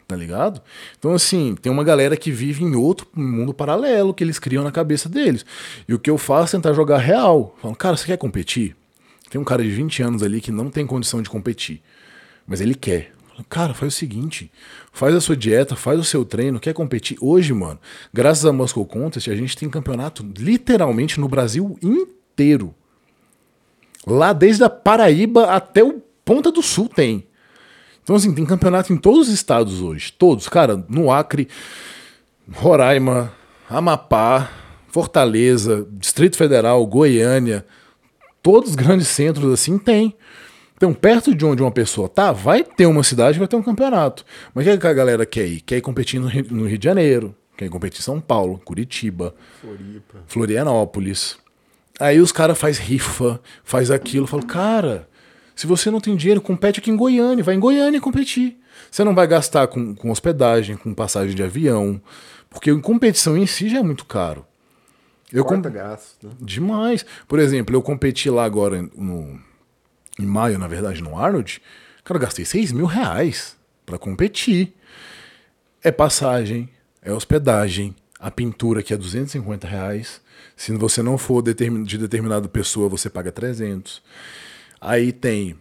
[0.07, 0.63] Tá ligado?
[0.99, 4.73] Então, assim, tem uma galera que vive em outro mundo paralelo que eles criam na
[4.73, 5.45] cabeça deles.
[5.87, 7.55] E o que eu faço é tentar jogar real.
[7.61, 8.75] Falo, cara, você quer competir?
[9.29, 11.83] Tem um cara de 20 anos ali que não tem condição de competir,
[12.47, 13.13] mas ele quer.
[13.49, 14.51] Cara, faz o seguinte:
[14.93, 17.17] faz a sua dieta, faz o seu treino, quer competir.
[17.21, 17.79] Hoje, mano,
[18.13, 22.75] graças a Moscow Contest, a gente tem campeonato literalmente no Brasil inteiro.
[24.07, 27.27] Lá desde a Paraíba até o Ponta do Sul tem.
[28.03, 30.13] Então, assim, tem campeonato em todos os estados hoje.
[30.13, 31.49] Todos, cara, no Acre,
[32.51, 33.33] Roraima,
[33.69, 34.51] Amapá,
[34.89, 37.67] Fortaleza, Distrito Federal, Goiânia,
[38.43, 40.17] todos os grandes centros assim tem.
[40.79, 43.63] Então, perto de onde uma pessoa tá, vai ter uma cidade que vai ter um
[43.63, 44.25] campeonato.
[44.55, 45.61] Mas o que a galera quer ir?
[45.61, 48.61] Quer ir competir no Rio, no Rio de Janeiro, quer ir competir em São Paulo,
[48.65, 50.19] Curitiba, Floripa.
[50.29, 51.37] Florianópolis.
[51.99, 54.29] Aí os caras faz rifa, faz aquilo.
[54.29, 55.09] Falo, cara,
[55.57, 57.43] se você não tem dinheiro, compete aqui em Goiânia.
[57.43, 58.57] Vai em Goiânia competir.
[58.89, 62.01] Você não vai gastar com, com hospedagem, com passagem de avião.
[62.49, 64.47] Porque competição em si já é muito caro.
[65.33, 65.75] Eu Corta com...
[65.75, 66.29] gasto.
[66.29, 66.35] Né?
[66.41, 67.05] Demais.
[67.27, 69.41] Por exemplo, eu competi lá agora no,
[70.19, 71.63] em maio, na verdade, no Arnold,
[72.05, 73.57] cara, eu gastei 6 mil reais
[73.87, 74.75] para competir.
[75.83, 76.69] É passagem,
[77.01, 80.21] é hospedagem, a pintura que é 250 reais.
[80.57, 84.03] Se você não for de determinada pessoa, você paga 300.
[84.81, 85.57] Aí tem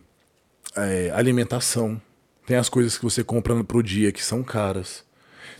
[0.75, 2.01] é, alimentação,
[2.45, 5.05] tem as coisas que você compra pro dia que são caras.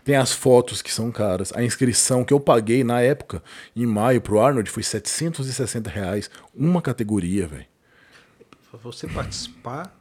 [0.04, 1.52] Tem as fotos que são caras.
[1.54, 3.44] A inscrição que eu paguei na época,
[3.76, 6.30] em maio, pro Arnold, foi 760 reais.
[6.56, 7.66] Uma categoria, velho.
[8.78, 10.00] Pra você participar,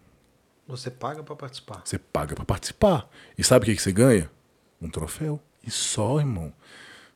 [0.69, 1.81] você paga para participar.
[1.83, 3.09] Você paga para participar.
[3.39, 4.31] E sabe o que, que você ganha?
[4.83, 5.41] Um troféu.
[5.67, 6.53] E só, irmão.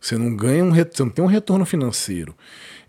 [0.00, 2.34] Você não ganha um você não tem um retorno financeiro.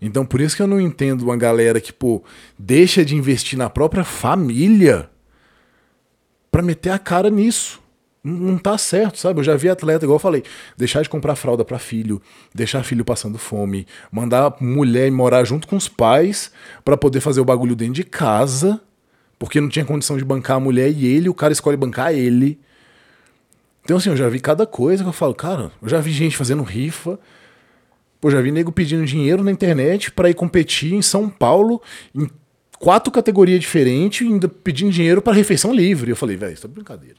[0.00, 2.24] Então, por isso que eu não entendo uma galera que, pô,
[2.58, 5.10] deixa de investir na própria família
[6.50, 7.81] para meter a cara nisso
[8.24, 9.40] não tá certo, sabe?
[9.40, 10.44] Eu já vi atleta, igual eu falei,
[10.76, 12.22] deixar de comprar fralda para filho,
[12.54, 16.52] deixar filho passando fome, mandar mulher morar junto com os pais
[16.84, 18.80] para poder fazer o bagulho dentro de casa,
[19.38, 22.60] porque não tinha condição de bancar a mulher e ele, o cara escolhe bancar ele.
[23.84, 26.36] Então, assim, eu já vi cada coisa que eu falo, cara, eu já vi gente
[26.36, 27.18] fazendo rifa,
[28.20, 31.82] pô, já vi nego pedindo dinheiro na internet para ir competir em São Paulo,
[32.14, 32.30] em
[32.78, 36.12] quatro categorias diferentes, ainda pedindo dinheiro para refeição livre.
[36.12, 37.16] Eu falei, velho, isso é brincadeira.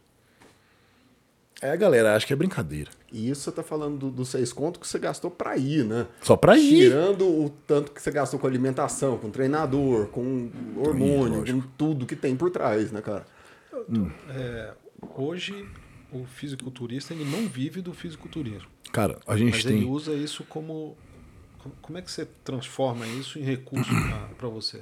[1.63, 2.91] É, a galera acha que é brincadeira.
[3.09, 6.07] E isso você tá falando dos do seis contos que você gastou pra ir, né?
[6.21, 6.89] Só pra ir.
[6.89, 12.17] Tirando o tanto que você gastou com alimentação, com treinador, com hormônio, com tudo que
[12.17, 13.25] tem por trás, né, cara?
[13.89, 14.11] Hum.
[14.29, 14.73] É,
[15.15, 15.65] hoje
[16.11, 18.67] o fisiculturista ele não vive do fisiculturismo.
[18.91, 19.77] Cara, a gente Mas tem.
[19.77, 20.97] ele usa isso como.
[21.81, 23.89] Como é que você transforma isso em recurso
[24.37, 24.81] para você?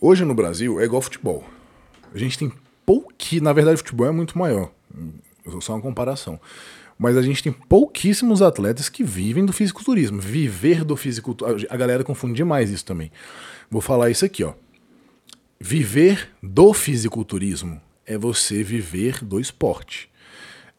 [0.00, 1.44] Hoje no Brasil é igual futebol.
[2.14, 2.52] A gente tem
[2.86, 3.42] pouquíssimo.
[3.42, 4.70] Na verdade, o futebol é muito maior.
[5.60, 6.40] Só uma comparação.
[6.98, 10.20] Mas a gente tem pouquíssimos atletas que vivem do fisiculturismo.
[10.20, 11.68] Viver do fisiculturismo.
[11.70, 13.12] A galera confunde demais isso também.
[13.70, 14.54] Vou falar isso aqui, ó.
[15.60, 20.10] Viver do fisiculturismo é você viver do esporte.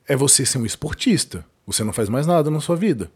[0.08, 1.46] É você ser um esportista.
[1.66, 3.12] Você não faz mais nada na sua vida.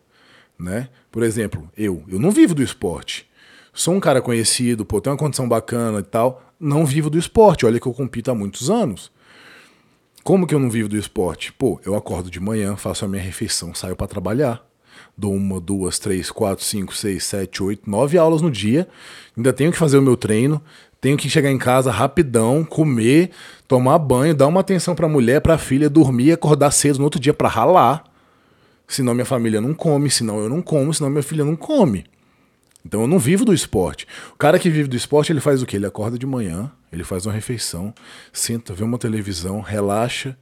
[0.57, 0.87] Né?
[1.11, 2.03] Por exemplo, eu.
[2.07, 3.27] Eu não vivo do esporte.
[3.73, 6.53] Sou um cara conhecido, pô, tenho uma condição bacana e tal.
[6.59, 7.65] Não vivo do esporte.
[7.65, 9.11] Olha que eu compito há muitos anos.
[10.23, 11.51] Como que eu não vivo do esporte?
[11.51, 14.65] Pô, eu acordo de manhã, faço a minha refeição, saio para trabalhar.
[15.17, 18.87] Dou uma, duas, três, quatro, cinco, seis, sete, oito, nove aulas no dia.
[19.35, 20.61] Ainda tenho que fazer o meu treino.
[21.01, 23.31] Tenho que chegar em casa rapidão, comer,
[23.67, 27.33] tomar banho, dar uma atenção pra mulher, pra filha, dormir, acordar cedo no outro dia
[27.33, 28.05] para ralar.
[28.87, 32.05] Senão minha família não come, senão eu não como, senão minha filha não come.
[32.85, 34.07] Então eu não vivo do esporte.
[34.33, 35.75] O cara que vive do esporte, ele faz o quê?
[35.75, 37.93] Ele acorda de manhã, ele faz uma refeição,
[38.31, 40.37] senta, vê uma televisão, relaxa,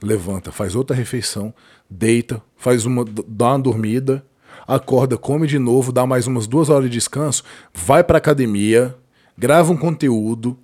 [0.00, 1.52] levanta, faz outra refeição,
[1.90, 4.24] deita, faz uma, dá uma dormida,
[4.64, 7.42] acorda, come de novo, dá mais umas duas horas de descanso,
[7.74, 8.96] vai pra academia,
[9.36, 10.56] grava um conteúdo,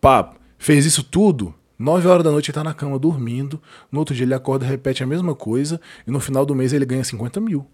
[0.00, 4.12] pá, fez isso tudo, nove horas da noite ele tá na cama dormindo, no outro
[4.12, 7.40] dia ele acorda, repete a mesma coisa, e no final do mês ele ganha 50
[7.40, 7.64] mil.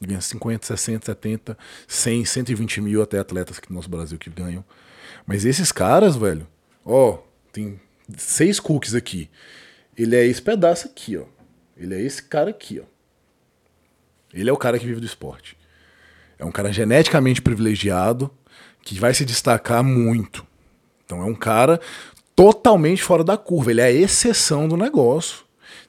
[0.00, 4.28] Ele ganha 50, 60, 70, 100, 120 mil até atletas aqui no nosso Brasil que
[4.28, 4.64] ganham.
[5.26, 6.46] Mas esses caras, velho,
[6.84, 7.18] ó,
[7.52, 7.80] tem
[8.16, 9.30] seis cookies aqui.
[9.96, 11.24] Ele é esse pedaço aqui, ó.
[11.76, 12.84] Ele é esse cara aqui, ó.
[14.32, 15.56] Ele é o cara que vive do esporte.
[16.38, 18.30] É um cara geneticamente privilegiado
[18.82, 20.46] que vai se destacar muito.
[21.04, 21.80] Então é um cara
[22.34, 23.70] totalmente fora da curva.
[23.70, 25.43] Ele é a exceção do negócio.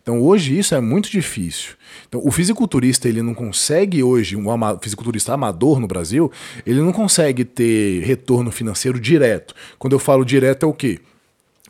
[0.06, 1.73] Então hoje isso é muito difícil.
[2.07, 6.32] Então o fisiculturista ele não consegue hoje, um ama fisiculturista amador no Brasil,
[6.64, 9.56] ele não consegue ter retorno financeiro direto.
[9.80, 10.99] Quando eu falo direto é o quê?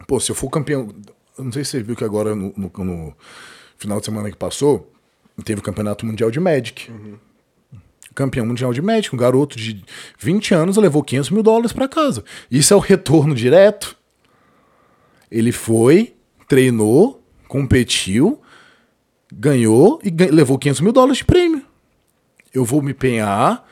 [0.06, 0.94] Pô, se eu for campeão,
[1.40, 3.14] não sei se você viu que agora no, no, no
[3.78, 4.92] final de semana que passou,
[5.46, 6.92] teve o campeonato mundial de Magic.
[6.92, 7.16] Uhum.
[8.14, 9.82] Campeão mundial de Magic, um garoto de
[10.20, 12.22] 20 anos levou 500 mil dólares para casa.
[12.52, 13.96] Isso é o retorno direto.
[15.32, 16.14] Ele foi,
[16.50, 17.15] treinou,
[17.48, 18.42] competiu,
[19.34, 21.62] ganhou e levou 500 mil dólares de prêmio.
[22.54, 23.66] Eu vou me empenhar,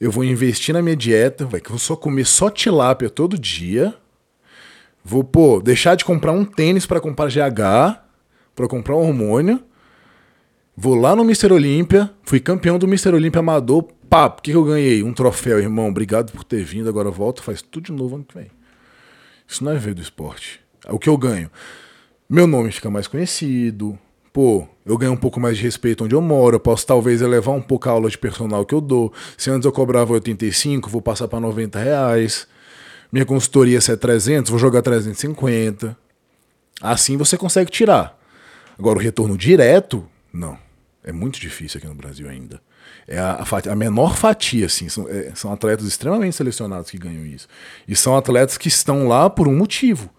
[0.00, 3.38] eu vou investir na minha dieta, vai, que eu vou só comer só tilápia todo
[3.38, 3.94] dia.
[5.04, 8.00] Vou, pô, deixar de comprar um tênis para comprar GH,
[8.54, 9.62] para comprar um hormônio.
[10.76, 11.52] Vou lá no Mr.
[11.52, 13.14] Olímpia, fui campeão do Mr.
[13.14, 13.84] Olímpia amador.
[14.08, 15.02] Pá, o que, que eu ganhei?
[15.02, 15.88] Um troféu, irmão.
[15.88, 16.88] Obrigado por ter vindo.
[16.88, 18.50] Agora volta, faz tudo de novo ano que vem.
[19.46, 20.60] Isso não é ver do esporte.
[20.88, 21.50] O que eu ganho?
[22.30, 23.98] Meu nome fica mais conhecido.
[24.34, 26.56] Pô, eu ganho um pouco mais de respeito onde eu moro.
[26.56, 29.10] Eu posso talvez elevar um pouco a aula de personal que eu dou.
[29.34, 32.46] Se antes eu cobrava 85, vou passar para 90 reais.
[33.10, 35.96] Minha consultoria se é 300, vou jogar 350.
[36.82, 38.18] Assim você consegue tirar.
[38.78, 40.58] Agora, o retorno direto, não.
[41.02, 42.60] É muito difícil aqui no Brasil ainda.
[43.06, 44.90] É a, a, a menor fatia, assim.
[44.90, 47.48] São, é, são atletas extremamente selecionados que ganham isso.
[47.88, 50.10] E são atletas que estão lá por um motivo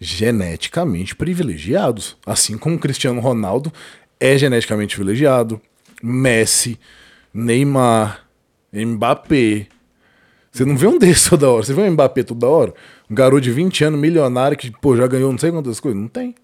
[0.00, 2.16] geneticamente privilegiados.
[2.24, 3.72] Assim como Cristiano Ronaldo
[4.18, 5.60] é geneticamente privilegiado,
[6.02, 6.78] Messi,
[7.32, 8.24] Neymar,
[8.72, 9.66] Mbappé.
[10.50, 11.62] Você não vê um desses toda hora.
[11.62, 12.74] Você vê um Mbappé toda hora?
[13.08, 16.00] Um garoto de 20 anos, milionário, que pô, já ganhou não sei quantas coisas.
[16.00, 16.34] Não tem.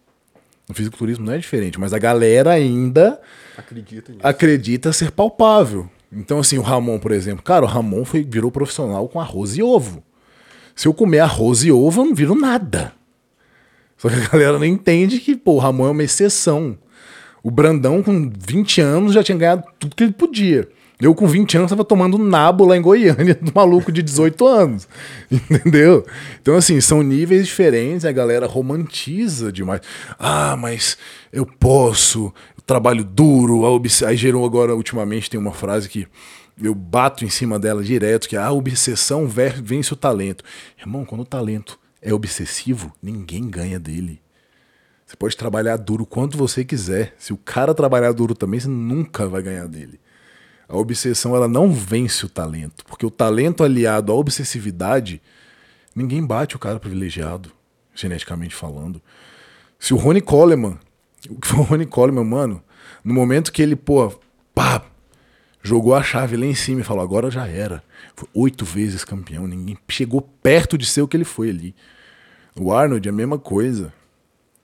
[0.68, 3.20] No fisiculturismo não é diferente, mas a galera ainda
[3.56, 4.26] acredita, nisso.
[4.26, 5.88] acredita ser palpável.
[6.12, 9.62] Então, assim, o Ramon, por exemplo, cara, o Ramon foi, virou profissional com arroz e
[9.62, 10.02] ovo.
[10.74, 12.92] Se eu comer arroz e ovo, eu não viro nada.
[13.97, 16.77] Só que a galera não entende que, pô, o Ramon é uma exceção.
[17.43, 20.68] O Brandão, com 20 anos, já tinha ganhado tudo que ele podia.
[21.01, 24.89] Eu, com 20 anos, estava tomando nabo lá em Goiânia, do maluco de 18 anos.
[25.31, 26.05] Entendeu?
[26.40, 29.82] Então, assim, são níveis diferentes, a galera romantiza demais.
[30.18, 30.97] Ah, mas
[31.32, 33.62] eu posso, eu trabalho duro.
[34.06, 36.09] Aí gerou agora, ultimamente, tem uma frase que
[36.62, 40.43] eu bato em cima dela direto, que é a obsessão vence o talento.
[40.78, 44.22] Irmão, quando o talento é obsessivo, ninguém ganha dele.
[45.04, 47.12] Você pode trabalhar duro quanto você quiser.
[47.18, 49.98] Se o cara trabalhar duro também, você nunca vai ganhar dele.
[50.68, 55.20] A obsessão ela não vence o talento, porque o talento aliado à obsessividade,
[55.96, 57.50] ninguém bate o cara privilegiado,
[57.92, 59.02] geneticamente falando.
[59.76, 60.78] Se o Rony Coleman,
[61.28, 62.62] o que foi o Rony Coleman, mano,
[63.04, 64.14] no momento que ele, pô,
[64.54, 64.84] pá,
[65.60, 67.82] jogou a chave lá em cima e falou: agora já era.
[68.14, 71.74] Foi oito vezes campeão, ninguém chegou perto de ser o que ele foi ali.
[72.58, 73.92] O Arnold é a mesma coisa.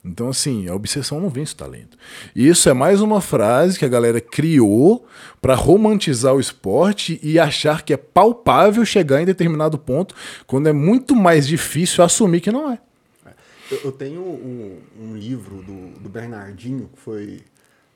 [0.04, 1.96] Então, assim, a obsessão não vence o talento.
[2.34, 5.06] E isso é mais uma frase que a galera criou
[5.40, 10.14] para romantizar o esporte e achar que é palpável chegar em determinado ponto,
[10.44, 12.80] quando é muito mais difícil assumir que não é.
[13.84, 17.40] Eu, tenho um, um livro do, do, Bernardinho, que foi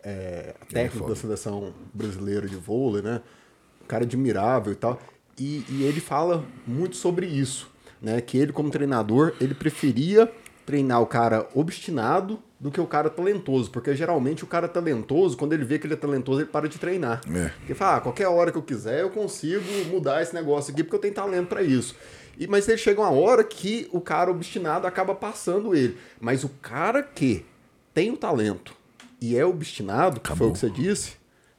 [0.03, 3.21] é, técnico da seleção brasileira de vôlei, né?
[3.83, 4.99] Um cara admirável e tal.
[5.39, 7.71] E, e ele fala muito sobre isso,
[8.01, 8.21] né?
[8.21, 10.31] Que ele, como treinador, ele preferia
[10.65, 13.71] treinar o cara obstinado do que o cara talentoso.
[13.71, 16.79] Porque geralmente o cara talentoso, quando ele vê que ele é talentoso, ele para de
[16.79, 17.21] treinar.
[17.31, 17.53] É.
[17.65, 20.97] Ele fala, ah, qualquer hora que eu quiser, eu consigo mudar esse negócio aqui, porque
[20.97, 21.95] eu tenho talento para isso.
[22.39, 25.97] E, mas ele chega uma hora que o cara obstinado acaba passando ele.
[26.21, 27.45] Mas o cara que
[27.95, 28.75] tem o talento
[29.21, 31.13] e é obstinado, que foi o que você disse,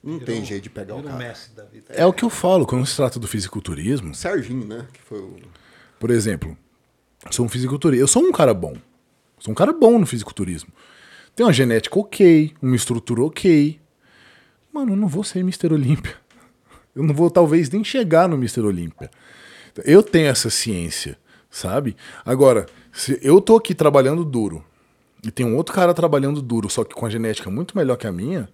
[0.03, 1.33] não virou, tem jeito de pegar o cara.
[1.89, 4.13] É o que eu falo quando se trata do fisiculturismo.
[4.13, 4.85] Serginho, né?
[4.93, 5.35] Que foi o...
[5.99, 6.57] Por exemplo,
[7.31, 8.03] sou um fisiculturista.
[8.03, 8.75] Eu sou um cara bom.
[9.39, 10.71] Sou um cara bom no fisiculturismo.
[11.35, 13.79] Tenho uma genética ok, uma estrutura ok.
[14.73, 15.73] Mano, eu não vou ser Mr.
[15.73, 16.15] Olímpia.
[16.95, 18.61] Eu não vou, talvez, nem chegar no Mr.
[18.61, 19.11] Olímpia.
[19.85, 21.17] Eu tenho essa ciência,
[21.49, 21.95] sabe?
[22.25, 24.65] Agora, se eu tô aqui trabalhando duro
[25.23, 28.07] e tem um outro cara trabalhando duro, só que com a genética muito melhor que
[28.07, 28.49] a minha,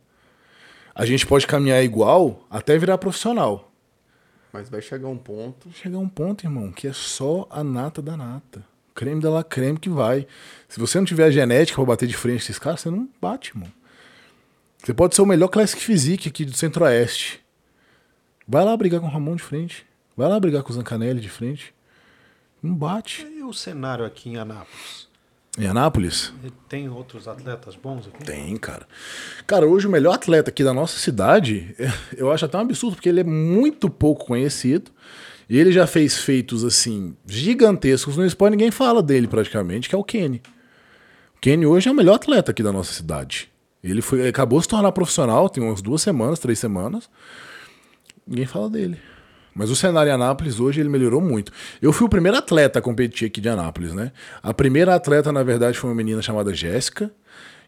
[0.93, 3.72] a gente pode caminhar igual até virar profissional.
[4.53, 5.71] Mas vai chegar um ponto.
[5.73, 8.63] Chegar um ponto, irmão, que é só a nata da nata
[8.93, 10.27] creme da la creme que vai.
[10.67, 13.09] Se você não tiver a genética para bater de frente com esses caras, você não
[13.21, 13.71] bate, mano.
[14.83, 17.41] Você pode ser o melhor Classic Physique aqui do Centro-Oeste.
[18.47, 19.85] Vai lá brigar com o Ramon de frente.
[20.15, 21.73] Vai lá brigar com o Zancanelli de frente.
[22.61, 23.25] Não bate.
[23.25, 25.07] E o cenário aqui em Anápolis?
[25.57, 26.33] Em Anápolis?
[26.67, 28.23] Tem outros atletas bons aqui?
[28.23, 28.87] Tem, cara.
[29.45, 31.75] Cara, hoje o melhor atleta aqui da nossa cidade,
[32.17, 34.91] eu acho até um absurdo, porque ele é muito pouco conhecido.
[35.47, 39.97] E ele já fez feitos assim gigantescos no esporte, ninguém fala dele praticamente, que é
[39.97, 40.41] o Kenny.
[41.35, 43.51] O Kenny hoje é o melhor atleta aqui da nossa cidade.
[43.83, 47.09] Ele foi, acabou de se tornar profissional, tem umas duas semanas, três semanas.
[48.25, 48.97] Ninguém fala dele.
[49.55, 51.51] Mas o cenário em Anápolis hoje ele melhorou muito.
[51.81, 54.11] Eu fui o primeiro atleta a competir aqui de Anápolis, né?
[54.41, 57.11] A primeira atleta, na verdade, foi uma menina chamada Jéssica.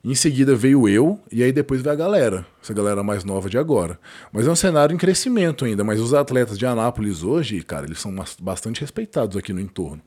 [0.04, 3.58] Em seguida veio eu, e aí depois veio a galera, essa galera mais nova de
[3.58, 4.00] agora.
[4.32, 8.00] Mas é um cenário em crescimento ainda, mas os atletas de Anápolis hoje, cara, eles
[8.00, 10.00] são bastante respeitados aqui no entorno.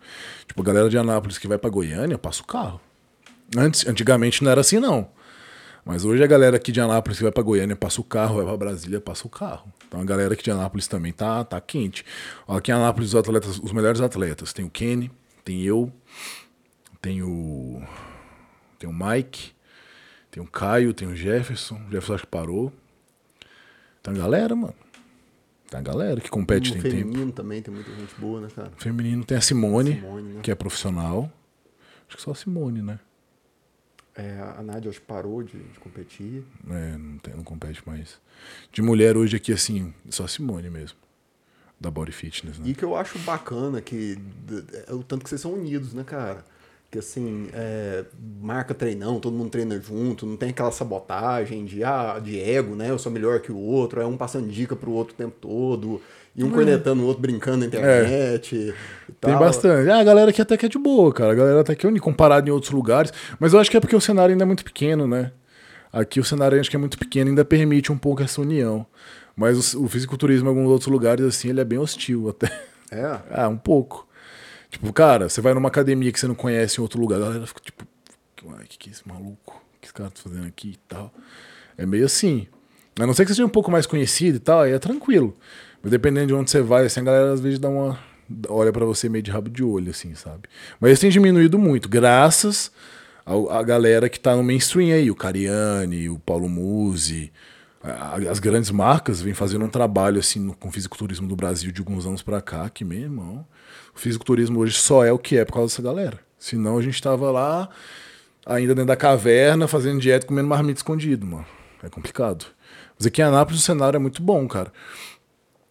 [0.47, 2.81] Tipo, a galera de Anápolis que vai para Goiânia passa o carro.
[3.57, 5.09] Antes, antigamente não era assim, não.
[5.89, 8.45] Mas hoje a galera aqui de Anápolis que vai para Goiânia passa o carro, vai
[8.45, 9.73] para Brasília passa o carro.
[9.87, 12.05] Então a galera aqui de Anápolis também tá, tá quente.
[12.47, 15.11] Aqui em Anápolis os atletas, os melhores atletas, tem o Kenny,
[15.43, 15.91] tem eu,
[17.01, 17.81] tem o
[18.79, 19.53] tem o Mike,
[20.31, 21.77] tem o Caio, tem o Jefferson.
[21.77, 22.71] O Jefferson acho que parou.
[24.03, 24.75] Tem a galera, mano.
[25.71, 27.13] Tem a galera que compete tem feminino tempo.
[27.13, 28.71] Feminino também tem muita gente boa, né, cara?
[28.77, 30.41] Feminino tem a Simone, Simone né?
[30.43, 31.33] que é profissional.
[32.07, 33.01] Acho que só a Simone, né?
[34.19, 36.43] É, a Nádia acho que parou de, de competir.
[36.69, 38.21] É, não, tem, não compete mais.
[38.73, 40.99] De mulher hoje aqui, assim, só Simone mesmo.
[41.81, 42.69] Da Body Fitness, né?
[42.69, 44.19] E que eu acho bacana que
[44.89, 46.45] é o tanto que vocês são unidos, né, cara?
[46.91, 48.05] que assim, é,
[48.41, 52.91] marca treinão, todo mundo treina junto, não tem aquela sabotagem de, ah, de ego, né?
[52.91, 56.01] Eu sou melhor que o outro, é um passando dica pro outro o tempo todo,
[56.39, 56.53] e um é.
[56.53, 58.71] cornetando o outro brincando na internet.
[58.71, 58.75] É.
[59.21, 59.91] Tem bastante.
[59.91, 61.33] Ah, a galera aqui até que é de boa, cara.
[61.33, 63.13] A galera até que é comparado em outros lugares.
[63.41, 65.33] Mas eu acho que é porque o cenário ainda é muito pequeno, né?
[65.93, 68.87] Aqui o cenário acho que é muito pequeno, ainda permite um pouco essa união.
[69.35, 72.47] Mas o, o fisiculturismo em alguns outros lugares, assim, ele é bem hostil até.
[72.93, 73.19] É?
[73.33, 74.07] ah, um pouco.
[74.71, 77.47] Tipo, cara, você vai numa academia que você não conhece em outro lugar, a galera
[77.49, 77.85] fica tipo,
[78.45, 79.61] o que, que é esse maluco?
[79.77, 81.13] O que esse cara tá fazendo aqui e tal?
[81.77, 82.47] É meio assim.
[82.97, 85.35] A não ser que você seja um pouco mais conhecido e tal, aí é tranquilo.
[85.83, 87.99] Mas dependendo de onde você vai, assim, a galera às vezes dá uma.
[88.49, 90.49] olha para você meio de rabo de olho, assim, sabe?
[90.81, 92.73] Mas isso tem diminuído muito, graças
[93.51, 97.31] à galera que tá no mainstream aí, o Cariani, o Paulo Musi.
[98.29, 101.81] As grandes marcas vêm fazendo um trabalho assim no, com o fisiculturismo do Brasil de
[101.81, 103.47] alguns anos para cá, que, meu irmão,
[103.95, 106.19] o fisiculturismo hoje só é o que é por causa dessa galera.
[106.39, 107.69] Senão a gente tava lá,
[108.45, 111.47] ainda dentro da caverna, fazendo dieta, comendo marmita escondido, mano.
[111.83, 112.47] É complicado.
[112.99, 114.73] Mas aqui em Anápolis o cenário é muito bom, cara.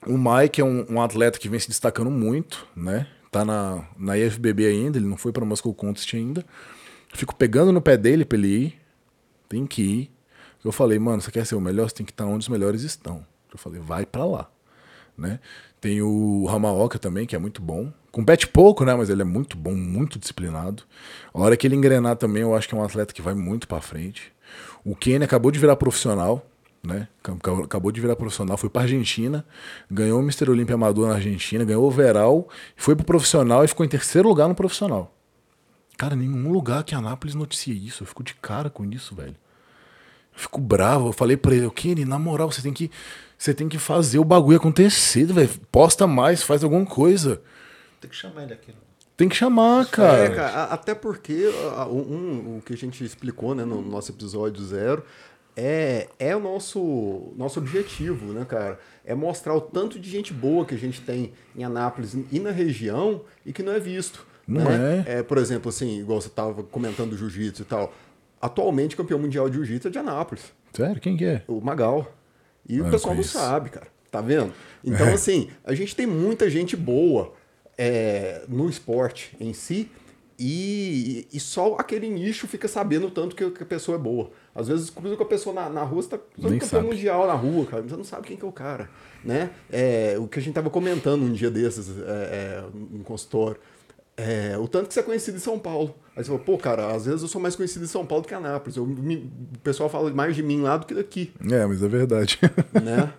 [0.08, 3.08] O Mike é um, um atleta que vem se destacando muito, né?
[3.32, 6.46] Tá na, na IFBB ainda, ele não foi para Moscow Contest ainda.
[7.14, 8.82] Fico pegando no pé dele pra ele ir.
[9.50, 10.12] Tem que ir.
[10.64, 11.90] Eu falei, mano, você quer ser o melhor?
[11.90, 13.26] Você tem que estar onde os melhores estão.
[13.52, 14.50] Eu falei, vai para lá,
[15.18, 15.40] né?
[15.80, 17.92] Tem o Ramaoka também, que é muito bom.
[18.12, 18.96] Compete pouco, né?
[18.96, 20.84] Mas ele é muito bom, muito disciplinado.
[21.34, 23.68] A hora que ele engrenar também, eu acho que é um atleta que vai muito
[23.68, 24.34] para frente.
[24.84, 26.46] O Kenny acabou de virar profissional,
[26.84, 27.08] né?
[27.64, 29.46] Acabou de virar profissional, foi para Argentina,
[29.90, 30.50] ganhou o Mr.
[30.50, 34.48] Olímpia Amador na Argentina, ganhou o overall, foi pro profissional e ficou em terceiro lugar
[34.48, 35.14] no profissional.
[35.98, 38.04] Cara, nenhum lugar que Anápolis noticia isso.
[38.04, 39.36] Eu fico de cara com isso, velho.
[40.34, 41.10] Eu fico bravo.
[41.10, 42.92] Eu falei pra ele, Kenny, na moral, você tem que.
[43.36, 45.50] Você tem que fazer o bagulho acontecer, velho.
[45.72, 47.42] Posta mais, faz alguma coisa.
[48.00, 48.72] Tem que chamar ele aqui.
[48.72, 48.78] Né?
[49.16, 50.26] Tem que chamar, cara.
[50.26, 51.48] É, cara, até porque
[51.90, 55.04] um, um, o que a gente explicou né, no nosso episódio zero
[55.58, 58.80] é, é o nosso, nosso objetivo, né, cara?
[59.04, 62.52] É mostrar o tanto de gente boa que a gente tem em Anápolis e na
[62.52, 64.24] região e que não é visto.
[64.48, 65.04] Não né?
[65.08, 65.14] é?
[65.18, 65.24] é?
[65.24, 67.92] Por exemplo, assim, igual você estava comentando do jiu-jitsu e tal.
[68.40, 70.54] Atualmente, campeão mundial de jiu-jitsu é de Anápolis.
[70.74, 71.02] Sério?
[71.02, 71.44] Quem que é?
[71.48, 72.14] O Magal.
[72.70, 73.88] E o pessoal não sabe, cara.
[74.12, 74.54] Tá vendo?
[74.84, 75.14] Então, é.
[75.14, 77.34] assim, a gente tem muita gente boa
[77.78, 79.90] é, no esporte em si
[80.40, 84.30] e, e, só aquele nicho fica sabendo tanto que, que a pessoa é boa.
[84.58, 87.34] Às vezes, cruza com a pessoa na, na rua, você tá cruzando campeão mundial na
[87.34, 87.84] rua, cara.
[87.84, 88.90] Você não sabe quem que é o cara,
[89.24, 89.52] né?
[89.72, 93.62] É, o que a gente tava comentando um dia desses, é, é, no consultório.
[94.18, 95.96] É, o tanto que você é conhecido em São Paulo.
[96.16, 98.28] Aí você fala, pô, cara, às vezes eu sou mais conhecido em São Paulo do
[98.28, 98.76] que em Anápolis.
[98.76, 101.32] Eu, me, o pessoal fala mais de mim lá do que daqui.
[101.52, 102.40] É, mas é verdade.
[102.74, 103.14] Né?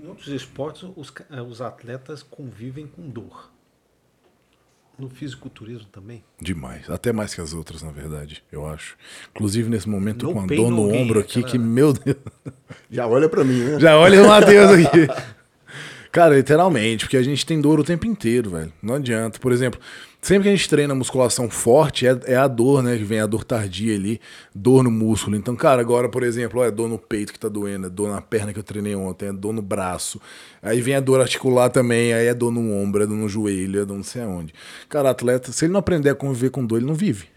[0.00, 3.50] Em outros esportes, os, eh, os atletas convivem com dor.
[4.98, 6.22] No fisiculturismo também?
[6.40, 6.88] Demais.
[6.88, 8.96] Até mais que as outras, na verdade, eu acho.
[9.34, 11.52] Inclusive, nesse momento, no com a dor no ombro aqui, aquela...
[11.52, 12.16] que, meu Deus.
[12.90, 13.80] Já olha para mim, né?
[13.80, 15.08] Já olha o Matheus aqui.
[16.12, 18.72] Cara, literalmente, porque a gente tem dor o tempo inteiro, velho.
[18.80, 19.40] Não adianta.
[19.40, 19.80] Por exemplo,
[20.24, 22.96] sempre que a gente treina musculação forte, é, é, a dor, né?
[22.96, 24.20] Que vem a dor tardia ali,
[24.54, 25.36] dor no músculo.
[25.36, 28.08] Então, cara, agora, por exemplo, ó, é dor no peito que tá doendo, é dor
[28.08, 30.20] na perna que eu treinei ontem, é dor no braço.
[30.62, 33.82] Aí vem a dor articular também, aí é dor no ombro, é dor no joelho,
[33.82, 34.54] é dor não sei aonde.
[34.88, 37.28] Cara, atleta, se ele não aprender a conviver com dor, ele não vive.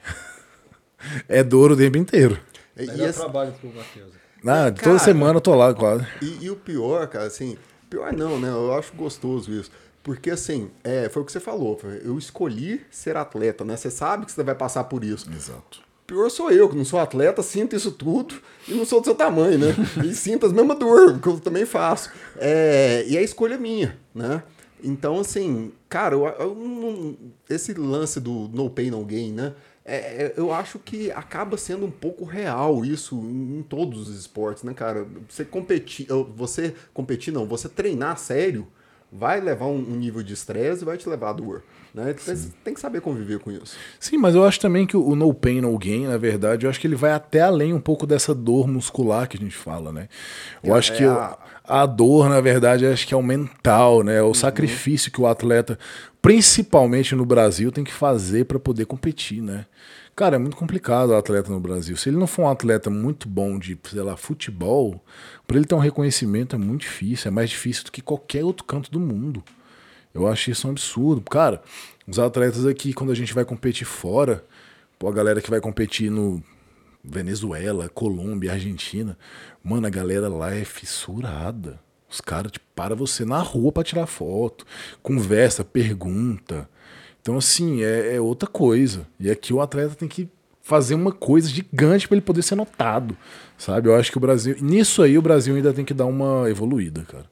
[1.27, 2.39] é dor o tempo inteiro.
[2.77, 3.19] E, e esse...
[3.19, 4.13] trabalho pro Matheus.
[4.45, 6.05] Ah, toda semana eu tô lá quase.
[6.21, 7.57] E, e o pior, cara, assim,
[7.89, 8.49] Pior não, né?
[8.49, 9.71] Eu acho gostoso isso.
[10.07, 11.77] Porque, assim, é, foi o que você falou.
[12.01, 13.75] Eu escolhi ser atleta, né?
[13.75, 15.29] Você sabe que você vai passar por isso.
[15.29, 15.81] Exato.
[16.07, 18.35] Pior sou eu, que não sou atleta, sinto isso tudo
[18.69, 19.75] e não sou do seu tamanho, né?
[20.05, 22.09] e sinto as mesmas dor, que eu também faço.
[22.37, 24.43] É, e a escolha é minha, né?
[24.81, 27.17] Então, assim, cara, eu, eu,
[27.49, 29.55] esse lance do no pain, no gain, né?
[29.83, 34.63] É, é, eu acho que acaba sendo um pouco real isso em, todos os esportes,
[34.63, 35.05] né, cara?
[35.27, 38.65] Você competir, você competir não, você treinar sério
[39.11, 41.63] vai levar um, nível de estresse e vai te levar a dor.
[41.93, 42.13] Né?
[42.17, 43.75] Você tem que saber conviver com isso.
[43.99, 46.79] Sim, mas eu acho também que o no pain, no gain, na verdade, eu acho
[46.79, 50.07] que ele vai até além um pouco dessa dor muscular que a gente fala, né?
[50.61, 51.37] Eu é, acho que a...
[51.63, 51.85] a...
[51.85, 54.21] dor, na verdade, acho que é o mental, né?
[54.21, 54.33] O uhum.
[54.33, 55.79] sacrifício que o atleta,
[56.21, 59.65] principalmente no Brasil, tem que fazer para poder competir, né?
[60.17, 61.95] Cara, é muito complicado o atleta no Brasil.
[61.95, 64.99] Se ele não for um atleta muito bom de, sei lá, futebol,
[65.47, 67.29] para ele ter um reconhecimento é muito difícil.
[67.29, 69.41] É mais difícil do que qualquer outro canto do mundo.
[70.13, 71.21] Eu acho isso um absurdo.
[71.21, 71.61] Cara,
[72.05, 74.43] os atletas aqui, quando a gente vai competir fora,
[74.99, 76.43] pô, a galera que vai competir no
[77.03, 79.17] Venezuela, Colômbia, Argentina,
[79.63, 81.79] mano, a galera lá é fissurada.
[82.09, 84.65] Os caras, tipo, para você na rua para tirar foto,
[85.01, 86.69] conversa, pergunta.
[87.21, 89.07] Então, assim, é, é, outra coisa.
[89.19, 90.29] E aqui o atleta tem que
[90.67, 93.15] fazer uma coisa gigante para ele poder ser notado,
[93.57, 93.87] sabe?
[93.87, 94.57] Eu acho que o Brasil.
[94.59, 97.23] Nisso aí, o Brasil ainda tem que dar uma evoluída, cara.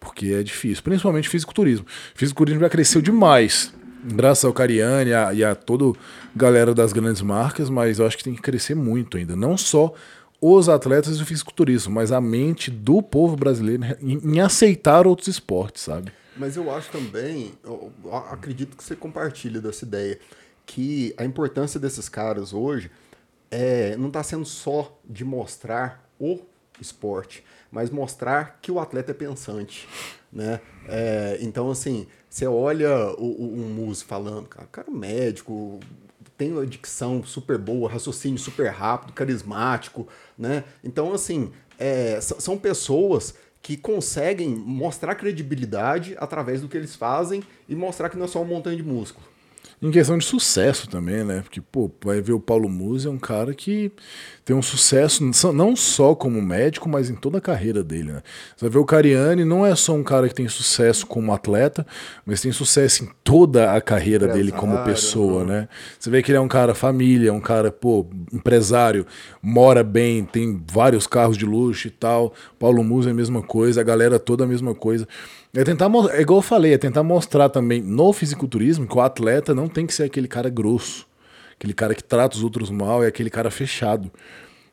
[0.00, 0.82] Porque é difícil.
[0.82, 1.84] Principalmente fisiculturismo.
[2.14, 3.74] Fisiculturismo já cresceu demais.
[4.02, 5.92] Graças ao Cariani e a, e a toda
[6.34, 9.36] galera das grandes marcas, mas eu acho que tem que crescer muito ainda.
[9.36, 9.92] Não só
[10.40, 15.82] os atletas do fisiculturismo, mas a mente do povo brasileiro em, em aceitar outros esportes,
[15.82, 16.10] sabe?
[16.34, 17.92] Mas eu acho também, eu
[18.30, 20.18] acredito que você compartilha dessa ideia,
[20.70, 22.92] que a importância desses caras hoje
[23.50, 26.38] é, não está sendo só de mostrar o
[26.80, 29.88] esporte, mas mostrar que o atleta é pensante,
[30.32, 30.60] né?
[30.88, 32.88] É, então, assim, você olha
[33.18, 35.80] o, o, um músico falando, cara, cara é médico,
[36.38, 40.06] tem uma dicção super boa, raciocínio super rápido, carismático,
[40.38, 40.62] né?
[40.84, 47.74] Então, assim, é, são pessoas que conseguem mostrar credibilidade através do que eles fazem e
[47.74, 49.29] mostrar que não é só um montanha de músculo.
[49.82, 51.40] Em questão de sucesso também, né?
[51.40, 53.90] Porque, pô, vai ver o Paulo Musi é um cara que
[54.50, 55.22] tem um sucesso
[55.52, 58.22] não só como médico, mas em toda a carreira dele, né?
[58.56, 61.86] Você vai ver o Cariani não é só um cara que tem sucesso como atleta,
[62.26, 65.68] mas tem sucesso em toda a carreira dele como pessoa, né?
[65.96, 69.06] Você vê que ele é um cara família, um cara, pô, empresário,
[69.40, 72.34] mora bem, tem vários carros de luxo e tal.
[72.58, 75.06] Paulo Musi é a mesma coisa, a galera toda a mesma coisa.
[75.54, 79.54] É tentar é igual eu falei, é tentar mostrar também no fisiculturismo que o atleta
[79.54, 81.06] não tem que ser aquele cara grosso,
[81.60, 84.10] aquele cara que trata os outros mal, é aquele cara fechado.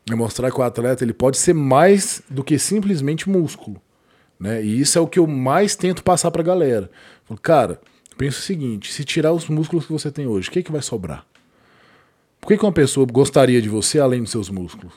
[0.10, 3.80] É mostrar que o atleta ele pode ser mais do que simplesmente músculo,
[4.40, 4.64] né?
[4.64, 6.90] E isso é o que eu mais tento passar pra galera.
[7.42, 7.80] Cara,
[8.18, 10.82] Pensa o seguinte: se tirar os músculos que você tem hoje, o que, que vai
[10.82, 11.26] sobrar?
[12.42, 14.94] Por que, que uma pessoa gostaria de você além dos seus músculos?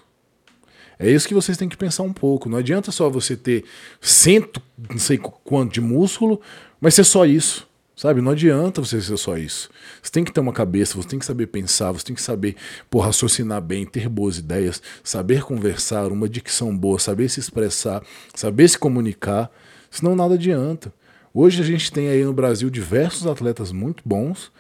[0.99, 2.49] É isso que vocês têm que pensar um pouco.
[2.49, 3.65] Não adianta só você ter
[4.01, 6.41] cento, não sei quanto de músculo,
[6.81, 7.69] mas ser só isso.
[8.01, 8.23] Sabe?
[8.23, 9.69] Não adianta você ser só isso.
[10.01, 12.57] Você tem que ter uma cabeça, você tem que saber pensar, você tem que saber
[12.89, 18.03] por raciocinar bem, ter boas ideias, saber conversar, uma dicção boa, saber se expressar,
[18.35, 19.51] saber se comunicar.
[19.91, 20.91] Senão nada adianta.
[21.35, 24.51] Hoje a gente tem aí no Brasil diversos atletas muito bons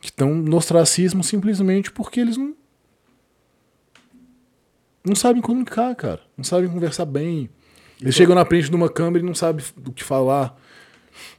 [0.00, 2.54] que estão no ostracismo simplesmente porque eles não.
[5.04, 6.20] Não sabem comunicar, cara.
[6.36, 7.50] Não sabem conversar bem.
[8.00, 10.56] Eles chegam na frente de uma câmera e não sabem do que falar.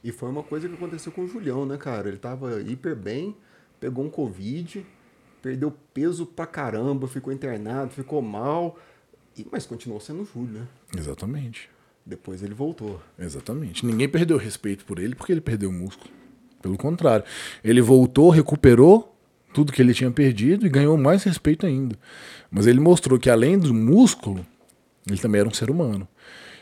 [0.02, 2.08] E foi uma coisa que aconteceu com o Julião, né, cara?
[2.08, 3.36] Ele tava hiper bem,
[3.78, 4.84] pegou um Covid,
[5.42, 8.78] perdeu peso pra caramba, ficou internado, ficou mal,
[9.36, 10.68] e, mas continuou sendo o Júlio, né?
[10.96, 11.70] Exatamente.
[12.04, 13.00] Depois ele voltou.
[13.18, 13.84] Exatamente.
[13.84, 16.10] Ninguém perdeu respeito por ele porque ele perdeu o músculo.
[16.62, 17.24] Pelo contrário.
[17.62, 19.12] Ele voltou, recuperou
[19.52, 21.98] tudo que ele tinha perdido e ganhou mais respeito ainda.
[22.50, 24.46] Mas ele mostrou que além do músculo,
[25.08, 26.06] ele também era um ser humano.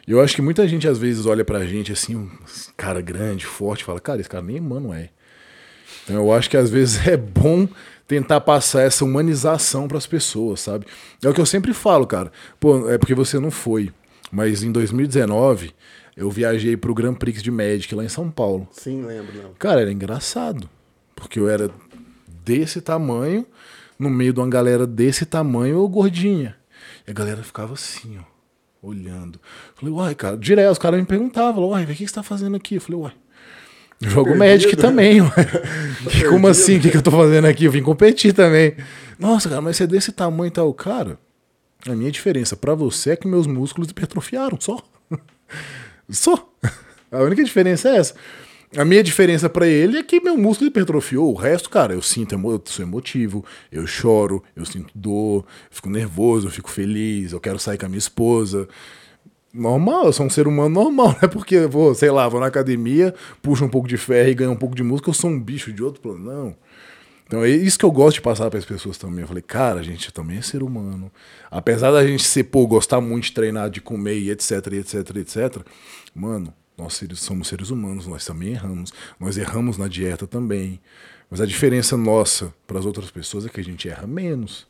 [0.07, 2.31] Eu acho que muita gente às vezes olha pra gente assim, um
[2.77, 5.09] cara grande, forte, fala, cara, esse cara nem humano é.
[6.05, 7.67] Então eu acho que às vezes é bom
[8.07, 10.87] tentar passar essa humanização para as pessoas, sabe?
[11.23, 12.31] É o que eu sempre falo, cara.
[12.61, 13.91] Pô, é porque você não foi.
[14.31, 15.75] Mas em 2019,
[16.15, 18.69] eu viajei pro Grand Prix de Magic lá em São Paulo.
[18.73, 19.55] Sim, lembro, não.
[19.55, 20.69] Cara, era engraçado.
[21.17, 21.71] Porque eu era
[22.45, 23.47] desse tamanho,
[23.99, 26.57] no meio de uma galera desse tamanho, eu gordinha.
[27.07, 28.34] E a galera ficava assim, ó
[28.85, 29.41] olhando.
[29.75, 32.77] Falei, uai, cara, direto, os caras me perguntavam, uai, o que, você tá fazendo aqui?
[32.77, 33.13] Eu falei, uai,
[34.01, 34.39] jogo Perdido.
[34.39, 35.31] Magic também, uai.
[36.29, 36.79] Como assim?
[36.79, 37.65] O que, que eu tô fazendo aqui?
[37.65, 38.77] Eu vim competir também.
[39.19, 40.73] Nossa, cara, mas você é desse tamanho e tal.
[40.75, 41.19] Cara,
[41.87, 44.79] a minha diferença para você é que meus músculos hipertrofiaram, só.
[46.11, 46.51] só.
[47.11, 48.15] A única diferença é essa.
[48.77, 51.31] A minha diferença para ele é que meu músculo hipertrofiou.
[51.31, 56.49] O resto, cara, eu sinto, eu sou emotivo, eu choro, eu sinto dor, fico nervoso,
[56.49, 58.67] eu fico feliz, eu quero sair com a minha esposa.
[59.53, 62.41] Normal, eu sou um ser humano normal, não é porque eu vou, sei lá, vou
[62.41, 65.31] na academia, puxo um pouco de ferro e ganho um pouco de músculo, eu sou
[65.31, 66.19] um bicho de outro plano.
[66.19, 66.57] Não.
[67.27, 69.21] Então é isso que eu gosto de passar para as pessoas também.
[69.21, 71.11] Eu falei, cara, a gente também é ser humano.
[71.49, 75.63] Apesar da gente ser, pô, gostar muito de treinar, de comer e etc, etc, etc,
[76.15, 78.93] mano, nós somos seres humanos, nós também erramos.
[79.19, 80.81] Nós erramos na dieta também.
[81.31, 84.67] Mas a diferença nossa para as outras pessoas é que a gente erra menos.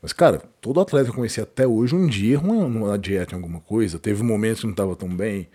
[0.00, 3.36] Mas, cara, todo atleta que eu conheci até hoje, um dia errou na dieta em
[3.36, 3.98] alguma coisa.
[3.98, 5.48] Teve um momento que não estava tão bem.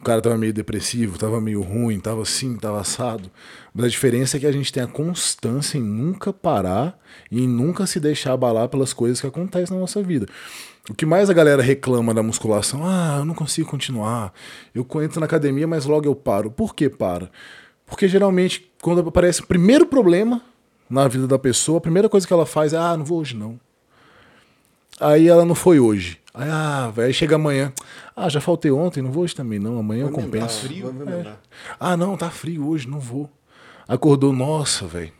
[0.00, 3.30] O cara estava meio depressivo, estava meio ruim, estava assim, estava assado.
[3.74, 6.98] Mas a diferença é que a gente tem a constância em nunca parar
[7.30, 10.26] e em nunca se deixar abalar pelas coisas que acontecem na nossa vida.
[10.88, 12.80] O que mais a galera reclama da musculação?
[12.84, 14.32] Ah, eu não consigo continuar.
[14.74, 16.50] Eu entro na academia, mas logo eu paro.
[16.50, 17.30] Por que para?
[17.84, 20.40] Porque geralmente, quando aparece o primeiro problema
[20.88, 23.36] na vida da pessoa, a primeira coisa que ela faz é: ah, não vou hoje
[23.36, 23.60] não.
[24.98, 26.18] Aí ela não foi hoje.
[26.32, 27.72] Aí, ah, aí chega amanhã.
[28.14, 29.78] Ah, já faltei ontem, não vou hoje também não.
[29.78, 30.66] Amanhã eu compenso.
[30.66, 31.34] Frio, é.
[31.78, 33.28] Ah, não, tá frio hoje, não vou.
[33.88, 35.12] Acordou, nossa, velho.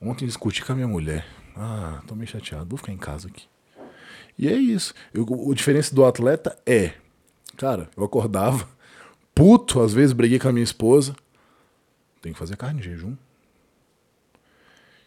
[0.00, 1.24] Ontem discuti com a minha mulher.
[1.56, 3.44] Ah, tô meio chateado, vou ficar em casa aqui.
[4.38, 4.94] E é isso.
[5.12, 6.92] Eu, a diferença do atleta é,
[7.56, 8.68] cara, eu acordava,
[9.34, 11.14] puto, às vezes briguei com a minha esposa.
[12.20, 13.16] Tem que fazer carne de jejum.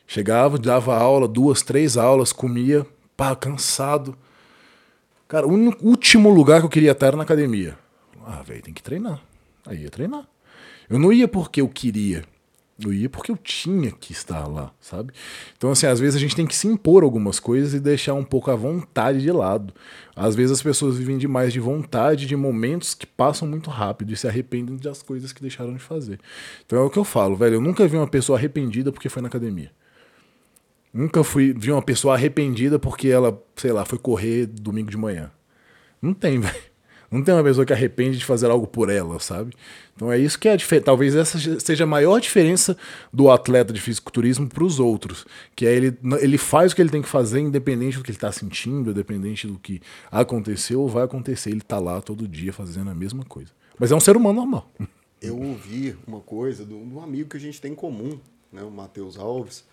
[0.08, 2.86] Chegava, dava aula, duas, três aulas, comia,
[3.18, 4.18] pá, cansado.
[5.28, 7.78] Cara, o último lugar que eu queria estar era na academia.
[8.26, 9.20] Ah, velho, tem que treinar.
[9.66, 10.28] Aí ia treinar.
[10.88, 12.24] Eu não ia porque eu queria.
[12.78, 15.14] Eu ia porque eu tinha que estar lá, sabe?
[15.58, 18.24] Então, assim, às vezes a gente tem que se impor algumas coisas e deixar um
[18.24, 19.74] pouco a vontade de lado.
[20.14, 24.18] Às vezes as pessoas vivem demais de vontade, de momentos que passam muito rápido e
[24.18, 26.20] se arrependem das coisas que deixaram de fazer.
[26.66, 27.56] Então é o que eu falo, velho.
[27.56, 29.72] Eu nunca vi uma pessoa arrependida porque foi na academia.
[30.94, 35.32] Nunca fui, vi uma pessoa arrependida porque ela, sei lá, foi correr domingo de manhã.
[36.02, 36.75] Não tem, velho.
[37.12, 39.54] Não tem uma pessoa que arrepende de fazer algo por ela, sabe?
[39.96, 40.86] Então é isso que é a diferença.
[40.86, 42.78] Talvez essa seja a maior diferença
[43.14, 45.26] do atleta de fisiculturismo para os outros.
[45.56, 48.18] Que é ele, ele faz o que ele tem que fazer, independente do que ele
[48.18, 51.50] está sentindo, independente do que aconteceu ou vai acontecer.
[51.50, 53.52] Ele está lá todo dia fazendo a mesma coisa.
[53.80, 54.70] Mas é um ser humano normal.
[55.22, 58.20] Eu ouvi uma coisa de um amigo que a gente tem em comum,
[58.52, 59.64] né, o Matheus Alves,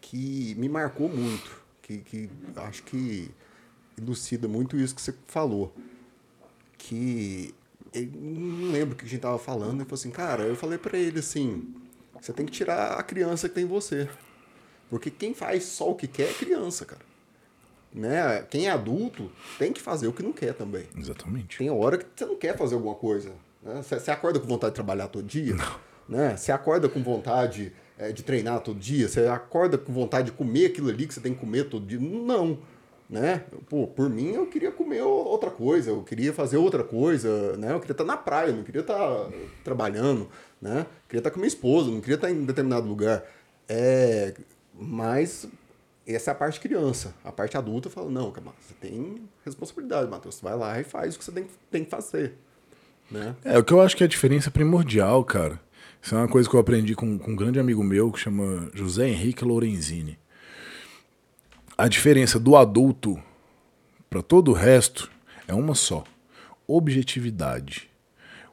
[0.00, 1.60] que me marcou muito.
[1.82, 3.30] Que, que acho que
[3.96, 5.72] elucida muito isso que você falou
[6.80, 7.54] que
[7.92, 10.98] não lembro o que a gente tava falando, ele falou assim, cara, eu falei para
[10.98, 11.74] ele assim,
[12.20, 14.08] você tem que tirar a criança que tem em você.
[14.88, 17.02] Porque quem faz só o que quer é criança, cara.
[17.92, 18.42] Né?
[18.50, 20.86] Quem é adulto tem que fazer o que não quer também.
[20.96, 21.58] Exatamente.
[21.58, 23.30] Tem hora que você não quer fazer alguma coisa.
[23.62, 23.82] Né?
[23.82, 25.54] Você, você acorda com vontade de trabalhar todo dia?
[25.54, 25.80] Não.
[26.08, 26.36] Né?
[26.36, 29.08] Você acorda com vontade é, de treinar todo dia?
[29.08, 32.00] Você acorda com vontade de comer aquilo ali que você tem que comer todo dia?
[32.00, 32.58] Não.
[33.10, 33.42] Né?
[33.68, 37.72] Pô, por mim, eu queria comer outra coisa, eu queria fazer outra coisa, né?
[37.72, 39.28] Eu queria estar na praia, não queria estar
[39.64, 40.28] trabalhando,
[40.62, 40.82] né?
[40.82, 43.24] Eu queria estar com minha esposa, não queria estar em determinado lugar.
[43.68, 44.32] É,
[44.72, 45.48] mas
[46.06, 47.12] essa é a parte criança.
[47.24, 50.40] A parte adulta fala, não, você tem responsabilidade, Matheus.
[50.40, 52.34] Vai lá e faz o que você tem, tem que fazer.
[53.10, 53.34] Né?
[53.44, 55.60] É, o que eu acho que é a diferença primordial, cara.
[56.00, 58.70] Isso é uma coisa que eu aprendi com, com um grande amigo meu que chama
[58.72, 60.16] José Henrique Lorenzini.
[61.80, 63.18] A diferença do adulto
[64.10, 65.10] para todo o resto
[65.48, 66.04] é uma só:
[66.66, 67.88] objetividade.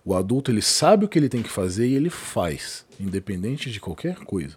[0.06, 3.82] O adulto ele sabe o que ele tem que fazer e ele faz, independente de
[3.82, 4.56] qualquer coisa.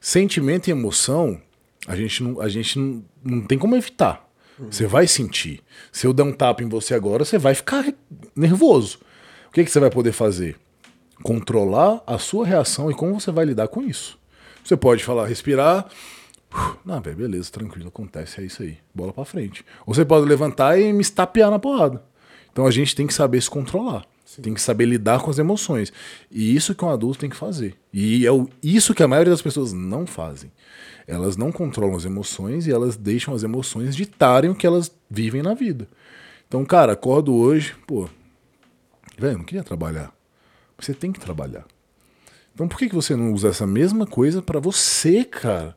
[0.00, 1.38] Sentimento e emoção,
[1.86, 4.26] a gente não, a gente não, não tem como evitar.
[4.58, 5.60] Você vai sentir.
[5.92, 7.84] Se eu der um tapa em você agora, você vai ficar
[8.34, 9.00] nervoso.
[9.48, 10.58] O que, que você vai poder fazer?
[11.22, 14.18] Controlar a sua reação e como você vai lidar com isso.
[14.64, 15.90] Você pode falar, respirar.
[16.84, 18.78] Não, velho, beleza, tranquilo, acontece, é isso aí.
[18.94, 19.64] Bola pra frente.
[19.86, 22.02] Ou você pode levantar e me estapear na porrada.
[22.52, 24.04] Então a gente tem que saber se controlar.
[24.24, 24.42] Sim.
[24.42, 25.92] Tem que saber lidar com as emoções.
[26.30, 27.74] E isso que um adulto tem que fazer.
[27.92, 28.30] E é
[28.62, 30.50] isso que a maioria das pessoas não fazem.
[31.06, 35.42] Elas não controlam as emoções e elas deixam as emoções ditarem o que elas vivem
[35.42, 35.88] na vida.
[36.48, 38.08] Então, cara, acordo hoje, pô,
[39.18, 40.12] velho, não queria trabalhar.
[40.78, 41.64] Você tem que trabalhar.
[42.54, 45.76] Então, por que, que você não usa essa mesma coisa para você, cara?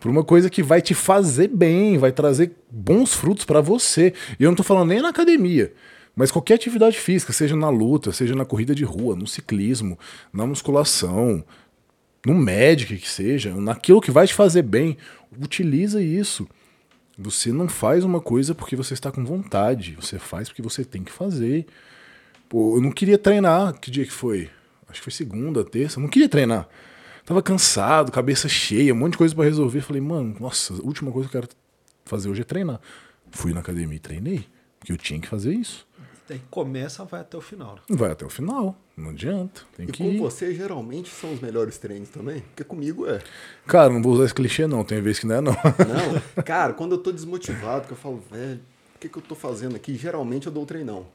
[0.00, 4.14] Por uma coisa que vai te fazer bem, vai trazer bons frutos para você.
[4.38, 5.72] E eu não tô falando nem na academia.
[6.16, 9.98] Mas qualquer atividade física, seja na luta, seja na corrida de rua, no ciclismo,
[10.32, 11.44] na musculação,
[12.24, 14.96] no médico que seja, naquilo que vai te fazer bem,
[15.38, 16.48] utiliza isso.
[17.18, 21.04] Você não faz uma coisa porque você está com vontade, você faz porque você tem
[21.04, 21.66] que fazer.
[22.48, 24.50] Pô, eu não queria treinar, que dia que foi?
[24.88, 26.66] Acho que foi segunda, terça, eu não queria treinar.
[27.30, 29.82] Tava cansado, cabeça cheia, um monte de coisa para resolver.
[29.82, 31.54] Falei, mano, nossa, a última coisa que eu quero
[32.04, 32.80] fazer hoje é treinar.
[33.30, 34.48] Fui na academia e treinei,
[34.80, 35.86] porque eu tinha que fazer isso.
[36.28, 37.76] Daí começa, vai até o final.
[37.76, 37.82] Né?
[37.90, 39.62] Vai até o final, não adianta.
[39.76, 40.18] Tem e que com ir.
[40.18, 42.40] você, geralmente, são os melhores treinos também?
[42.40, 43.22] Porque comigo é.
[43.64, 45.52] Cara, não vou usar esse clichê não, tem vezes que não é não.
[45.52, 48.60] Não, cara, quando eu tô desmotivado, que eu falo, velho,
[48.96, 49.94] o que, que eu tô fazendo aqui?
[49.94, 51.06] Geralmente eu dou o treinão.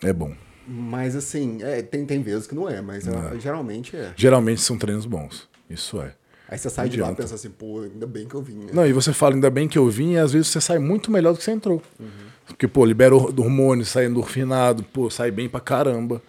[0.00, 0.32] É bom.
[0.66, 3.38] Mas assim, é, tem, tem vezes que não é, mas é.
[3.38, 4.12] geralmente é.
[4.16, 6.14] Geralmente são treinos bons, isso é.
[6.48, 8.56] Aí você sai de lá e pensa assim, pô, ainda bem que eu vim.
[8.56, 8.70] Né?
[8.72, 11.10] Não, e você fala, ainda bem que eu vim, e às vezes você sai muito
[11.10, 11.82] melhor do que você entrou.
[11.98, 12.06] Uhum.
[12.46, 16.22] Porque, pô, libera hormônio, sai endorfinado, pô, sai bem pra caramba.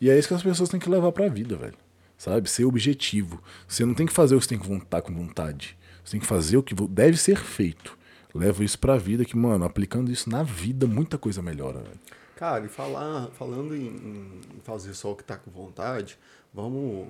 [0.00, 1.74] E é isso que as pessoas têm que levar pra vida, velho.
[2.18, 2.48] Sabe?
[2.48, 3.42] Ser objetivo.
[3.66, 5.76] Você não tem que fazer o que você tem que estar com vontade.
[6.04, 7.96] Você tem que fazer o que deve ser feito.
[8.34, 12.00] Leva isso pra vida, que, mano, aplicando isso na vida, muita coisa melhora, velho.
[12.36, 16.18] Cara, e falar, falando em, em fazer só o que tá com vontade,
[16.52, 17.08] vamos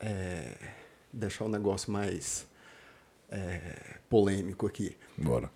[0.00, 0.56] é,
[1.12, 2.46] deixar o um negócio mais
[3.30, 4.96] é, polêmico aqui.
[5.16, 5.50] Bora.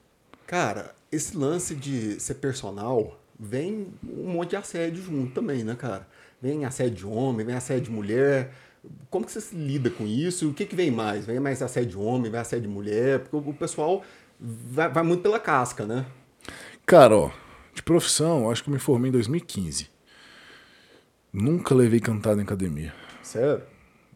[0.47, 6.07] Cara, esse lance de ser personal vem um monte de assédio junto também, né, cara?
[6.41, 8.53] Vem assédio de homem, vem assédio de mulher.
[9.11, 10.51] Como que você se lida com isso?
[10.51, 11.27] O que, que vem mais?
[11.27, 13.21] Vem mais assédio de homem, vem assédio de mulher?
[13.21, 14.03] Porque o pessoal
[14.39, 16.07] vai, vai muito pela casca, né?
[16.87, 17.31] Cara, ó,
[17.79, 19.89] de profissão, acho que eu me formei em 2015.
[21.33, 22.93] Nunca levei cantada em academia.
[23.23, 23.63] Sério?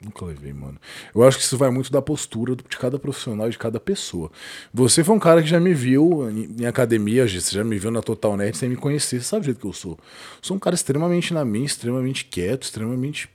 [0.03, 0.79] Nunca levei, mano.
[1.15, 4.33] Eu acho que isso vai muito da postura de cada profissional e de cada pessoa.
[4.75, 8.03] Você foi um cara que já me viu em academia, você já me viu na
[8.03, 9.97] Total Net sem me conhecer, você sabe o jeito que eu sou.
[10.41, 13.31] Sou um cara extremamente na minha, extremamente quieto, extremamente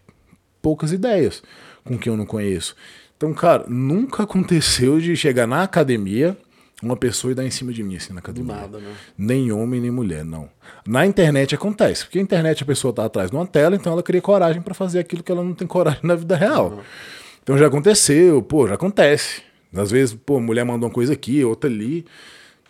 [0.61, 1.41] poucas ideias
[1.85, 2.75] com quem eu não conheço.
[3.15, 6.37] Então, cara, nunca aconteceu de chegar na academia
[6.81, 8.53] uma pessoa e dar em cima de mim, assim, na academia.
[8.53, 8.93] Do nada, né?
[9.17, 10.49] Nem homem, nem mulher, não.
[10.85, 14.03] Na internet acontece, porque a internet a pessoa tá atrás de uma tela, então ela
[14.03, 16.71] cria coragem para fazer aquilo que ela não tem coragem na vida real.
[16.71, 16.79] Uhum.
[17.41, 19.41] Então já aconteceu, pô, já acontece.
[19.75, 22.05] Às vezes, pô, mulher manda uma coisa aqui, outra ali.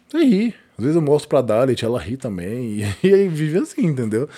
[0.07, 0.55] Você ri.
[0.77, 2.79] Às vezes eu mostro pra Dalit, ela ri também.
[2.79, 4.29] E, e aí vive assim, entendeu?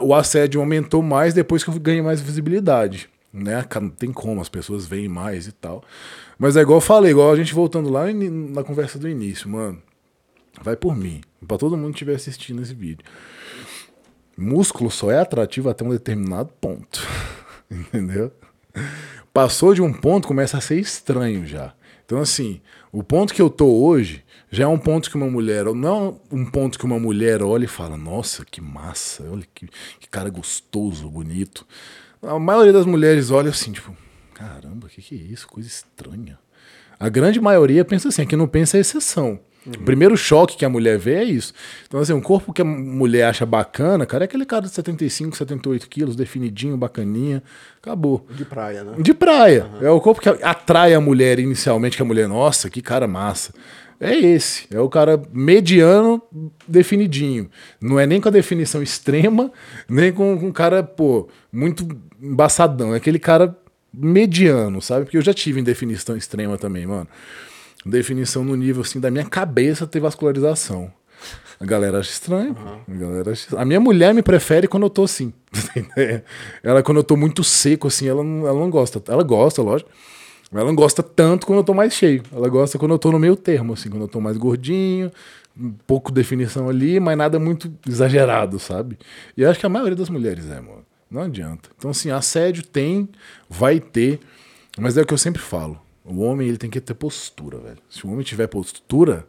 [0.00, 3.08] O assédio aumentou mais depois que eu ganhei mais visibilidade.
[3.32, 3.64] Né?
[3.80, 5.82] Não tem como, as pessoas veem mais e tal.
[6.44, 9.82] Mas é igual eu falei, igual a gente voltando lá na conversa do início, mano.
[10.60, 11.22] Vai por mim.
[11.48, 13.02] Pra todo mundo que estiver assistindo esse vídeo.
[14.36, 17.00] Músculo só é atrativo até um determinado ponto.
[17.72, 18.30] Entendeu?
[19.32, 21.72] Passou de um ponto, começa a ser estranho já.
[22.04, 22.60] Então, assim,
[22.92, 26.44] o ponto que eu tô hoje já é um ponto que uma mulher, não um
[26.44, 29.66] ponto que uma mulher olha e fala: Nossa, que massa, olha que,
[29.98, 31.66] que cara gostoso, bonito.
[32.20, 33.96] A maioria das mulheres olha assim, tipo,
[34.34, 35.46] Caramba, o que, que é isso?
[35.46, 36.38] Coisa estranha.
[36.98, 39.40] A grande maioria pensa assim, quem não pensa é exceção.
[39.66, 41.54] O primeiro choque que a mulher vê é isso.
[41.86, 45.36] Então, assim, um corpo que a mulher acha bacana, cara, é aquele cara de 75,
[45.36, 47.42] 78 quilos, definidinho, bacaninha.
[47.80, 48.26] Acabou.
[48.30, 48.96] De praia, né?
[48.98, 49.66] De praia.
[49.80, 53.54] É o corpo que atrai a mulher inicialmente, que a mulher, nossa, que cara massa.
[53.98, 54.66] É esse.
[54.70, 56.20] É o cara mediano,
[56.68, 57.48] definidinho.
[57.80, 59.50] Não é nem com a definição extrema,
[59.88, 61.88] nem com um cara, pô, muito
[62.20, 62.92] embaçadão.
[62.92, 63.56] É aquele cara
[63.96, 65.04] mediano, sabe?
[65.04, 67.08] Porque eu já tive em definição extrema também, mano
[67.84, 70.90] definição no nível assim da minha cabeça ter vascularização.
[71.60, 72.56] A galera acha estranho.
[72.58, 72.94] Uhum.
[72.94, 73.58] A, galera acha...
[73.58, 75.32] a minha mulher me prefere quando eu tô assim.
[76.62, 79.02] ela, quando eu tô muito seco, assim, ela não, ela não gosta.
[79.08, 79.90] Ela gosta, lógico.
[80.52, 82.22] Ela não gosta tanto quando eu tô mais cheio.
[82.32, 85.10] Ela gosta quando eu tô no meio termo, assim, quando eu tô mais gordinho,
[85.58, 88.98] um pouco definição ali, mas nada muito exagerado, sabe?
[89.36, 90.84] E eu acho que a maioria das mulheres é, mano.
[91.14, 91.70] Não adianta.
[91.78, 93.08] Então, assim, assédio tem,
[93.48, 94.18] vai ter,
[94.76, 95.80] mas é o que eu sempre falo.
[96.04, 97.78] O homem ele tem que ter postura, velho.
[97.88, 99.24] Se o homem tiver postura,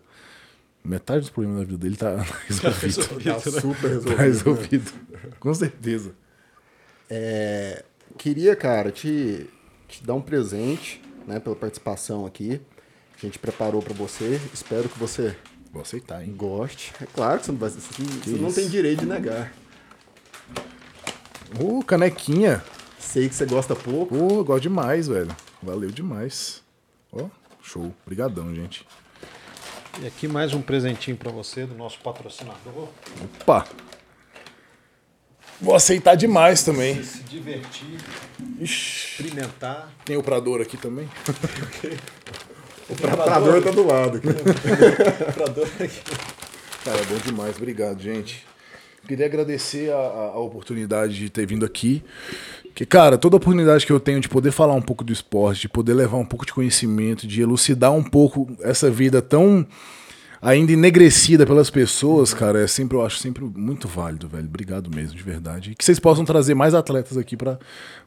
[0.84, 3.22] metade dos problemas da vida dele tá resolvido.
[3.24, 4.16] Tá, tá super resolvido.
[4.16, 4.92] Tá resolvido.
[5.12, 5.20] Né?
[5.40, 6.16] Com certeza.
[7.08, 7.86] É,
[8.18, 9.48] queria, cara, te,
[9.88, 12.60] te dar um presente, né, pela participação aqui.
[13.16, 14.42] A gente preparou para você.
[14.52, 15.36] Espero que você
[15.72, 16.34] Vou aceitar, hein?
[16.36, 16.94] Goste.
[17.02, 19.52] É claro que você não, vai, você, você não tem direito de negar.
[21.60, 22.64] Ô, uh, canequinha.
[23.00, 24.16] Sei que você gosta pouco.
[24.16, 25.36] Ô, uh, gosto demais, velho.
[25.62, 26.62] Valeu demais.
[27.12, 27.28] Ó,
[27.62, 27.94] show.
[28.06, 28.86] Obrigadão, gente.
[30.02, 32.90] E aqui mais um presentinho para você do nosso patrocinador.
[33.42, 33.66] Opa!
[35.62, 37.02] Vou aceitar demais também.
[37.02, 37.98] Se, se divertir,
[38.60, 39.22] Ixi.
[39.22, 39.90] experimentar.
[40.04, 41.08] Tem o Prador aqui também?
[42.90, 44.28] o Prador tá do lado aqui.
[44.28, 46.02] o Prador aqui.
[46.84, 47.56] Cara, é bom demais.
[47.56, 48.46] Obrigado, gente.
[49.08, 52.04] Queria agradecer a, a oportunidade de ter vindo aqui.
[52.74, 55.70] Que, cara, toda oportunidade que eu tenho de poder falar um pouco do esporte, de
[55.70, 59.66] poder levar um pouco de conhecimento, de elucidar um pouco essa vida tão
[60.42, 64.46] ainda enegrecida pelas pessoas, cara, é sempre, eu acho sempre muito válido, velho.
[64.46, 65.72] Obrigado mesmo, de verdade.
[65.72, 67.58] E que vocês possam trazer mais atletas aqui para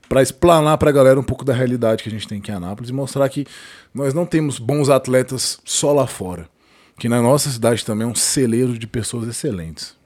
[0.09, 2.89] para explanar pra galera um pouco da realidade que a gente tem aqui em Anápolis
[2.89, 3.47] e mostrar que
[3.93, 6.49] nós não temos bons atletas só lá fora.
[6.99, 9.98] Que na nossa cidade também é um celeiro de pessoas excelentes.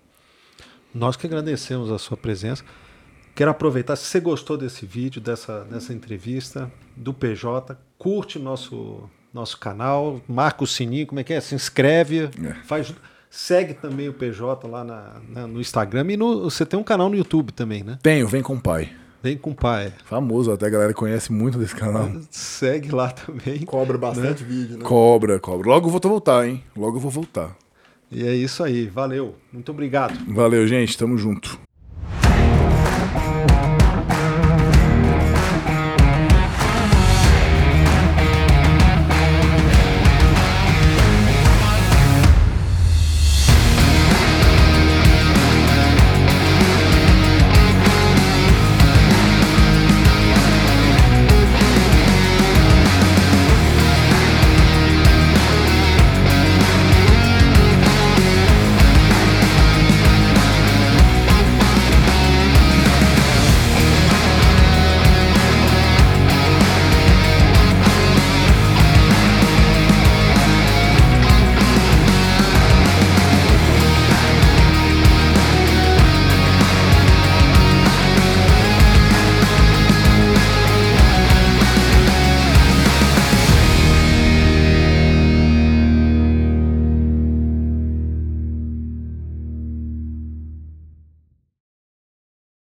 [0.95, 2.65] Nós que agradecemos a sua presença.
[3.35, 9.59] Quero aproveitar, se você gostou desse vídeo, dessa, dessa entrevista, do PJ, curte nosso, nosso
[9.59, 11.41] canal, marca o sininho, como é que é?
[11.41, 12.53] Se inscreve, é.
[12.65, 12.93] faz,
[13.31, 17.09] segue também o PJ lá na, na, no Instagram e no, você tem um canal
[17.09, 17.99] no YouTube também, né?
[18.03, 18.93] Tenho, vem com o pai.
[19.23, 19.95] Vem com o pai.
[20.05, 22.11] Famoso, até a galera conhece muito desse canal.
[22.29, 23.61] Segue lá também.
[23.61, 24.49] Cobra bastante né?
[24.49, 24.85] vídeo, né?
[24.85, 25.69] Cobra, cobra.
[25.69, 26.63] Logo eu vou voltar, hein?
[26.77, 27.57] Logo eu vou voltar.
[28.13, 28.87] E é isso aí.
[28.87, 29.35] Valeu.
[29.53, 30.19] Muito obrigado.
[30.33, 30.97] Valeu, gente.
[30.97, 31.59] Tamo junto.